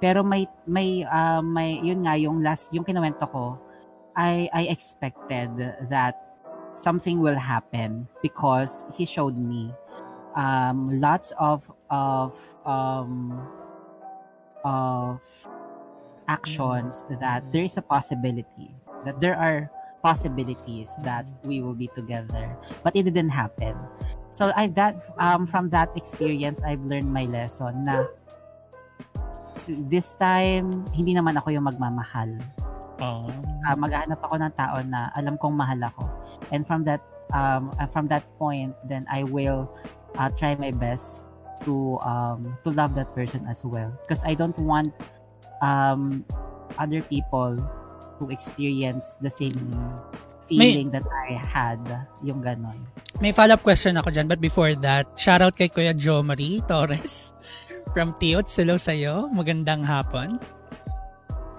[0.02, 3.58] Pero may may uh, may yun nga yung last yung kinuwento ko
[4.18, 5.54] I I expected
[5.90, 6.18] that
[6.74, 9.70] something will happen because he showed me
[10.36, 13.40] um lots of of um
[14.64, 15.20] of
[16.28, 18.72] actions that there is a possibility
[19.04, 19.70] that there are
[20.02, 23.76] possibilities that we will be together but it didn't happen
[24.32, 28.08] so i that um from that experience i've learned my lesson na
[29.68, 32.32] this time, hindi naman ako yung magmamahal.
[33.02, 33.28] Oh.
[33.66, 36.06] Uh, maghahanap ako ng tao na alam kong mahal ako.
[36.54, 37.02] And from that
[37.34, 39.70] um uh, from that point, then I will
[40.18, 41.24] uh, try my best
[41.62, 44.94] to um to love that person as well because I don't want
[45.62, 46.26] um
[46.82, 47.62] other people
[48.18, 49.58] to experience the same
[50.50, 51.82] feeling may, that I had
[52.26, 52.82] yung ganon.
[53.22, 57.34] May follow-up question ako dyan but before that, shout out kay Kuya Jo Marie Torres
[57.94, 58.58] from Tiots.
[58.58, 59.30] Hello sa'yo.
[59.32, 60.42] Magandang hapon.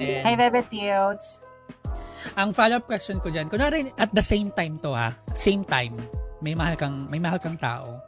[0.02, 1.42] And Hi, Bebe Tiots.
[2.38, 5.98] Ang follow-up question ko dyan, kunwari at the same time to ha, same time,
[6.40, 8.00] may mahal kang, may mahal kang tao,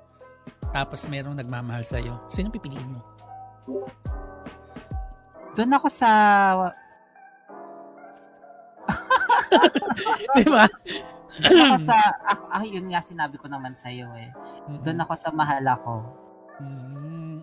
[0.75, 3.01] tapos merong nagmamahal sa'yo, sino pipiliin mo?
[5.55, 6.11] Doon ako sa...
[10.35, 10.67] Di ba?
[11.47, 11.97] Doon ako sa...
[12.27, 14.35] Ah, ah, yun nga sinabi ko naman sa'yo eh.
[14.83, 15.95] Doon ako sa mahal ako.
[16.59, 17.35] Mm-hmm.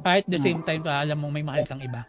[0.00, 2.08] Kahit the same time, alam mong may mahal kang iba.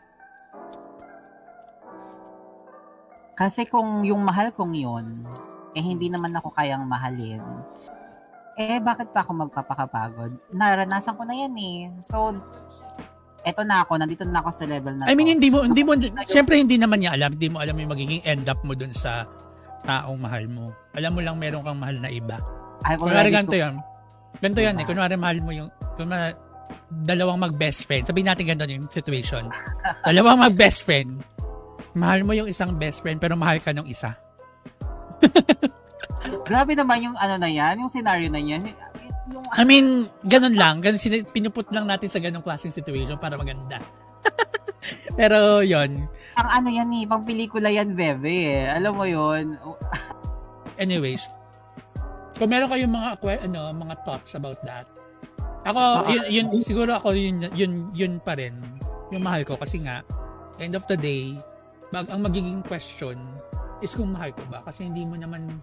[3.35, 5.27] Kasi kung yung mahal kong yun,
[5.75, 7.43] eh hindi naman ako kayang mahalin,
[8.57, 10.33] eh bakit pa ako magpapakapagod?
[10.49, 11.77] Naranasan ko na yan eh.
[12.01, 12.33] So,
[13.45, 15.33] eto na ako, nandito na ako sa level na I mean, to.
[15.37, 15.93] hindi mo, hindi mo,
[16.25, 19.29] syempre hindi naman niya alam, hindi mo alam yung magiging end up mo dun sa
[19.85, 20.73] taong mahal mo.
[20.97, 22.41] Alam mo lang meron kang mahal na iba.
[22.83, 23.61] Kunwari ganito to...
[23.61, 23.77] yan.
[24.41, 24.83] Ganito yan eh.
[24.83, 24.89] Diba?
[24.89, 26.33] Kunwari mahal mo yung, kunwari,
[26.91, 28.09] dalawang mag-best friend.
[28.09, 29.47] Sabihin natin ganito yung situation.
[30.07, 31.21] dalawang mag-best friend.
[31.93, 34.17] Mahal mo yung isang best friend pero mahal ka ng isa.
[36.43, 38.67] Grabe naman yung ano na yan, yung scenario na yan.
[38.67, 39.43] Yung...
[39.55, 40.79] I mean, ganun lang.
[40.79, 40.99] Ganun,
[41.31, 43.79] pinuput lang natin sa ganung klaseng situation para maganda.
[45.19, 48.71] pero yon Ang ano yan eh, pang pelikula yan, bebe eh.
[48.71, 49.57] Alam mo yon
[50.77, 51.33] Anyways,
[52.37, 53.09] kung meron kayong mga
[53.49, 54.85] ano, mga thoughts about that,
[55.67, 58.55] ako, yun, yun, siguro ako yun, yun, yun pa rin.
[59.11, 59.99] Yung mahal ko kasi nga,
[60.61, 61.35] end of the day,
[61.91, 63.19] mag, ang magiging question
[63.83, 64.63] is kung mahal ko ba.
[64.63, 65.59] Kasi hindi mo naman,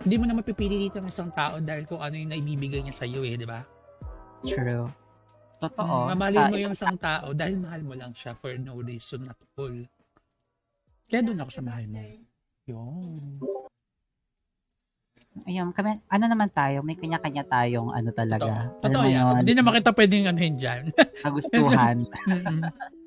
[0.00, 3.04] hindi mo naman pipili dito ng isang tao dahil kung ano yung naibibigay niya sa
[3.04, 3.60] iyo eh, di ba?
[4.44, 4.88] True.
[5.60, 6.08] Totoo.
[6.08, 9.36] Hmm, mamahalin mo yung isang tao dahil mahal mo lang siya for no reason at
[9.60, 9.76] all.
[11.04, 12.00] Kaya doon ako sa mahal mo.
[12.64, 13.44] Yun
[15.46, 18.74] ayun, kami, ano naman tayo, may kanya-kanya tayong ano talaga.
[18.82, 19.40] Totoo, Totoo yan.
[19.46, 20.82] Hindi naman kita pwedeng anuhin dyan.
[21.22, 21.96] Kagustuhan.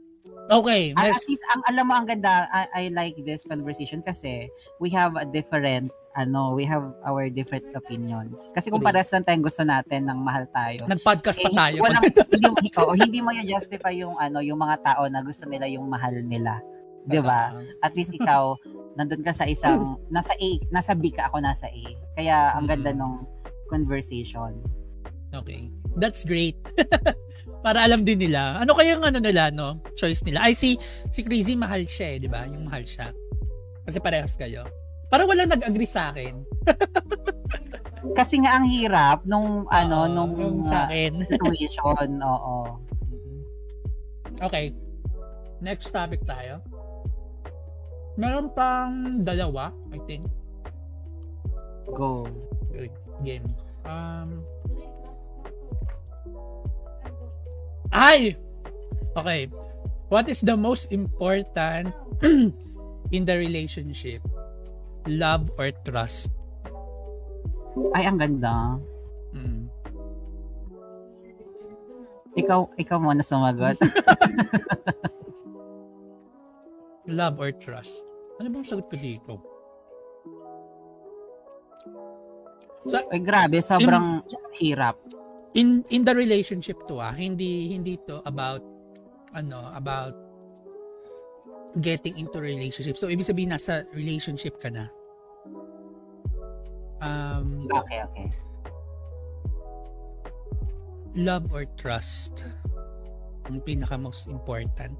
[0.50, 0.92] okay.
[0.98, 4.50] At, at least, ang, alam mo, ang ganda, I, I like this conversation kasi
[4.80, 8.54] we have a different ano, we have our different opinions.
[8.54, 10.86] Kasi kung pares lang tayong gusto natin ng mahal tayo.
[10.86, 11.78] Nag-podcast eh, pa tayo.
[11.82, 12.04] Walang,
[12.46, 15.90] yung, oh, hindi mo yung justify yung ano, yung mga tao na gusto nila yung
[15.90, 16.62] mahal nila.
[17.10, 17.58] 'Di ba?
[17.84, 18.56] At least ikaw
[18.98, 21.86] nandun ka sa isang nasa A, nasa B ka ako nasa A.
[22.14, 23.26] Kaya ang ganda nung
[23.68, 24.54] conversation.
[25.34, 25.74] Okay.
[25.98, 26.62] That's great.
[27.64, 28.60] Para alam din nila.
[28.60, 29.80] Ano kaya yung ano nila, no?
[29.96, 30.44] Choice nila.
[30.44, 30.76] Ay, si,
[31.08, 32.44] si Crazy mahal siya eh, di ba?
[32.44, 33.16] Yung mahal siya.
[33.88, 34.68] Kasi parehas kayo.
[35.08, 36.44] Para walang nag-agree sa akin.
[38.20, 41.24] Kasi nga ang hirap nung ano, uh, nung yung sa akin.
[41.32, 42.20] situation.
[42.20, 42.84] Oo.
[44.44, 44.76] Okay.
[45.64, 46.60] Next topic tayo.
[48.20, 50.28] Meron pang dalawa, I think.
[51.96, 52.28] Go.
[53.24, 53.48] Game.
[53.88, 54.44] Um,
[57.94, 58.36] ay!
[59.14, 59.48] Okay.
[60.10, 61.94] What is the most important
[63.16, 64.22] in the relationship?
[65.06, 66.30] Love or trust?
[67.98, 68.78] Ay, ang ganda.
[69.34, 69.66] Mm.
[72.34, 73.78] Ikaw, ikaw muna sumagot.
[77.10, 78.06] Love or trust?
[78.42, 79.34] Ano bang sagot ko dito?
[82.90, 84.26] Sa, Ay, grabe, sobrang
[84.58, 84.98] hirap.
[85.54, 88.62] In in the relationship to ah hindi hindi to about
[89.34, 90.14] ano about
[91.82, 94.90] getting into relationship so ibig sabihin nasa relationship ka na.
[97.02, 98.28] Um Okay, okay.
[101.14, 102.42] love or trust
[103.46, 104.96] ang pinaka most important.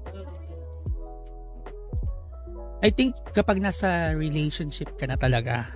[2.84, 5.72] I think kapag nasa relationship ka na talaga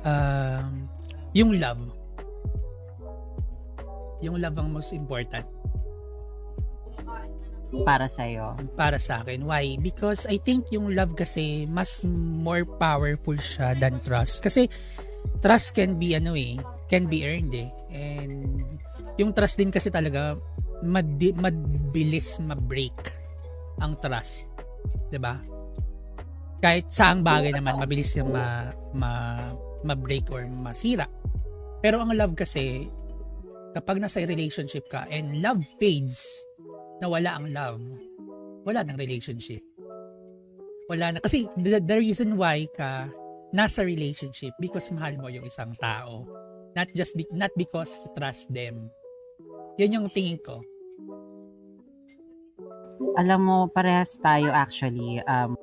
[0.00, 0.85] um
[1.36, 1.92] yung love
[4.24, 5.44] yung love ang most important
[7.84, 8.56] Para sa'yo.
[8.78, 9.42] para sa akin.
[9.42, 9.76] Why?
[9.76, 14.40] Because I think yung love kasi mas more powerful siya than trust.
[14.40, 14.70] Kasi
[15.42, 16.56] trust can be ano eh,
[16.86, 17.68] can be earned eh.
[17.90, 18.62] And
[19.18, 20.38] yung trust din kasi talaga
[20.80, 22.96] mad- mabilis ma-break
[23.82, 24.46] ang trust.
[25.10, 25.36] 'Di ba?
[26.62, 29.10] Kahit saang bagay naman mabilis yung ma, ma
[29.84, 31.10] ma-break or masira.
[31.84, 32.88] Pero ang love kasi
[33.76, 36.24] kapag nasa relationship ka and love fades,
[37.04, 37.82] nawala ang love,
[38.64, 39.60] wala ng relationship.
[40.88, 41.18] Wala na.
[41.20, 43.10] Kasi the, the reason why ka
[43.52, 46.24] nasa relationship because mahal mo yung isang tao.
[46.76, 48.92] Not just be, not because you trust them.
[49.80, 50.60] Yan yung tingin ko.
[53.16, 55.20] Alam mo, parehas tayo actually.
[55.24, 55.56] Um,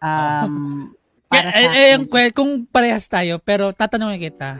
[0.00, 0.90] um,
[1.30, 4.58] para Eh, sa eh, eh, akin, que- kung parehas tayo, pero tatanungin kita,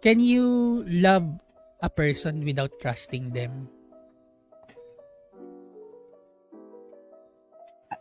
[0.00, 1.24] can you love
[1.78, 3.68] a person without trusting them?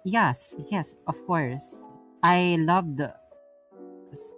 [0.04, 1.82] yes, yes, of course.
[2.24, 3.02] I loved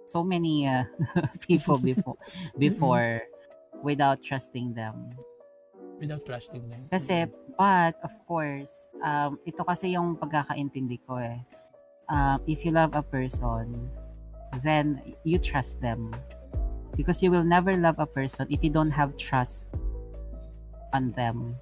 [0.05, 0.83] so many uh,
[1.47, 2.17] people before
[2.57, 3.21] before
[3.83, 5.15] without trusting them.
[6.01, 6.89] Without trusting them.
[6.89, 11.37] Kasi, but, of course, um, ito kasi yung pagkakaintindi ko eh.
[12.11, 13.87] Um, if you love a person,
[14.59, 16.11] then you trust them.
[16.99, 19.71] Because you will never love a person if you don't have trust
[20.91, 21.55] on them.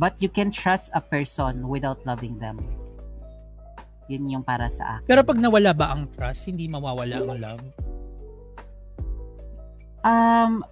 [0.00, 2.56] But you can trust a person without loving them.
[4.08, 5.08] Yun yung para sa akin.
[5.08, 7.64] Pero pag nawala ba ang trust, hindi mawawala ang love?
[10.00, 10.64] Um,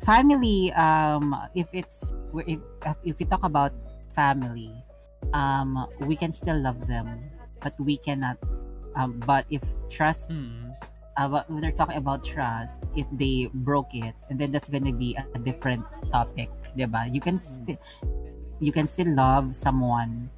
[0.00, 0.72] family.
[0.72, 2.14] Um, if it's
[2.48, 2.60] if
[3.04, 3.76] if we talk about
[4.14, 4.72] family,
[5.32, 7.20] um, we can still love them,
[7.60, 8.38] but we cannot.
[8.96, 10.74] Um, but if trust, Mm.
[11.16, 14.92] uh, but when they're talking about trust, if they broke it, and then that's gonna
[14.92, 17.06] be a different topic, diba?
[17.06, 17.78] You can still
[18.58, 20.28] you can still love someone,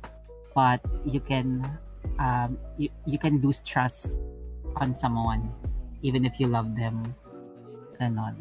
[0.55, 1.65] but you can
[2.21, 4.21] um you, you can lose trust
[4.77, 5.49] on someone
[6.03, 7.15] even if you love them.
[7.97, 8.35] Ganon.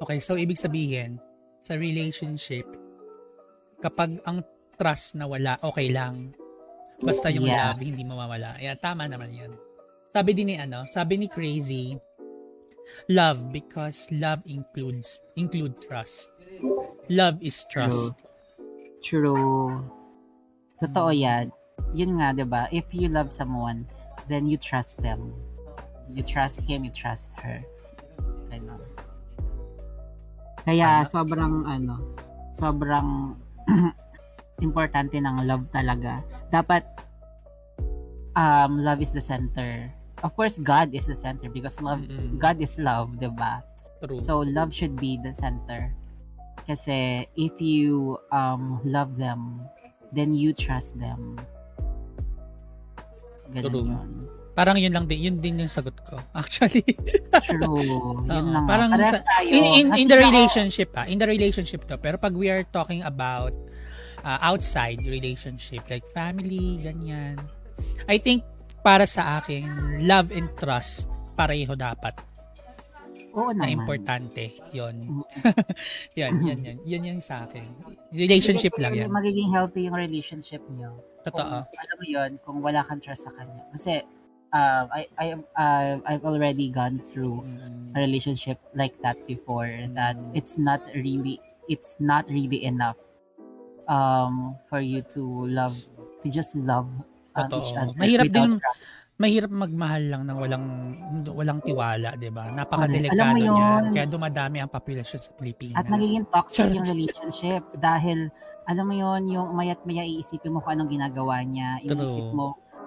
[0.00, 1.20] Okay, so ibig sabihin,
[1.64, 2.64] sa relationship,
[3.80, 4.42] kapag ang
[4.76, 6.32] trust na wala, okay lang.
[7.00, 7.72] Basta yung Yeah.
[7.72, 8.56] love, hindi mawawala.
[8.56, 9.52] Yeah, tama naman yan.
[10.16, 11.92] Sabi din ni ano, sabi ni Crazy,
[13.12, 16.32] love because love includes include trust.
[17.12, 18.16] Love is trust.
[19.04, 19.84] True.
[20.80, 21.52] Totoo yan.
[21.92, 22.64] Yun nga, 'di ba?
[22.72, 23.84] If you love someone,
[24.32, 25.36] then you trust them.
[26.08, 27.60] You trust him, you trust her.
[28.48, 28.80] Ganon.
[30.64, 32.16] Kaya sobrang ano,
[32.56, 33.36] sobrang
[34.66, 36.24] importante ng love talaga.
[36.48, 36.86] Dapat
[38.36, 39.90] um love is the center.
[40.24, 42.40] Of course, God is the center because love Mm-mm.
[42.40, 43.60] God is love, 'di ba?
[44.20, 45.92] So love should be the center.
[46.68, 49.60] Kasi if you um love them,
[50.12, 51.40] then you trust them.
[53.52, 53.86] Ganun True.
[53.92, 54.10] yun.
[54.56, 56.16] Parang yun lang din, yun din yung sagot ko.
[56.40, 56.80] Actually.
[57.44, 58.24] True.
[58.24, 58.64] Yun lang.
[58.64, 62.00] parang sa- in, in, in the relationship ah, in the relationship to.
[62.00, 63.52] Pero pag we are talking about
[64.24, 67.36] uh, outside relationship, like family, ganyan.
[68.08, 68.48] I think
[68.80, 72.16] para sa akin, love and trust pareho dapat
[73.36, 73.84] Oo na naman.
[73.84, 74.56] importante.
[74.72, 74.96] Yon.
[74.96, 75.24] Mm.
[76.24, 76.78] yan, yan, yan.
[76.88, 77.68] Yan yan sa akin.
[78.08, 79.08] Relationship Hindi, lang yan.
[79.12, 80.96] Magiging healthy yung relationship niyo.
[81.20, 81.68] Totoo.
[81.68, 83.60] Kung, alam mo yun, kung wala kang trust sa kanya.
[83.76, 84.00] Kasi,
[84.56, 87.92] um, I, I, uh, I've already gone through Mm.
[87.92, 92.96] a relationship like that before that it's not really it's not really enough
[93.86, 95.72] um for you to love
[96.20, 96.88] to just love
[97.36, 97.60] um, Totoo.
[97.60, 98.84] each other Mahirap din- trust.
[99.16, 100.66] mahirap magmahal lang ng walang
[101.32, 102.52] walang tiwala, 'di ba?
[102.52, 103.96] Napakadelikado yun.
[103.96, 105.80] Kaya dumadami ang population sa Pilipinas.
[105.80, 108.28] At nagiging toxic yung relationship dahil
[108.68, 111.80] alam mo yon yung mayat maya iisipin mo kung anong ginagawa niya.
[111.80, 112.36] Iniisip True.
[112.36, 112.46] mo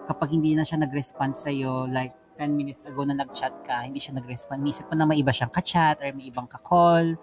[0.10, 4.18] kapag hindi na siya nag-respond sa'yo, like 10 minutes ago na nag-chat ka, hindi siya
[4.18, 4.66] nag-respond.
[4.66, 7.14] Inisip mo na may iba siyang ka-chat or may ibang ka-call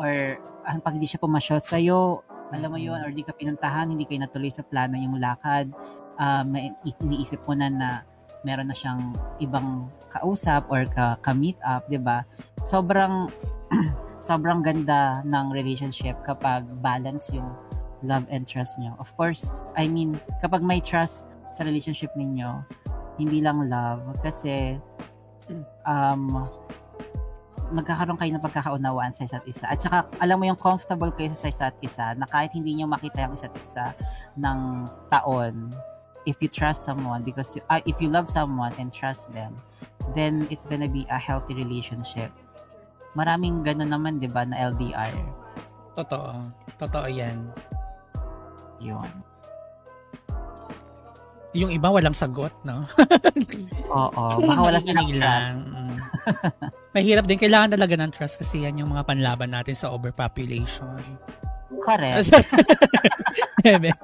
[0.00, 2.24] or ah, pag hindi siya pumasyal sa'yo,
[2.54, 5.68] alam mo yon or di ka pinuntahan, hindi kayo natuloy sa plano yung lakad,
[6.16, 6.72] ah, may
[7.04, 7.90] iniisip mo na na
[8.44, 12.22] meron na siyang ibang kausap or ka, ka-meet up, 'di ba?
[12.62, 13.32] Sobrang
[14.28, 17.48] sobrang ganda ng relationship kapag balance yung
[18.04, 18.92] love and trust nyo.
[19.00, 21.24] Of course, I mean, kapag may trust
[21.54, 22.66] sa relationship ninyo,
[23.22, 24.74] hindi lang love, kasi
[25.86, 26.42] um,
[27.70, 29.64] magkakaroon kayo ng pagkakaunawaan sa isa't isa.
[29.70, 33.24] At saka, alam mo yung comfortable kayo sa isa't isa na kahit hindi nyo makita
[33.24, 33.94] yung isa't isa
[34.36, 35.70] ng taon,
[36.26, 39.54] if you trust someone, because you, ah, if you love someone and trust them,
[40.12, 42.34] then it's gonna be a healthy relationship.
[43.14, 45.14] Maraming ganun naman, di ba, na LDR.
[45.94, 46.50] Totoo.
[46.74, 47.38] Totoo 'yan.
[48.82, 49.06] Yun.
[51.54, 52.82] Yung iba walang sagot, no?
[53.94, 55.62] Oo, baka wala silang trust.
[56.98, 57.38] Mahirap din.
[57.38, 60.98] Kailangan talaga ng trust kasi yan yung mga panlaban natin sa overpopulation.
[61.78, 62.32] Correct.
[63.66, 63.94] Eme.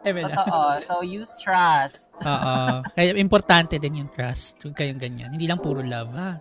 [0.00, 0.20] Eme.
[0.32, 0.80] Totoo.
[0.80, 2.08] So, use trust.
[2.24, 2.80] Oo.
[2.96, 4.64] Kaya importante din yung trust.
[4.64, 5.34] Huwag kayong ganyan.
[5.34, 6.40] Hindi lang puro love, ha?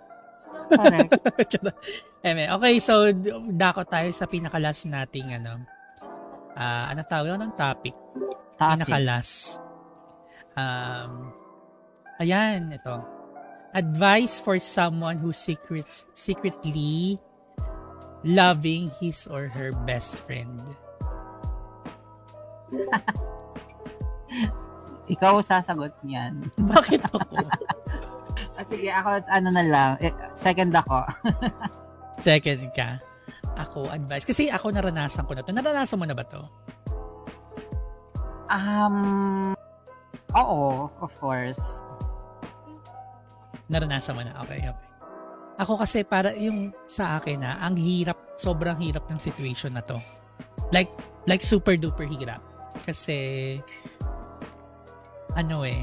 [0.71, 1.11] Correct.
[2.23, 2.47] Eme.
[2.55, 3.11] Okay, so
[3.51, 5.59] dako tayo sa pinakalas nating ano.
[6.53, 7.97] Ah, ano tawag ng topic?
[8.55, 8.85] Topic.
[8.85, 9.57] Pinakalas.
[10.53, 11.33] Um,
[12.21, 13.01] ayan, ito.
[13.73, 17.17] Advice for someone who secrets, secretly
[18.23, 20.61] loving his or her best friend.
[25.13, 26.49] Ikaw sasagot niyan.
[26.73, 27.37] Bakit ako?
[28.53, 29.91] Ah, sige, ako, ano na lang.
[29.97, 31.05] Eh, second ako.
[32.21, 33.01] Second ka.
[33.57, 34.25] Ako, advice.
[34.25, 35.53] Kasi ako naranasan ko na to.
[35.53, 36.41] Naranasan mo na ba to?
[38.49, 39.57] Um,
[40.35, 41.79] oo, of course.
[43.69, 44.33] Naranasan mo na.
[44.43, 44.89] Okay, okay.
[45.61, 49.95] Ako kasi para yung sa akin na ang hirap, sobrang hirap ng situation na to.
[50.73, 50.89] Like
[51.29, 52.41] like super duper hirap.
[52.81, 53.61] Kasi
[55.37, 55.77] ano eh,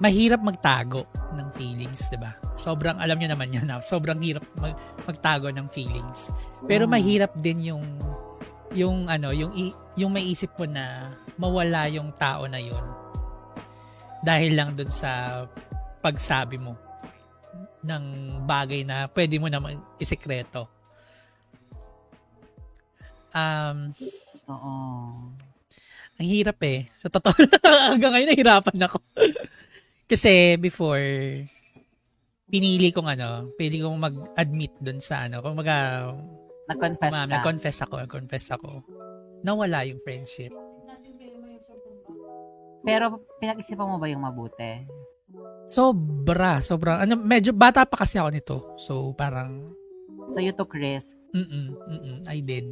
[0.00, 2.36] mahirap magtago ng feelings, 'di ba?
[2.54, 4.76] Sobrang alam niyo naman 'yan, na sobrang hirap mag,
[5.08, 6.28] magtago ng feelings.
[6.68, 6.92] Pero Mm.
[6.92, 7.84] mahirap din yung
[8.76, 9.52] yung ano, yung
[9.96, 12.82] yung may isip mo na mawala yung tao na yun
[14.24, 15.44] dahil lang dun sa
[16.00, 16.74] pagsabi mo
[17.84, 18.04] ng
[18.48, 20.64] bagay na pwede mo naman isekreto.
[23.34, 23.92] Um,
[24.48, 24.72] Oo.
[26.14, 26.88] ang hirap eh.
[27.02, 27.36] Sa totoo
[27.92, 28.98] hanggang ngayon nahirapan ako.
[30.10, 31.02] Kasi before,
[32.48, 36.08] pinili kong ano, pili kong mag-admit dun sa ano, kung maga,
[36.64, 37.32] Nag-confess ma'am, ka.
[37.36, 38.70] nag-confess ako, nag-confess ako.
[39.44, 40.52] Nawala yung friendship.
[42.84, 44.84] Pero pinag-isipan mo ba yung mabuti?
[45.64, 48.56] Sobra, sobrang, ano, medyo bata pa kasi ako nito.
[48.76, 49.72] So, parang,
[50.32, 51.16] So you took risk.
[51.36, 51.48] mm
[51.84, 52.64] mm I did.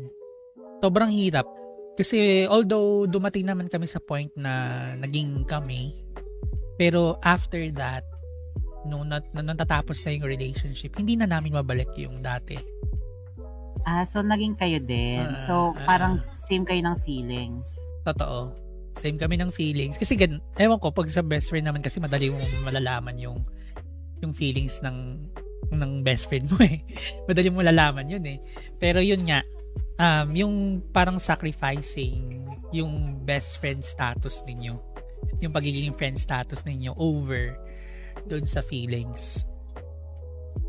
[0.81, 1.45] Sobrang hirap.
[1.93, 5.93] Kasi although dumating naman kami sa point na naging kami,
[6.81, 8.09] pero after that,
[8.89, 12.57] nung, nat, nung natatapos na yung relationship, hindi na namin mabalik yung dati.
[13.85, 15.21] Ah, so naging kayo din.
[15.21, 17.77] Ah, so parang same kayo ng feelings.
[18.09, 18.62] Totoo.
[18.93, 19.97] Same kami ng feelings.
[19.97, 23.41] Kasi gan, ewan ko, pag sa best friend naman kasi madali mo malalaman yung
[24.23, 25.19] yung feelings ng
[25.73, 26.85] ng best friend mo eh.
[27.29, 28.39] madali mo malalaman yun eh.
[28.77, 29.41] Pero yun nga,
[29.97, 30.55] um, yung
[30.93, 34.77] parang sacrificing yung best friend status ninyo.
[35.41, 37.57] Yung pagiging friend status ninyo over
[38.29, 39.49] doon sa feelings.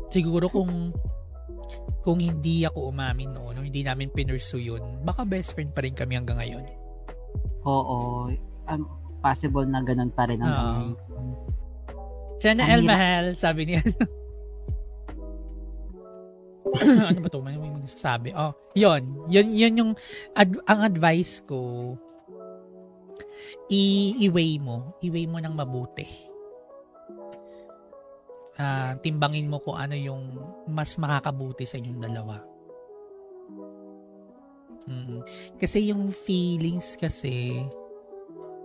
[0.08, 0.92] Siguro kung
[2.04, 6.20] kung hindi ako umamin noon, hindi namin pinursue yun, baka best friend pa rin kami
[6.20, 6.83] hanggang ngayon.
[7.64, 8.28] Oo.
[8.64, 8.82] Um,
[9.20, 10.60] possible na ganun pa rin ang Oo.
[10.60, 10.94] ngayon.
[12.40, 12.84] Sana El.
[12.84, 13.80] Mahal, sabi niya.
[17.08, 17.40] ano ba to?
[17.40, 18.36] May may sasabi.
[18.36, 19.92] Oh, yon Yun, yun yung,
[20.36, 21.94] ad- ang advice ko,
[23.70, 24.92] i- i-weigh mo.
[25.00, 26.04] I-weigh mo ng mabuti.
[28.54, 30.38] Ah, timbangin mo kung ano yung
[30.70, 32.38] mas makakabuti sa inyong dalawa.
[34.84, 35.24] Mm.
[35.56, 37.64] Kasi yung feelings kasi,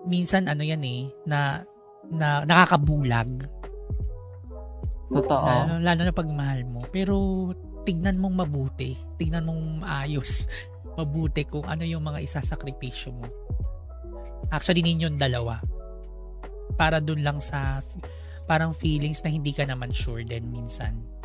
[0.08, 1.64] minsan ano yan eh, na,
[2.12, 3.48] na nakakabulag.
[5.10, 5.46] Totoo.
[5.46, 6.86] Lalo, lalo na pag mahal mo.
[6.94, 7.16] Pero
[7.84, 8.94] tignan mong mabuti.
[9.18, 10.46] Tignan mong maayos.
[11.00, 13.28] Mabuti kung ano yung mga isasakripisyo mo.
[14.54, 15.64] Actually, ninyong dalawa.
[16.76, 17.82] Para dun lang sa
[18.50, 21.19] parang feelings na hindi ka naman sure din minsan.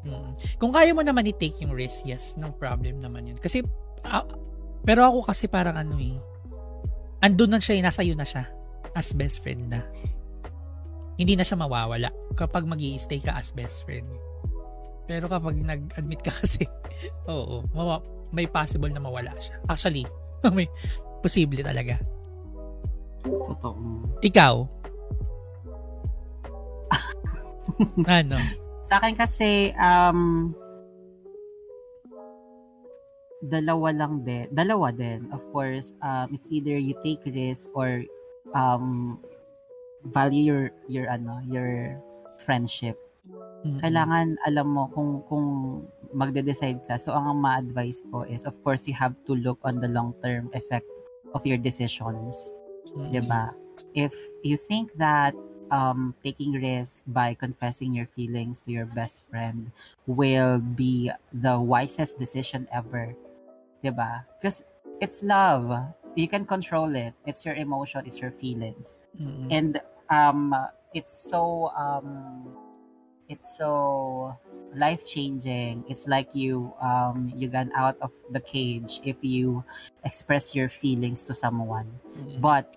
[0.00, 0.32] Mm.
[0.56, 3.38] Kung kaya mo naman i-take yung risk, yes, no problem naman yun.
[3.38, 3.60] Kasi,
[4.06, 4.24] uh,
[4.80, 6.16] pero ako kasi parang ano eh,
[7.20, 8.48] andun na siya, eh, nasa iyo na siya,
[8.96, 9.84] as best friend na.
[11.20, 14.08] Hindi na siya mawawala kapag mag stay ka as best friend.
[15.04, 16.64] Pero kapag nag-admit ka kasi,
[17.28, 19.60] oo, mawa- may possible na mawala siya.
[19.68, 20.06] Actually,
[20.56, 20.70] may
[21.20, 22.00] posible talaga.
[23.20, 23.76] Totoo.
[24.24, 24.54] Ikaw?
[28.20, 28.38] ano?
[28.90, 30.50] Sa akin kasi, um,
[33.46, 34.50] dalawa lang din.
[34.50, 35.30] Dalawa din.
[35.30, 38.02] Of course, um, it's either you take risk or
[38.50, 39.22] um,
[40.10, 42.02] value your, your, ano, your
[42.42, 42.98] friendship.
[43.30, 43.78] Mm-hmm.
[43.78, 45.46] Kailangan alam mo kung kung
[46.10, 46.98] magde-decide ka.
[46.98, 50.88] So ang ma-advise ko is of course you have to look on the long-term effect
[51.36, 52.34] of your decisions.
[52.90, 53.12] Mm-hmm.
[53.12, 53.52] 'Di ba?
[53.92, 55.36] If you think that
[55.70, 59.70] um, taking risk by confessing your feelings to your best friend
[60.06, 63.14] will be the wisest decision ever.
[63.82, 64.26] ba?
[64.38, 64.64] Because
[65.00, 65.70] it's love.
[66.16, 67.14] You can control it.
[67.26, 69.00] It's your emotion, it's your feelings.
[69.20, 69.48] Mm-hmm.
[69.50, 69.80] And
[70.10, 70.54] um
[70.92, 72.50] it's so um
[73.30, 74.36] it's so
[74.74, 79.62] life changing it's like you um you got out of the cage if you
[80.04, 81.86] express your feelings to someone
[82.18, 82.40] mm-hmm.
[82.40, 82.74] but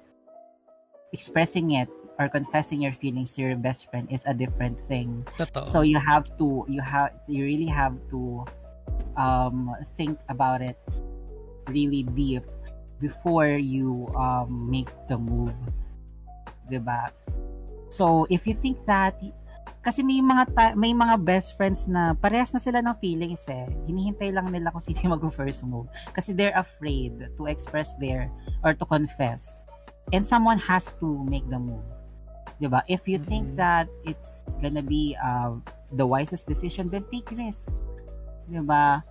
[1.12, 1.90] expressing it
[2.24, 5.68] or confessing your feelings to your best friend is a different thing Totoo.
[5.68, 8.48] so you have to you have you really have to
[9.20, 10.80] um think about it
[11.68, 12.48] really deep
[13.04, 15.56] before you um make the move
[16.72, 17.12] diba
[17.92, 19.20] so if you think that
[19.84, 23.68] kasi may mga ta- may mga best friends na parehas na sila ng feelings eh.
[23.84, 28.32] Hinihintay lang nila kung sino mag first move kasi they're afraid to express their
[28.64, 29.68] or to confess.
[30.16, 31.84] And someone has to make the move.
[32.64, 32.80] 'Di ba?
[32.88, 35.60] If you think that it's gonna be uh,
[36.00, 37.68] the wisest decision, then take risk.
[38.48, 39.04] 'Di ba?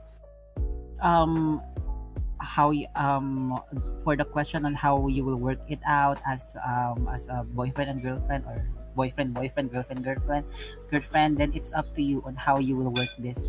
[1.05, 1.61] Um
[2.41, 3.53] how you, um
[4.01, 7.93] for the question on how you will work it out as um as a boyfriend
[7.93, 8.57] and girlfriend or
[8.97, 10.49] boyfriend, boyfriend, girlfriend, girlfriend,
[10.89, 13.45] girlfriend, then it's up to you on how you will work this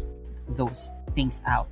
[0.59, 1.71] those things out.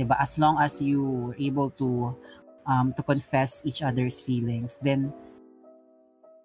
[0.00, 0.16] Diba?
[0.16, 2.16] As long as you were able to
[2.64, 5.12] um, to confess each other's feelings, then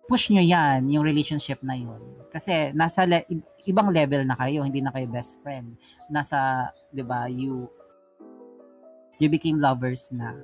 [0.05, 2.01] push nyo yan, yung relationship na yun.
[2.29, 3.25] Kasi nasa le-
[3.65, 5.73] ibang level na kayo, hindi na kayo best friend.
[6.09, 7.65] Nasa, di ba, you
[9.17, 10.35] you became lovers na.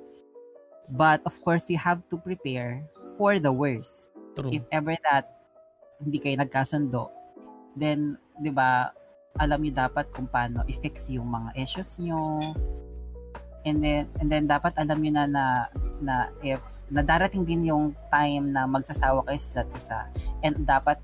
[0.91, 2.83] But of course, you have to prepare
[3.15, 4.11] for the worst.
[4.35, 4.51] True.
[4.51, 5.27] If ever that
[6.01, 7.11] hindi kayo nagkasundo,
[7.77, 8.91] then, di ba,
[9.39, 12.41] alam niyo dapat kung paano i-fix yung mga issues niyo.
[13.61, 15.43] And then, and then dapat alam niyo na na,
[16.01, 19.99] na if nadarating din yung time na magsasawa kayo sa isa't isa
[20.41, 20.97] and dapat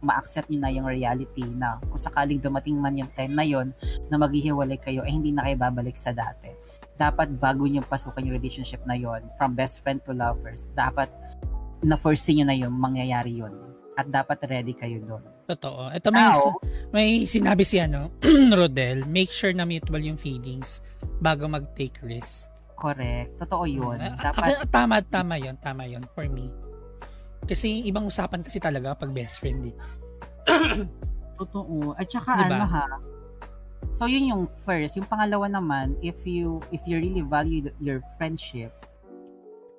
[0.00, 3.74] ma-accept niyo na yung reality na kung sakaling dumating man yung time na yon
[4.08, 6.48] na maghihiwalay kayo eh hindi na kayo babalik sa dati.
[6.98, 11.10] Dapat bago niyo pasukan yung relationship na yon from best friend to lovers, dapat
[11.84, 13.52] na foresee niyo na yung mangyayari yon
[13.98, 15.37] at dapat ready kayo doon.
[15.48, 15.88] Totoo.
[15.88, 16.40] Ito may, Now,
[16.92, 18.12] may sinabi si ano,
[18.58, 20.84] Rodel, make sure na mutual yung feelings
[21.24, 22.52] bago mag-take risk.
[22.76, 23.32] Correct.
[23.40, 23.96] Totoo yun.
[23.96, 24.60] Uh, dapat...
[24.68, 25.56] Tama, tama yun.
[25.56, 26.52] Tama yun for me.
[27.48, 29.76] Kasi ibang usapan kasi talaga pag best friend eh.
[31.40, 31.96] Totoo.
[31.96, 32.60] At saka diba?
[32.60, 32.86] ano ha,
[33.88, 35.00] so yun yung first.
[35.00, 38.68] Yung pangalawa naman, if you if you really value your friendship,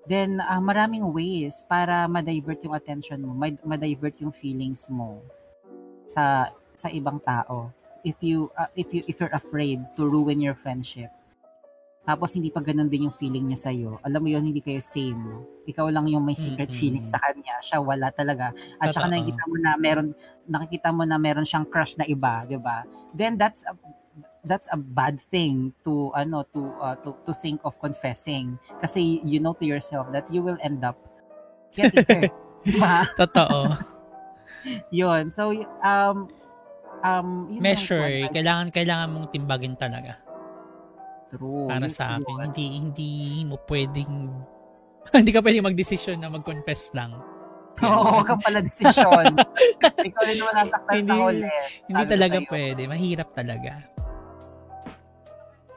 [0.09, 5.21] then uh, maraming ways para ma-divert yung attention mo, ma-divert yung feelings mo
[6.10, 7.69] sa sa ibang tao.
[8.02, 11.14] If you uh, if you if you're afraid to ruin your friendship.
[12.10, 14.02] Tapos hindi pa ganun din yung feeling niya sa iyo.
[14.02, 15.45] Alam mo yun, hindi kayo same.
[15.69, 16.81] Ikaw lang yung may secret mm-hmm.
[16.81, 17.61] feeling sa kanya.
[17.61, 18.49] Siya wala talaga.
[18.81, 20.07] At saka nakikita mo na meron
[20.49, 22.81] nakikita mo na meron siyang crush na iba, 'di ba?
[23.14, 23.77] Then that's a,
[24.41, 29.38] that's a bad thing to ano to uh, to to think of confessing kasi you
[29.38, 30.98] know to yourself that you will end up
[31.76, 32.34] getting hurt.
[32.65, 32.95] diba?
[33.22, 33.76] Totoo.
[34.89, 35.29] Yun.
[35.33, 36.29] So um
[37.01, 37.27] um
[37.59, 40.19] measure kailangan kailangan mong timbagin talaga.
[41.29, 41.69] True.
[41.69, 42.45] Para sa akin, yun.
[42.49, 43.11] hindi hindi
[43.45, 44.33] mo pwedeng
[45.19, 47.17] hindi ka pwedeng magdesisyon na mag-confess lang.
[47.79, 49.39] Oo, oh, wag kang pala desisyon.
[50.07, 51.47] Ikaw rin naman nasaktan hindi, sa huli.
[51.87, 52.81] Hindi talaga pwede.
[52.91, 53.71] Mahirap talaga.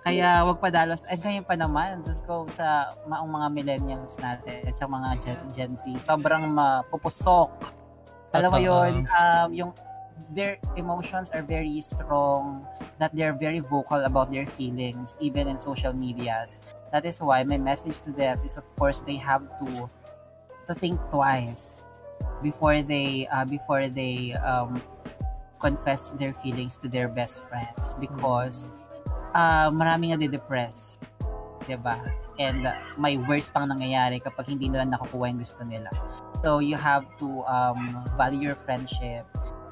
[0.02, 1.06] Kaya wag padalos.
[1.06, 5.73] At ngayon pa naman, just go sa maong mga millennials natin at mga Gen, Gen
[5.78, 7.55] Z, sobrang mapupusok.
[8.33, 9.71] Alam mo yun, um, yung
[10.33, 12.65] their emotions are very strong,
[12.97, 16.61] that they're very vocal about their feelings, even in social medias.
[16.93, 19.91] That is why my message to them is, of course, they have to
[20.67, 21.85] to think twice
[22.41, 24.81] before they uh, before they um,
[25.61, 28.73] confess their feelings to their best friends because
[29.35, 30.99] uh, marami nga de-depress.
[31.67, 31.99] 'di ba?
[32.43, 32.66] And
[32.98, 35.94] may worst pang nangyayari kapag hindi nila nakukuha yung gusto nila.
[36.43, 39.23] So you have to um, value your friendship.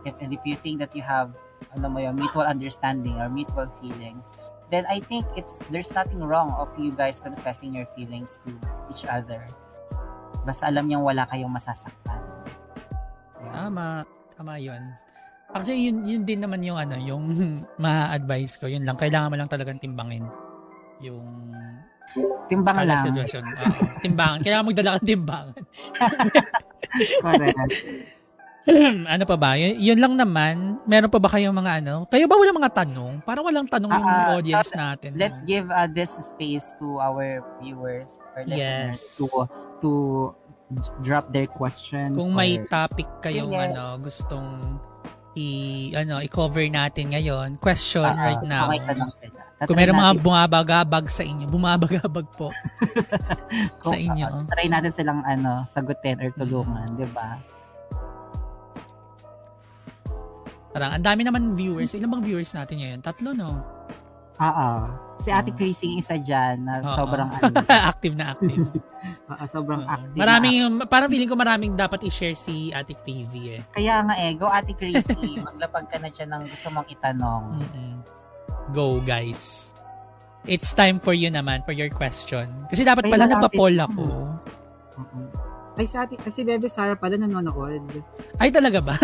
[0.07, 1.35] If, and if you think that you have
[1.75, 4.31] ano mo yun, mutual understanding or mutual feelings,
[4.71, 8.55] then I think it's there's nothing wrong of you guys confessing your feelings to
[8.89, 9.43] each other.
[10.47, 12.23] Basta alam niyang wala kayong masasaktan.
[13.51, 14.07] Tama.
[14.39, 14.81] Tama yun.
[15.51, 17.25] Actually, yun, yun din naman yung ano, yung
[17.83, 18.71] ma-advise ko.
[18.71, 18.97] Yun lang.
[18.97, 20.25] Kailangan mo lang talagang timbangin.
[21.03, 21.53] Yung
[22.47, 23.05] Timbang lang.
[23.07, 23.43] sitwasyon.
[23.47, 23.83] Oo.
[24.03, 24.39] timbangan.
[24.43, 25.63] Kailangan magdala kang timbangan.
[27.23, 27.59] Correct.
[29.15, 29.57] ano pa ba?
[29.57, 30.79] Yun, yun lang naman.
[30.85, 32.05] Meron pa ba kayong mga ano?
[32.07, 33.25] Kayo ba walang mga tanong?
[33.25, 35.11] Parang walang tanong yung Ah, ah, audience so, natin.
[35.17, 35.47] Let's no?
[35.49, 39.17] give uh, this space to our viewers or listeners Yes.
[39.17, 39.27] to
[39.81, 39.91] to
[41.03, 42.15] drop their questions.
[42.15, 43.71] Kung may or- topic kayong Yes.
[43.73, 44.49] ano, gustong
[45.39, 45.47] i
[45.95, 48.67] ano i-cover natin ngayon, question ah, right now.
[48.67, 49.39] kung may tanong sila.
[49.63, 52.51] Kung meron mga bumabagabag sa inyo, bumabagabag po
[53.91, 54.27] sa inyo.
[54.27, 57.39] ah, try natin silang ano, sagutin or tulungan, di ba?
[60.71, 61.95] Parang ang dami naman viewers.
[61.99, 62.99] Ilan bang viewers natin ngayon?
[63.03, 63.80] Tatlo, no?
[64.41, 64.69] Oo.
[65.21, 65.57] Si Ate Oo.
[65.57, 66.97] Chrissy isa dyan na Oo.
[66.97, 68.65] sobrang ano, active na active.
[69.31, 69.93] oo, sobrang Oo.
[69.93, 70.17] active.
[70.17, 73.63] maraming, parang feeling ko maraming dapat i-share si Ate Crazy eh.
[73.71, 77.61] Kaya nga eh, go Ate Chrissy, maglapag ka na dyan ng gusto mong itanong.
[77.61, 77.93] Mm-mm.
[78.73, 79.73] Go, guys.
[80.49, 82.49] It's time for you naman, for your question.
[82.73, 83.85] Kasi dapat Ay, pala malapit nagpa-poll na.
[83.85, 84.05] ako.
[85.05, 85.21] Oo.
[85.77, 88.01] Ay, si, ate, si Bebe Sara pala nanonood.
[88.41, 88.97] Ay, talaga ba?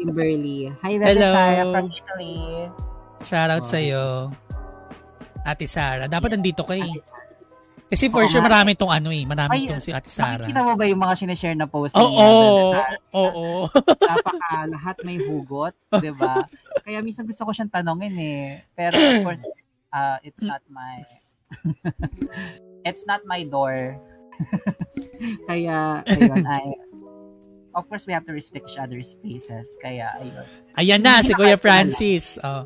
[0.00, 0.72] Kimberly.
[0.80, 1.28] Hi, Bebe Hello.
[1.28, 2.36] Sara from Italy.
[3.20, 3.68] Shoutout Oo.
[3.68, 4.04] sa'yo.
[5.46, 6.10] Ate Sara.
[6.10, 6.82] Dapat andito ka eh.
[6.82, 7.24] Ate Sara.
[7.86, 9.22] Kasi for Oo sure marami tong ano eh.
[9.22, 10.42] Marami Ay, tong si Ate Sara.
[10.42, 12.98] Nakikita mo ba yung mga sinishare na post Oo, ni Bebe Sara?
[13.14, 13.46] oo.
[14.02, 15.70] Napaka lahat may hugot,
[16.02, 16.42] 'di ba?
[16.82, 18.66] Kaya minsan gusto ko siyang tanongin eh.
[18.74, 19.38] Pero of course,
[19.94, 21.06] uh, it's not my
[22.88, 23.94] it's not my door.
[25.48, 26.66] Kaya ayun ay
[27.76, 29.76] Of course, we have to respect each other's spaces.
[29.76, 30.48] Kaya ayun.
[30.80, 31.60] Ayan na, si Kuya.
[31.60, 32.40] Francis.
[32.40, 32.64] Oh.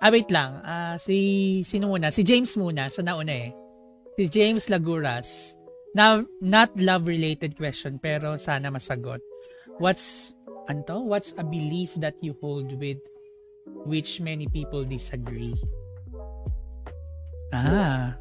[0.00, 0.64] Ah, wait lang.
[0.64, 2.08] Ah, si, sino muna?
[2.08, 2.88] Si James muna.
[2.88, 3.52] Siya nauna eh.
[4.16, 5.54] Si James Laguras.
[5.92, 9.20] Now, not love-related question, pero sana masagot.
[9.76, 10.32] What's,
[10.72, 11.04] anto?
[11.04, 13.02] What's a belief that you hold with
[13.84, 15.52] which many people disagree?
[17.52, 18.16] Ah,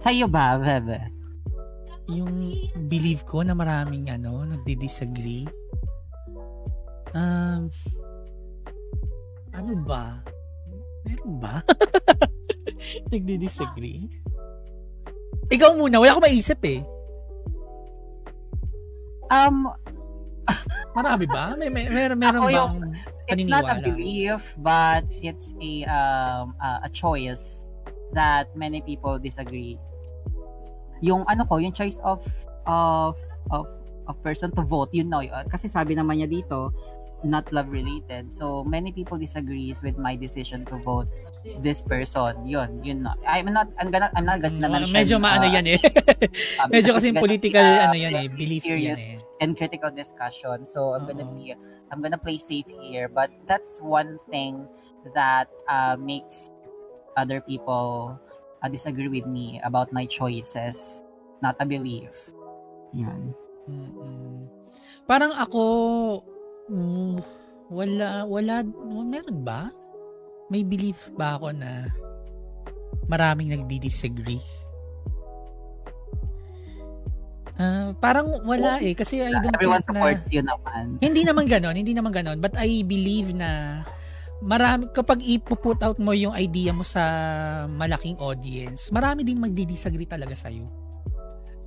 [0.00, 1.20] Sa'yo ba, Bebe?
[2.10, 2.58] yung
[2.90, 5.46] belief ko na maraming ano, nagdi-disagree.
[7.14, 7.70] Um,
[9.54, 10.18] ano ba?
[11.06, 11.64] Meron ba?
[13.12, 14.08] Nagdi-disagree?
[15.50, 16.80] Ikaw muna, wala ko maisip eh.
[19.30, 19.70] Um,
[20.98, 21.54] Marami ba?
[21.54, 22.76] May, may, meron, meron Ako bang
[23.30, 27.64] it's not a belief, but it's a um uh, a choice
[28.12, 29.78] that many people disagree.
[31.00, 32.26] Yung ano ko, yung choice of
[32.66, 33.14] of
[33.54, 33.66] of
[34.10, 35.46] of person to vote, you know, yun.
[35.46, 36.74] kasi sabi naman niya dito,
[37.24, 38.32] not love related.
[38.32, 41.08] So many people disagrees with my decision to vote
[41.60, 42.46] this person.
[42.46, 43.14] Yun, yun na.
[43.26, 45.80] I'm not I'm gonna I'm not gonna Mm, medyo maano uh, yan eh.
[46.60, 49.20] um, medyo kasi political a ano yan eh, belief yan serious eh.
[49.44, 50.64] and critical discussion.
[50.64, 51.52] So I'm gonna be
[51.92, 54.64] I'm gonna play safe here, but that's one thing
[55.16, 56.48] that uh, makes
[57.16, 58.16] other people
[58.62, 61.04] uh, disagree with me about my choices,
[61.42, 62.32] not a belief.
[62.96, 63.34] Yan.
[63.68, 64.48] Mm-mm.
[65.10, 65.62] Parang ako,
[66.70, 67.18] mm,
[67.70, 68.62] wala, wala,
[69.04, 69.68] meron ba?
[70.50, 71.90] May belief ba ako na
[73.06, 74.42] maraming nagdi-disagree?
[77.60, 80.96] Ah, parang wala eh kasi I don't Everyone think na supports you naman.
[80.96, 83.84] hindi naman ganon, hindi naman ganon but I believe na
[84.40, 87.04] marami kapag ipuput out mo yung idea mo sa
[87.68, 90.72] malaking audience, marami din magdi-disagree talaga sa iyo.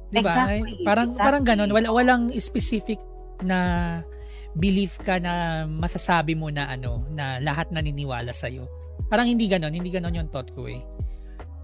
[0.09, 0.49] 'Di ba?
[0.49, 1.25] Exactly, Parang exactly.
[1.29, 2.97] parang ganon, wala walang specific
[3.45, 3.59] na
[4.53, 8.69] belief ka na masasabi mo na ano, na lahat naniniwala sa iyo.
[9.09, 10.81] Parang hindi ganon, hindi ganon yung thought ko eh.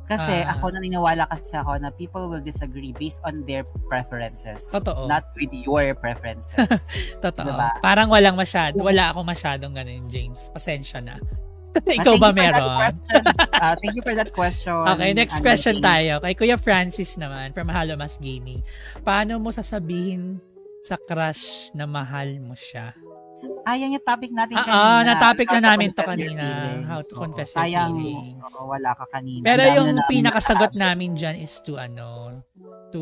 [0.10, 0.58] Kasi Ah.
[0.58, 4.74] ako naniniwala kasi ako na people will disagree based on their preferences.
[4.74, 5.06] Totoo.
[5.06, 6.90] Not with your preferences.
[7.24, 7.46] Totoo.
[7.46, 7.78] Diba?
[7.78, 10.50] Parang walang masyado, wala ako masyadong ganon, James.
[10.50, 11.18] Pasensya na.
[11.70, 12.82] Ah, Ikaw ba meron?
[13.62, 14.74] Ah, thank you for that question.
[14.90, 16.18] Okay, next question tayo.
[16.18, 18.66] Kay Kuya Francis naman, from Halomas Gaming.
[19.06, 20.42] Paano mo sasabihin
[20.80, 22.96] sa crush na mahal mo siya?
[23.64, 24.84] Ah, yan yung topic natin Ah, kanina.
[24.84, 26.44] ah, na-topic na namin to kanina.
[26.84, 28.52] How to confess your sayang, feelings.
[28.52, 29.44] oo, wala ka kanina.
[29.46, 30.84] Pero dami yung na pinakasagot nakasabi.
[30.84, 32.40] namin dyan is to ano,
[32.92, 33.02] to,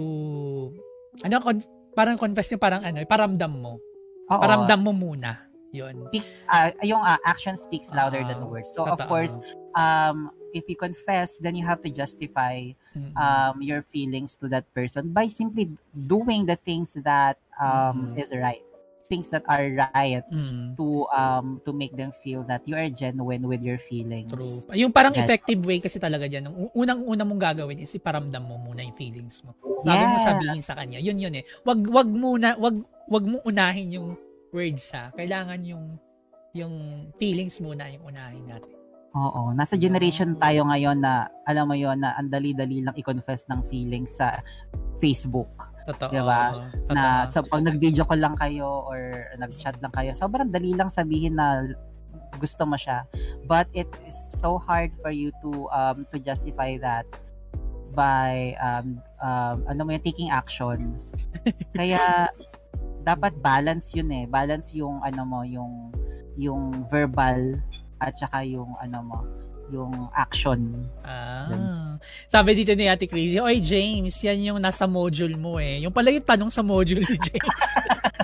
[1.24, 3.82] ano, con- parang confess yung parang ano, paramdam mo.
[4.30, 4.38] Oo.
[4.38, 5.42] Paramdam mo muna.
[5.74, 6.06] Yun.
[6.12, 8.70] Speak, ah, yung ah, action speaks louder Ah, than words.
[8.70, 9.10] So, of totoo.
[9.10, 9.34] course,
[9.74, 12.62] um, if you confess, then you have to justify
[12.94, 13.14] Mm-mm.
[13.16, 15.70] um, your feelings to that person by simply
[16.06, 18.22] doing the things that um, Mhm.
[18.22, 18.64] is right.
[19.08, 20.76] Things that are right Mm.
[20.76, 24.28] to um to make them feel that you are genuine with your feelings.
[24.68, 24.76] True.
[24.76, 25.24] Yung parang Yes.
[25.24, 29.56] effective way kasi talaga yung unang-una mong gagawin is iparamdam mo muna yung feelings mo.
[29.80, 30.28] Bago mo Yes.
[30.28, 31.00] sabihin sa kanya.
[31.00, 31.44] Yun yun eh.
[31.64, 32.76] Wag wag muna wag
[33.08, 34.20] wag mo unahin yung
[34.52, 35.08] words ha.
[35.16, 35.96] Kailangan yung
[36.52, 36.76] yung
[37.16, 38.76] feelings muna yung unahin natin.
[39.16, 43.64] Oo, nasa generation tayo ngayon na alam mo yon na ang dali-dali lang i-confess ng
[43.66, 44.44] feelings sa
[45.00, 45.48] Facebook.
[45.88, 46.12] Totoo.
[46.12, 46.42] Diba?
[46.52, 46.96] Totoo.
[46.96, 51.40] Na so pag nag-video call lang kayo or nag-chat lang kayo, sobrang dali lang sabihin
[51.40, 51.64] na
[52.38, 53.08] gusto mo siya.
[53.48, 57.08] But it is so hard for you to um to justify that
[57.96, 61.16] by um, um ano mo yun, taking actions.
[61.80, 62.30] Kaya
[63.08, 64.28] dapat balance yun eh.
[64.28, 65.96] Balance yung ano mo, yung
[66.38, 67.58] yung verbal
[68.04, 69.20] at saka yung ano mo,
[69.72, 71.04] yung actions.
[71.04, 72.00] Ah.
[72.28, 75.84] Sabi dito ni Ate Crazy, Oy James, yan yung nasa module mo eh.
[75.84, 77.62] Yung pala yung tanong sa module ni James.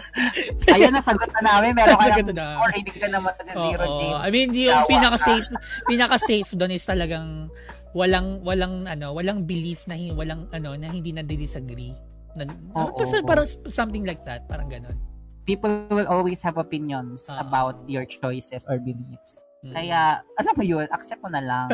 [0.74, 1.76] Ayun, nasagot na namin.
[1.76, 2.46] Meron ka ng na.
[2.56, 2.72] score.
[2.74, 3.86] Hindi ka naman sa zero.
[4.00, 4.22] James.
[4.24, 5.48] I mean, yung pinaka-safe,
[5.86, 7.50] pinaka-safe doon is talagang
[7.94, 11.94] walang walang ano, walang belief na walang ano na hindi na disagree.
[12.34, 13.28] Na, parang, oo.
[13.30, 14.98] parang something like that, parang ganun.
[15.46, 17.44] People will always have opinions Ah.
[17.44, 19.44] about your choices or beliefs.
[19.64, 19.72] Mm.
[19.72, 21.72] Kaya, alam mo yun, accept mo na lang.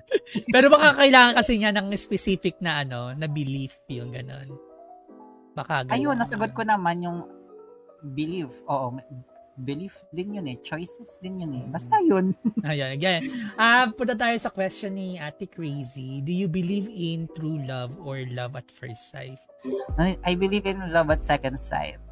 [0.54, 4.54] Pero baka kailangan kasi niya ng specific na ano, na belief yung ganun.
[5.58, 5.98] Baka ganun.
[5.98, 7.26] Ayun, nasagot ko naman yung
[8.14, 8.62] belief.
[8.70, 8.94] Oo,
[9.58, 10.54] belief din yun eh.
[10.62, 11.66] Choices din yun eh.
[11.66, 12.30] Basta yun.
[12.70, 13.26] Ayan, again.
[13.58, 16.22] Ah, punta tayo sa question ni Ate Crazy.
[16.22, 19.42] Do you believe in true love or love at first sight?
[19.98, 21.98] I believe in love at second sight.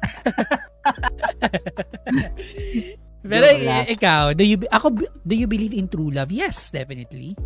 [3.21, 3.85] Pero i- lang.
[3.85, 6.33] ikaw, do you ako do you believe in true love?
[6.33, 7.37] Yes, definitely.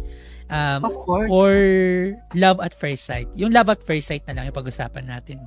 [0.47, 1.31] Um, Of course.
[1.33, 1.51] or
[2.37, 3.27] love at first sight.
[3.33, 5.41] Yung love at first sight na lang yung pag-usapan natin.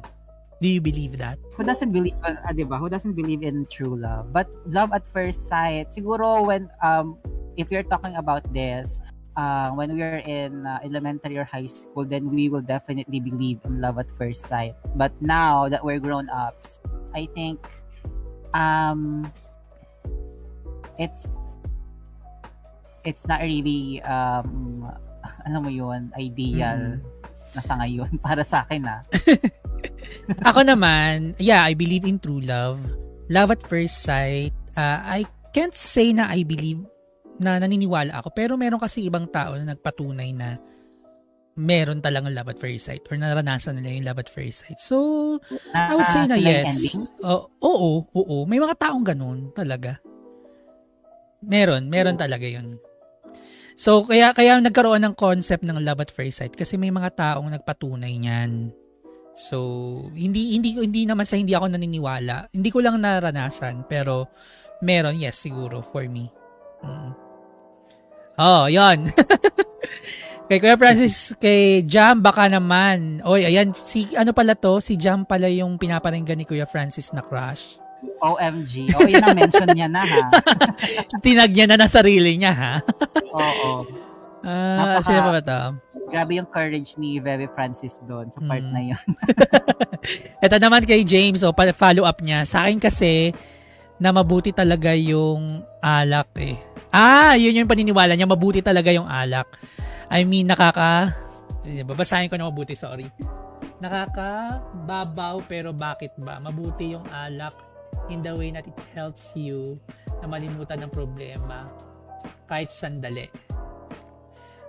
[0.58, 1.38] Do you believe that?
[1.54, 2.82] who doesn't believe uh, ah, 'di ba?
[2.82, 4.34] Who doesn't believe in true love?
[4.34, 7.14] But love at first sight, siguro when um
[7.54, 8.98] if you're talking about this,
[9.38, 13.62] uh, when we are in uh, elementary or high school, then we will definitely believe
[13.70, 14.74] in love at first sight.
[14.98, 16.82] But now that we're grown ups,
[17.14, 17.62] I think
[18.50, 19.30] um
[20.98, 21.30] it's
[23.06, 24.84] it's not really um
[25.46, 26.98] alam mo yun, ideal
[27.56, 29.00] na sa ngayon para sa akin ah.
[30.52, 32.82] Ako naman, yeah, I believe in true love.
[33.28, 34.52] Love at first sight.
[34.74, 36.82] Uh, I can't say na I believe
[37.38, 38.34] na naniniwala ako.
[38.34, 40.58] Pero meron kasi ibang tao na nagpatunay na
[41.58, 44.78] meron talagang love at first sight or naranasan nila yung love at first sight.
[44.78, 45.38] So,
[45.74, 46.94] I would say na sila yung yes.
[47.22, 48.36] Oo, oo, oo.
[48.46, 49.98] May mga taong ganun talaga.
[51.42, 52.78] Meron, meron talaga yun.
[53.78, 57.46] So, kaya kaya nagkaroon ng concept ng love at first sight kasi may mga taong
[57.54, 58.74] nagpatunay niyan.
[59.38, 59.56] So,
[60.18, 62.50] hindi hindi hindi naman sa hindi ako naniniwala.
[62.50, 64.26] Hindi ko lang naranasan pero
[64.82, 66.26] meron yes siguro for me.
[66.82, 67.12] Mm.
[68.34, 69.14] Oh, 'yon.
[70.50, 73.22] kay Kuya Francis, kay Jam baka naman.
[73.22, 74.82] Oy, ayan si ano pala to?
[74.82, 77.78] Si Jam pala yung pinaparinggan ni Kuya Francis na crush.
[78.20, 78.92] OMG.
[78.92, 80.22] Oh, yun ang mention niya na ha.
[81.24, 82.74] Tinag niya na ng sarili niya ha.
[83.28, 83.86] Oo.
[84.40, 85.60] Ah, Napaka- sino pa ba to?
[86.08, 88.72] Grabe yung courage ni Bebe Francis doon sa part Mm.
[88.72, 89.04] na yun.
[90.44, 92.42] Ito naman kay James, o pa- follow up niya.
[92.42, 93.36] Sa akin kasi,
[93.96, 96.56] na mabuti talaga yung alak eh.
[96.88, 98.24] Ah, yun yung paniniwala niya.
[98.24, 99.52] Mabuti talaga yung alak.
[100.08, 101.12] I mean, nakaka...
[101.84, 103.04] Babasahin ko na mabuti, sorry.
[103.78, 106.40] Nakakababaw pero bakit ba?
[106.40, 107.52] Mabuti yung alak
[108.08, 109.76] in the way that it helps you
[110.20, 111.68] na malimutan ng problema
[112.48, 113.28] kahit sandali.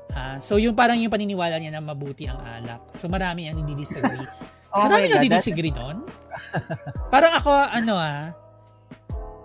[0.09, 2.91] Ah, so yung parang yung paniniwala niya na mabuti ang alak.
[2.91, 4.27] So marami ang hindi-disagree.
[4.69, 6.05] Oh Marami na God, that's- disagree doon.
[7.09, 8.29] Parang ako, ano ah,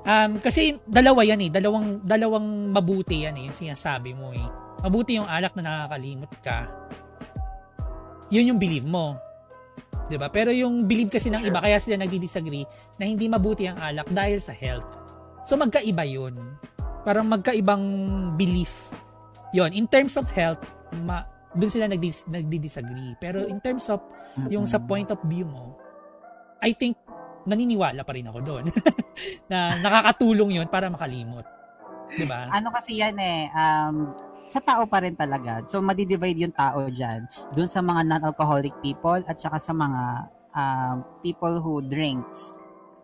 [0.04, 4.44] um, kasi dalawa yan eh, dalawang, dalawang mabuti yan eh, yung sinasabi mo eh.
[4.84, 6.68] Mabuti yung alak na nakakalimot ka.
[8.28, 9.16] Yun yung believe mo.
[10.08, 10.28] 'Di ba?
[10.28, 12.64] Pero yung believe kasi ng iba, kaya sila nagdi-disagree
[13.00, 14.86] na hindi mabuti ang alak dahil sa health.
[15.44, 16.36] So magkaiba yun.
[17.04, 17.84] Parang magkaibang
[18.36, 18.92] belief.
[19.52, 20.60] Yon, in terms of health,
[21.04, 23.16] ma, dun sila nagdi- nagdi-disagree.
[23.20, 24.00] Pero in terms of
[24.48, 25.76] yung sa point of view mo,
[26.64, 26.96] I think
[27.44, 28.64] naniniwala pa rin ako doon
[29.52, 31.44] na nakakatulong yun para makalimot.
[32.12, 32.48] 'Di ba?
[32.48, 34.08] Ano kasi yan eh, um,
[34.48, 35.64] sa tao pa rin talaga.
[35.66, 37.26] So, madidivide yung tao dyan.
[37.56, 40.02] Doon sa mga non-alcoholic people at saka sa mga
[40.54, 42.54] um, people who drinks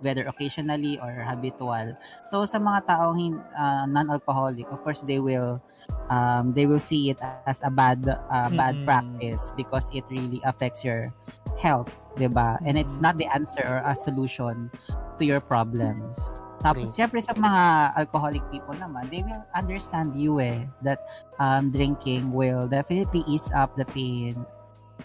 [0.02, 1.96] whether occasionally or habitual.
[2.24, 5.60] So sa mga taong uh, non-alcoholic, of course they will
[6.08, 8.88] um, they will see it as a bad uh, bad mm-hmm.
[8.88, 11.12] practice because it really affects your
[11.60, 12.56] health, 'di ba?
[12.64, 14.72] And it's not the answer or a solution
[15.20, 16.16] to your problems.
[16.60, 21.00] Tapos, syempre sa mga alcoholic people naman, they will understand you eh, that
[21.40, 24.36] um, drinking will definitely ease up the pain.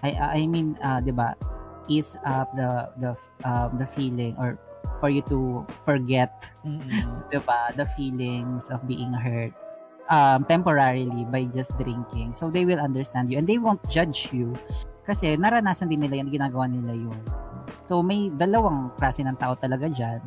[0.04, 1.40] I, I mean, uh, di ba,
[1.88, 3.16] ease up the, the,
[3.48, 4.60] um, the feeling or
[5.00, 7.24] for you to forget, mm-hmm.
[7.32, 9.56] di ba, the feelings of being hurt
[10.12, 12.36] um, temporarily by just drinking.
[12.36, 14.60] So, they will understand you and they won't judge you
[15.08, 17.22] kasi naranasan din nila yan, ginagawa nila yun.
[17.88, 20.20] So, may dalawang klase ng tao talaga dyan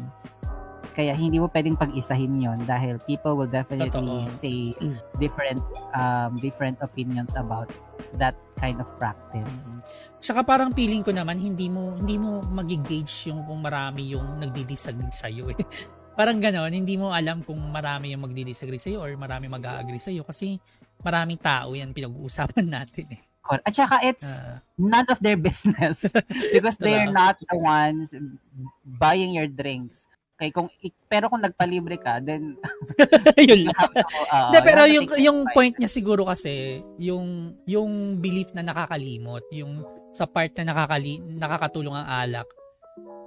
[0.99, 4.27] kaya hindi mo pwedeng pag-isahin yon dahil people will definitely Totoo.
[4.27, 4.75] say
[5.23, 5.63] different
[5.95, 7.71] um, different opinions about
[8.19, 9.79] that kind of practice.
[9.79, 10.19] Mm-hmm.
[10.19, 15.15] Saka parang feeling ko naman hindi mo hindi mo magi-gauge yung kung marami yung nagdi-disagree
[15.15, 15.59] sa iyo eh.
[16.19, 20.11] parang ganoon, hindi mo alam kung marami yung magdi-disagree sa iyo or marami mag-agree sa
[20.11, 20.59] iyo kasi
[21.07, 23.23] maraming tao yan pinag-uusapan natin eh.
[23.49, 26.05] At saka it's uh, none of their business
[26.55, 28.13] because they're not the ones
[28.85, 30.05] buying your drinks.
[30.39, 30.71] Okay, kung
[31.11, 32.55] pero kung nagpalibre ka, then
[33.51, 33.75] yun lang.
[33.75, 39.43] To, uh, De, pero yung yung point niya siguro kasi yung yung belief na nakakalimot,
[39.51, 39.83] yung
[40.15, 42.47] sa part na nakakali, nakakatulong ang alak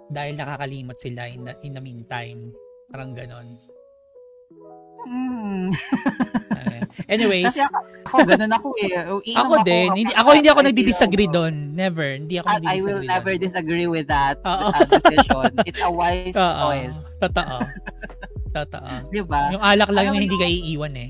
[0.07, 2.55] dahil nakakalimot sila in the, in the meantime.
[2.87, 3.59] Parang ganon.
[5.03, 5.75] Mm.
[7.07, 7.53] Anyways.
[7.53, 8.91] Kasi ako, ako ganun ako eh.
[9.01, 9.89] Ako, ako din.
[9.95, 11.53] Hindi, ako hindi ako nagdi-disagree doon.
[11.75, 12.17] Never.
[12.17, 15.51] Hindi ako nagdi-disagree I will never disagree with that uh, decision.
[15.63, 16.71] It's a wise Uh-oh.
[16.71, 16.99] choice.
[17.21, 17.57] Totoo.
[18.57, 18.91] Totoo.
[19.15, 19.55] Diba?
[19.55, 21.09] Yung alak lang yung hindi ka iiwan eh.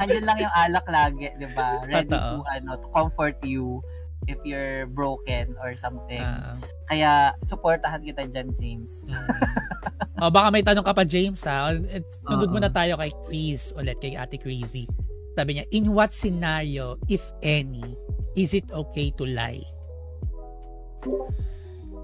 [0.00, 1.84] Andiyan lang yung alak lagi, di ba?
[1.84, 2.40] Ready Totoo.
[2.40, 3.84] to, ano, to comfort you
[4.26, 6.22] if you're broken or something.
[6.22, 6.56] Uh,
[6.88, 9.08] Kaya, supportahan kita dyan, James.
[10.20, 11.72] oh, baka may tanong ka pa, James, ha?
[11.72, 12.54] It's, nagod uh-huh.
[12.54, 14.84] muna tayo kay Chris ulit, kay Ate Crazy.
[15.34, 17.96] Sabi niya, in what scenario, if any,
[18.38, 19.64] is it okay to lie?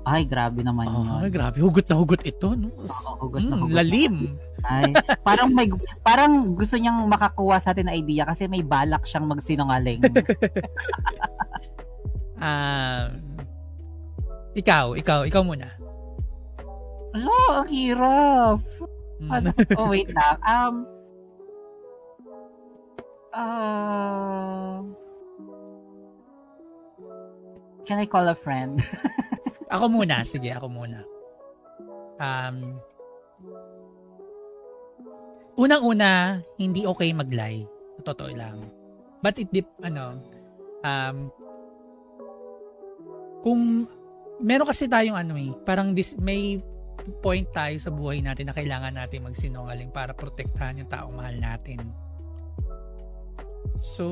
[0.01, 1.07] Ay, grabe naman oh, yun.
[1.21, 1.61] Ay, grabe.
[1.61, 2.57] Hugot na hugot ito.
[2.57, 2.73] No?
[2.73, 3.77] Oo, hugot na mm, hugot.
[3.77, 4.15] Lalim.
[4.65, 5.69] Ay, parang may
[6.01, 10.01] parang gusto niyang makakuha sa atin ng idea kasi may balak siyang magsinungaling.
[12.41, 13.09] um,
[14.57, 15.69] ikaw, ikaw, ikaw muna.
[17.15, 18.61] Oh, ang hirap.
[19.21, 19.31] Hmm.
[19.31, 19.49] Ano?
[19.79, 20.37] oh, wait lang.
[20.43, 20.75] Um,
[23.35, 24.79] uh,
[27.85, 28.81] can I call a friend?
[29.75, 30.23] ako muna.
[30.23, 31.03] Sige, ako muna.
[32.21, 32.79] Um,
[35.59, 37.67] unang-una, hindi okay mag-lie.
[38.07, 38.65] Totoo lang.
[39.21, 40.17] But it dip, ano,
[40.81, 41.29] um,
[43.41, 43.89] kung
[44.41, 46.61] meron kasi tayong ano eh, parang dis, may
[47.25, 51.81] point tayo sa buhay natin na kailangan natin magsinungaling para protektahan yung taong mahal natin.
[53.81, 54.05] So,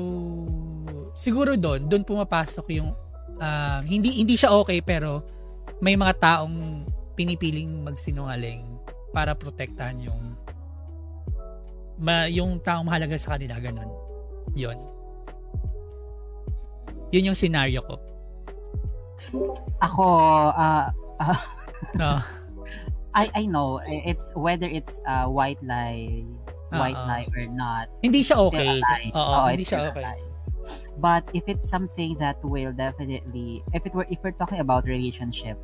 [1.13, 2.89] siguro doon, doon pumapasok yung
[3.37, 5.21] uh, hindi hindi siya okay pero
[5.79, 8.65] may mga taong pinipiling magsinungaling
[9.13, 10.21] para protektahan yung
[11.99, 13.89] ma, yung taong mahalaga sa kanila ganun.
[14.55, 14.79] 'Yon.
[17.13, 18.08] 'Yun yung scenario ko.
[19.81, 20.05] Ako
[20.53, 21.39] uh, uh,
[21.99, 22.21] uh,
[23.19, 26.23] I I know it's whether it's uh, white lie,
[26.69, 27.07] white uh-uh.
[27.07, 27.89] lie or not.
[28.05, 28.79] Hindi siya okay.
[29.13, 30.29] Oo, hindi siya okay.
[30.99, 35.55] But if it's something that will definitely, if it were, if we're talking about relationship,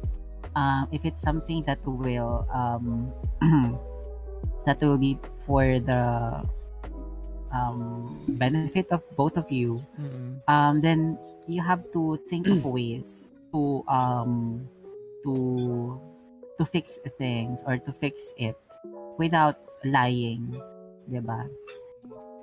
[0.56, 3.12] um, if it's something that will, um,
[4.66, 6.40] that will be for the
[7.52, 10.40] um, benefit of both of you, mm-hmm.
[10.48, 14.60] um, then you have to think of ways to um
[15.24, 15.96] to
[16.60, 18.60] to fix things or to fix it
[19.16, 19.56] without
[19.88, 20.52] lying,
[21.08, 21.48] 'di ba?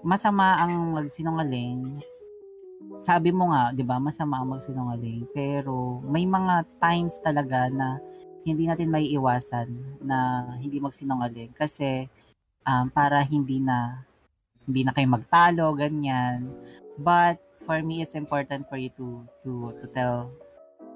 [0.01, 2.01] Masama ang magsinungaling.
[3.05, 8.01] Sabi mo nga, 'di ba, masama ang magsinungaling, pero may mga times talaga na
[8.43, 9.69] hindi natin may iwasan
[10.03, 12.09] na hindi magsinungaling kasi
[12.65, 14.03] um, para hindi na
[14.65, 16.49] hindi na kayo magtalo, ganyan.
[16.99, 20.31] But for me, it's important for you to to to tell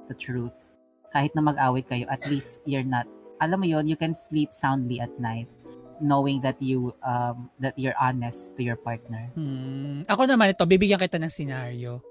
[0.07, 0.77] the truth
[1.17, 3.09] kahit na mag-away kayo, at least you're not,
[3.41, 5.49] alam mo yon you can sleep soundly at night
[5.97, 9.33] knowing that you um that you're honest to your partner.
[9.33, 10.05] Hmm.
[10.05, 12.05] Ako naman ito, bibigyan kita ng scenario.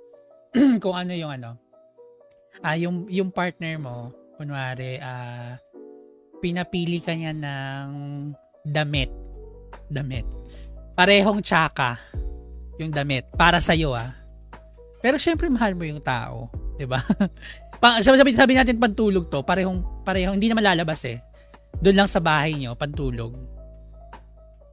[0.83, 1.61] kung ano yung ano.
[2.65, 4.09] Ah, yung yung partner mo,
[4.41, 5.61] kunwari ah
[6.41, 7.87] pinapili ka niya ng
[8.65, 9.13] damit.
[9.85, 10.25] Damit.
[10.97, 12.01] Parehong tsaka
[12.81, 14.17] yung damit para sa iyo ah.
[14.97, 16.49] Pero syempre mahal mo yung tao,
[16.81, 17.05] 'di ba?
[17.79, 21.21] Pa, sabi, sabi, natin pantulog to, parehong, parehong, hindi naman lalabas eh.
[21.79, 23.35] Doon lang sa bahay nyo, pantulog.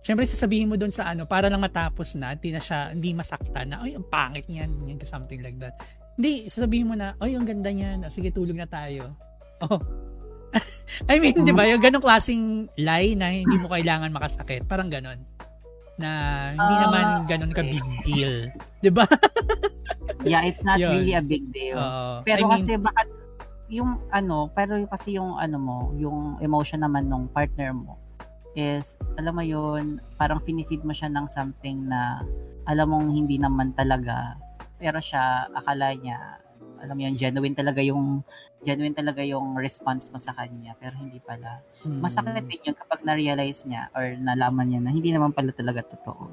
[0.03, 3.71] Siyempre, sasabihin mo doon sa ano, para lang matapos na, hindi na siya, hindi masaktan
[3.71, 5.79] na, ay, ang pangit niyan, ganyan, something like that.
[6.19, 9.15] Hindi, sasabihin mo na, ay, ang ganda niyan, sige, tulog na tayo.
[9.63, 9.79] Oh.
[11.11, 15.23] I mean, di ba, yung ganong klaseng lie na hindi mo kailangan makasakit, parang ganon.
[16.01, 16.11] Na
[16.57, 18.35] hindi uh, naman ganon ka big deal.
[18.85, 19.05] Di ba?
[20.25, 20.97] yeah, it's not Yun.
[20.97, 21.79] really a big deal.
[21.79, 23.09] Uh, pero I mean, kasi bakit
[23.73, 27.97] yung ano, pero kasi yung ano mo, yung emotion naman nung partner mo,
[28.53, 32.21] is, alam mo yun, parang finifeed mo siya ng something na
[32.69, 34.37] alam mong hindi naman talaga,
[34.77, 36.42] pero siya, akala niya,
[36.83, 38.27] alam mo yun, genuine talaga yung
[38.63, 41.63] genuine talaga yung response mo sa kanya, pero hindi pala.
[41.83, 42.03] Hmm.
[42.03, 46.31] Masakit din yun kapag na-realize niya or nalaman niya na hindi naman pala talaga totoo.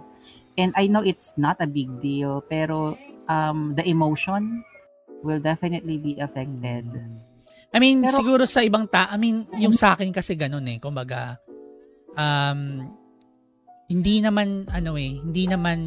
[0.57, 2.99] And I know it's not a big deal, pero
[3.29, 4.65] um, the emotion
[5.23, 6.85] will definitely be affected.
[7.69, 10.81] I mean, pero, siguro sa ibang ta, I mean, yung sa akin kasi ganun eh,
[10.81, 11.37] kumbaga,
[12.17, 12.89] um,
[13.89, 15.79] hindi naman ano eh, hindi naman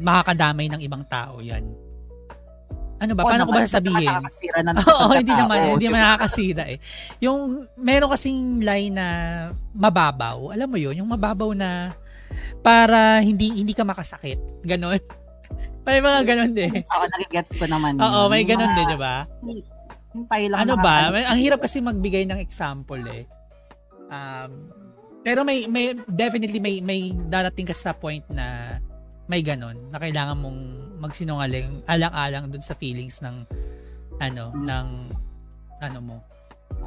[0.00, 1.91] makakadamay ng ibang tao 'yan.
[3.02, 3.26] Ano ba?
[3.26, 4.06] Oh, paano ko ba sasabihin?
[4.94, 6.78] Oo, hindi naman, oh, hindi naman nakakasira eh.
[7.18, 9.06] Yung meron kasing line na
[9.74, 11.98] mababaw, alam mo 'yun, yung mababaw na
[12.62, 14.62] para hindi hindi ka makasakit.
[14.62, 15.02] Ganon.
[15.86, 16.70] May mga ganon din.
[16.94, 17.98] Oo, nagigets ko naman.
[17.98, 19.26] Oo, may ganon din, di ba?
[20.54, 21.10] Ano ba?
[21.10, 23.26] Ang hirap kasi magbigay ng example eh.
[24.06, 24.70] Um,
[25.26, 28.78] pero may may definitely may may darating ka sa point na
[29.26, 30.60] may ganon na kailangan mong
[31.02, 33.42] magsinungaling alang-alang dun sa feelings ng
[34.22, 34.62] ano hmm.
[34.62, 34.86] ng
[35.82, 36.16] ano mo.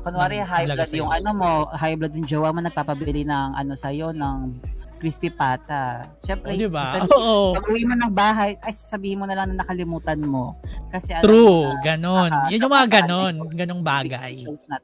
[0.02, 3.92] Kunwari high blood yung ano mo, high blood yung jowa mo nagpapabili ng ano sa
[3.92, 4.56] iyo ng
[4.96, 6.08] crispy pata.
[6.24, 6.86] Syempre, oh, diba?
[7.12, 7.54] Oo.
[7.60, 10.56] Pag uwi mo ng bahay, ay sasabihin mo na lang na nakalimutan mo.
[10.90, 12.32] Kasi True, na, ganon.
[12.32, 14.42] Uh, Yun yung mga ganon, ganong bagay.
[14.42, 14.82] Shows not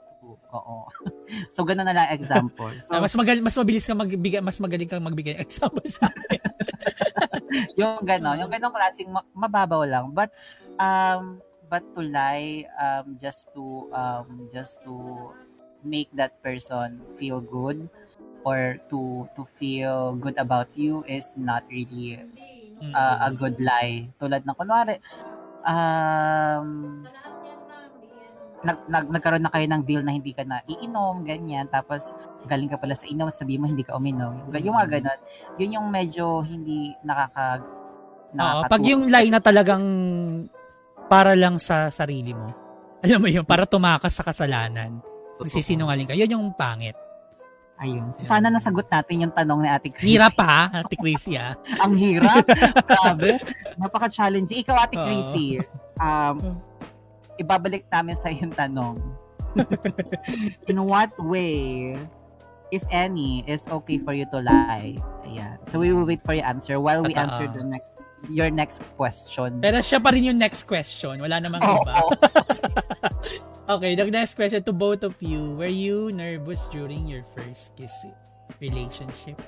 [0.52, 0.88] Oo.
[1.54, 2.72] so ganun na lang example.
[2.84, 6.42] So, mas magal mas mabilis ka magbigay mas magaling kang magbigay example sa akin.
[7.80, 10.12] yung ganon, yung ganong klaseng mababaw lang.
[10.14, 10.32] But
[10.80, 15.32] um but to lie um just to um just to
[15.84, 17.90] make that person feel good
[18.44, 22.20] or to to feel good about you is not really
[22.96, 24.10] uh, a good lie.
[24.20, 24.98] Tulad ng kunwari
[25.66, 26.68] um
[28.62, 32.14] nag, nag, nagkaroon na kayo ng deal na hindi ka na iinom, ganyan, tapos
[32.46, 34.54] galing ka pala sa inom, sabi mo hindi ka uminom.
[34.54, 35.20] Yung mga ganun,
[35.58, 37.62] yun yung medyo hindi nakaka,
[38.32, 39.84] Oo, pag yung line na talagang
[41.12, 42.56] para lang sa sarili mo,
[43.04, 45.04] alam mo yun, para tumakas sa kasalanan,
[45.42, 46.96] nagsisinungaling ka, yun yung pangit.
[47.82, 48.14] Ayun.
[48.14, 50.14] So, sana nasagot natin yung tanong ni Ate Chrissy.
[50.14, 51.58] Hirap pa, Ate Chrissy, ah.
[51.84, 52.46] Ang hirap.
[52.94, 53.42] Grabe.
[53.82, 54.62] Napaka-challenging.
[54.62, 55.58] Ikaw, Ate Chrissy,
[56.06, 56.62] um,
[57.42, 59.02] ibabalik namin sa yung tanong.
[60.72, 61.98] In what way,
[62.72, 64.96] if any, is okay for you to lie?
[65.28, 65.60] Ayan.
[65.68, 68.00] So we will wait for your answer while we answer the next
[68.30, 69.60] your next question.
[69.60, 71.20] Pero siya pa rin yung next question.
[71.20, 71.94] Wala namang oh, iba.
[72.00, 72.10] Oh.
[73.78, 75.58] okay, the next question to both of you.
[75.58, 77.94] Were you nervous during your first kiss
[78.62, 79.42] relationship?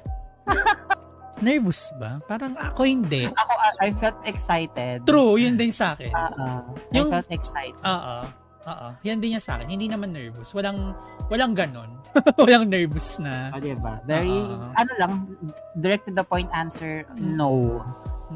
[1.41, 2.22] Nervous ba?
[2.30, 3.26] Parang ako hindi.
[3.26, 5.07] Ako, I felt excited.
[5.07, 6.14] True, yun din sa akin.
[6.14, 6.61] Uh,
[6.93, 7.81] yung, I felt excited.
[7.81, 8.18] Oo.
[8.64, 8.88] Oo.
[9.03, 9.68] Yan din niya sa akin.
[9.68, 10.55] Hindi naman nervous.
[10.55, 10.95] Walang,
[11.27, 11.99] walang ganon.
[12.39, 13.51] walang nervous na.
[13.51, 13.99] O, oh, diba?
[14.07, 15.11] Very, uh, ano lang,
[15.76, 17.84] direct to the point answer, no.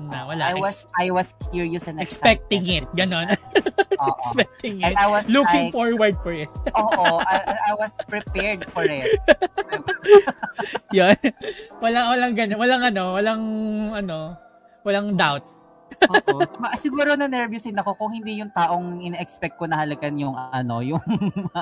[0.06, 0.44] Na, wala.
[0.46, 2.86] I was I was curious and expecting excited.
[2.86, 2.94] it.
[2.94, 3.34] Ganon.
[4.22, 4.94] expecting it.
[4.94, 6.50] I was Looking like, forward for it.
[6.80, 7.38] Oo, I,
[7.70, 9.18] I was prepared for it.
[10.94, 11.18] Yan.
[11.82, 13.44] Walang walang ganun, walang ano, walang
[13.94, 14.18] ano,
[14.86, 15.46] walang doubt.
[15.98, 16.46] Oo.
[16.78, 20.84] Siguro na nervous din ako kung hindi yung taong ina-expect ko na halakan yung ano,
[20.84, 21.02] yung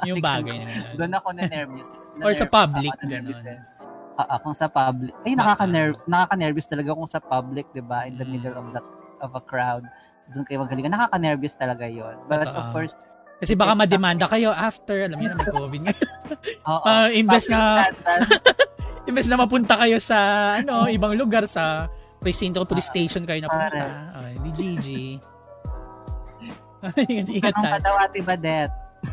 [0.04, 0.98] yung bagay na.
[0.98, 1.96] Doon ako na nervous.
[2.20, 3.32] Or sa public ganun.
[4.16, 8.08] Uh, kung sa public, ay nakaka-nerve, nakaka-nervous talaga kung sa public, 'di ba?
[8.08, 8.80] In the middle of the
[9.20, 9.84] of a crowd,
[10.32, 10.88] doon kayo magaling.
[10.88, 12.16] Nakaka-nervous talaga 'yon.
[12.32, 12.56] But Totoo.
[12.56, 12.94] of course,
[13.44, 16.10] kasi baka mademanda kayo after, alam niyo na may COVID ngayon.
[16.72, 16.86] Oo.
[16.88, 17.84] uh, imbes na
[19.10, 20.18] imbes na mapunta kayo sa
[20.64, 21.92] ano, ibang lugar sa
[22.24, 24.16] presinto o police station kayo napunta.
[24.16, 24.88] Ay, di GG.
[27.12, 27.60] ingat, ingat tayo.
[27.60, 28.20] Anong pa daw Ate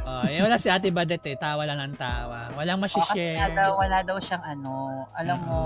[0.09, 1.37] Oh, eh, wala si Ate Badet eh.
[1.37, 2.53] Tawa lang ng tawa.
[2.57, 3.37] Walang masishare.
[3.37, 5.61] Oh, kasi daw, wala daw siyang ano, alam mo,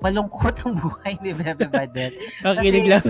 [0.00, 2.16] malungkot ang buhay ni Bebe Badet.
[2.44, 3.04] Nakikinig lang.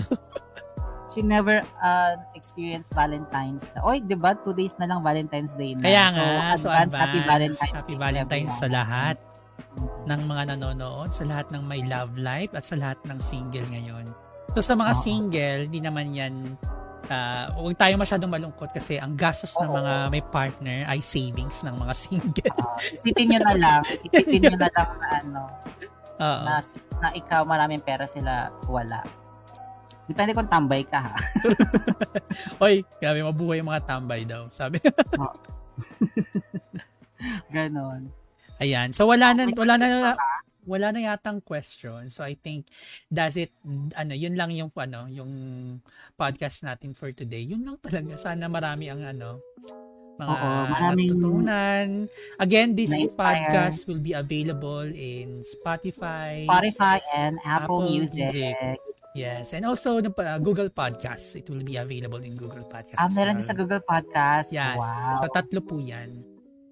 [1.15, 3.67] she never uh, experienced Valentine's.
[3.81, 4.35] Oy, di ba?
[4.37, 5.87] Two days na lang Valentine's Day na.
[5.87, 7.73] Kaya nga, so, advance, so advance happy Valentine's.
[7.73, 9.17] Happy Valentine's sa lahat
[10.07, 14.07] ng mga nanonood, sa lahat ng may love life, at sa lahat ng single ngayon.
[14.55, 15.01] So sa mga oh.
[15.01, 16.35] single, hindi naman yan
[17.07, 21.77] Uh, huwag tayo masyadong malungkot kasi ang gastos ng mga may partner ay savings ng
[21.79, 22.51] mga single.
[22.51, 25.41] Uh, isipin nyo na lang, isipin nyo na lang na ano,
[26.19, 26.43] Oo.
[26.43, 26.55] na,
[26.99, 29.07] na ikaw maraming pera sila wala.
[30.07, 31.15] Depende kung tambay ka ha.
[32.63, 34.79] Oy, grabe mabuhay yung mga tambay daw, sabi.
[37.55, 38.11] Ganon.
[38.57, 38.89] Ayan.
[38.95, 42.11] So wala na wala na wala na yatang question.
[42.11, 42.67] So I think
[43.07, 43.55] does it
[43.95, 45.33] ano, yun lang yung ano, yung
[46.19, 47.47] podcast natin for today.
[47.47, 48.19] Yun lang talaga.
[48.19, 49.41] Sana marami ang ano
[50.17, 51.89] mga Oo, maraming natutunan.
[52.41, 58.33] Again, this podcast will be available in Spotify, Spotify and Apple, Apple Music.
[58.33, 58.57] Music.
[59.17, 61.37] Yes, and also the uh, Google Podcasts.
[61.41, 63.01] It will be available in Google Podcasts.
[63.01, 63.49] Ah, meron well.
[63.49, 64.53] sa Google Podcast.
[64.53, 64.77] Yes.
[64.77, 65.21] Wow.
[65.21, 66.21] So tatlo po 'yan.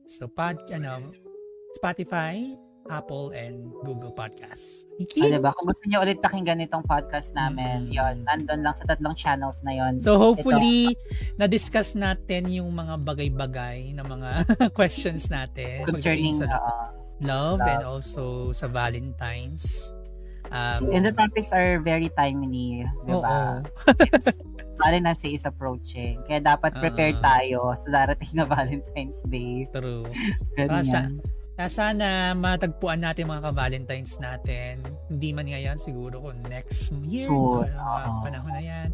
[0.05, 1.13] So pod ano
[1.73, 2.53] Spotify,
[2.87, 4.85] Apple and Google Podcasts.
[4.91, 5.21] Ah, Iki.
[5.33, 5.51] diba?
[5.51, 7.91] Kung gusto niyo ulit pakinggan itong podcast namin, Mm.
[7.91, 9.99] yon nandun lang sa tatlong channels na yon.
[9.99, 10.93] So hopefully
[11.35, 14.31] na-discuss natin yung mga bagay-bagay na mga
[14.79, 17.67] questions natin concerning sa uh, love, love.
[17.67, 19.89] and also sa Valentine's.
[20.53, 23.25] Um, and the topics are very timely, di oo.
[23.25, 23.65] ba?
[23.97, 24.39] Since
[24.83, 26.21] Valentine's Day is approaching.
[26.23, 27.41] Kaya dapat prepared Ah.
[27.41, 29.65] tayo sa darating na Valentine's Day.
[29.73, 30.05] True.
[30.61, 31.25] Ganyan.
[31.55, 34.83] Na sana matagpuan natin mga ka-Valentines natin.
[35.07, 38.11] Hindi man ngayon, siguro kung next year, Sure, oo.
[38.21, 38.89] panahon na yan.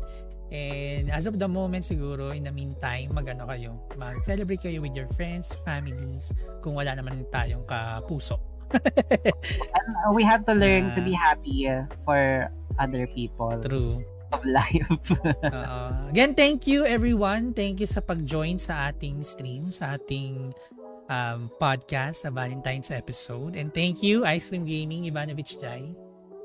[0.51, 5.09] And as of the moment siguro, in the meantime, magano kayo, mag-celebrate kayo with your
[5.15, 8.37] friends, families, kung wala naman tayong kapuso.
[8.77, 11.07] And we have to learn to Ah.
[11.07, 13.57] be happy uh, for other people.
[13.63, 13.83] True.
[14.31, 15.11] Of life.
[15.27, 15.79] Oo.
[16.07, 17.51] again, thank you everyone.
[17.51, 20.55] Thank you sa pag-join sa ating stream, sa ating
[21.11, 23.59] um, podcast sa Valentine's episode.
[23.59, 25.91] And thank you, Ice Cream Gaming, Ivanovich Jai,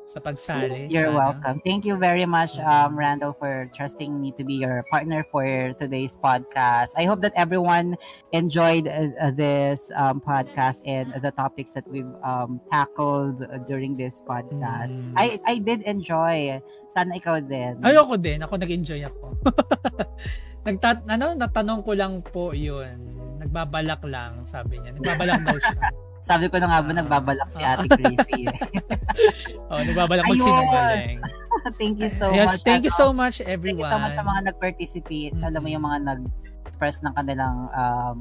[0.05, 0.87] sa pagsali.
[0.89, 1.57] You're sa, ano, welcome.
[1.65, 5.43] Thank you very much, um, Randall, for trusting me to be your partner for
[5.81, 6.93] today's podcast.
[6.95, 7.97] I hope that everyone
[8.31, 14.93] enjoyed uh, this um, podcast and the topics that we've um, tackled during this podcast.
[14.93, 15.13] Mm.
[15.17, 16.61] I I did enjoy.
[16.87, 17.81] Sana ikaw din.
[17.81, 18.45] Ayoko din.
[18.45, 19.33] Ako nag-enjoy ako.
[20.65, 22.97] Nagtat ano, natanong ko lang po yun.
[23.41, 24.97] Nagbabalak lang, sabi niya.
[24.97, 25.81] Nagbabalak daw siya.
[26.25, 28.49] Sabi ko na nga ba nagbabalak si Ate Chrissy.
[29.65, 31.17] Oh, nagbabalak magsinungaling.
[31.81, 32.61] thank you so yes, much.
[32.61, 33.81] thank you Ano, so much Thank everyone.
[33.81, 35.33] you so much sa mga nag-participate.
[35.41, 38.19] Alam mo yung mga nag-press ng kanilang um,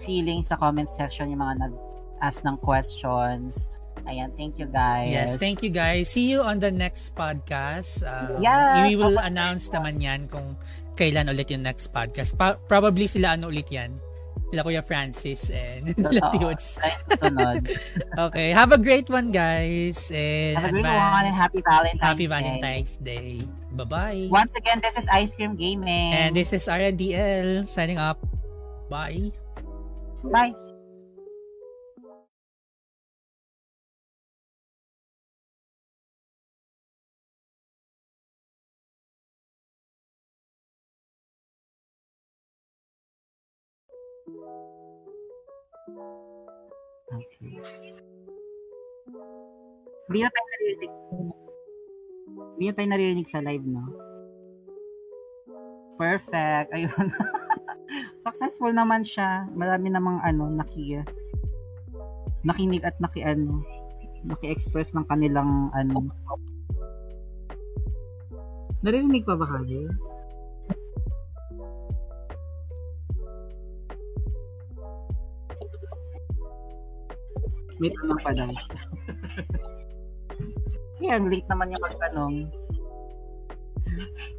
[0.00, 3.68] feelings sa comment section, yung mga nag-ask ng questions.
[4.06, 5.10] Ayan, thank you guys.
[5.10, 6.08] Yes, thank you guys.
[6.08, 8.06] See you on the next podcast.
[8.06, 10.54] Um, Yes, we will announce naman yan kung
[10.94, 12.38] kailan ulit yung next podcast.
[12.38, 13.98] Pa- probably sila ano ulit yan.
[14.50, 16.22] Sila Kuya Francis and Totoo.
[16.38, 16.78] Tiots.
[17.10, 17.66] Susunod.
[18.30, 20.08] Okay, have a great one guys.
[20.14, 22.32] And Have a great advance, one and happy Valentine's happy Day.
[22.32, 23.30] Valentine's Day.
[23.76, 24.28] Bye-bye.
[24.32, 26.16] Once again, this is Ice Cream Gaming.
[26.16, 28.22] And this is RNDL signing up.
[28.88, 29.32] Bye.
[30.24, 30.56] Bye.
[50.06, 50.92] Hindi na tayo naririnig.
[52.54, 53.84] Hindi na tayo naririnig sa live, no?
[55.98, 56.70] Perfect.
[56.70, 57.06] Ayun.
[58.26, 59.50] Successful naman siya.
[59.50, 61.02] Marami namang ano, naki
[62.46, 63.66] nakinig at naki ano,
[64.22, 66.06] naki-express ng kanilang ano.
[68.86, 69.90] Naririnig pa ba kayo?
[77.82, 78.54] May tanong pa daw.
[81.12, 82.34] Ang late naman yung magtanong.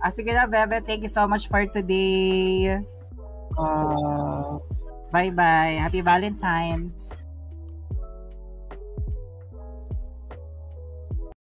[0.03, 0.80] Ah, sige na, Bebe.
[0.85, 2.77] Thank you so much for today.
[3.57, 4.61] Uh,
[5.10, 5.81] bye-bye.
[5.81, 7.27] Happy Valentine's.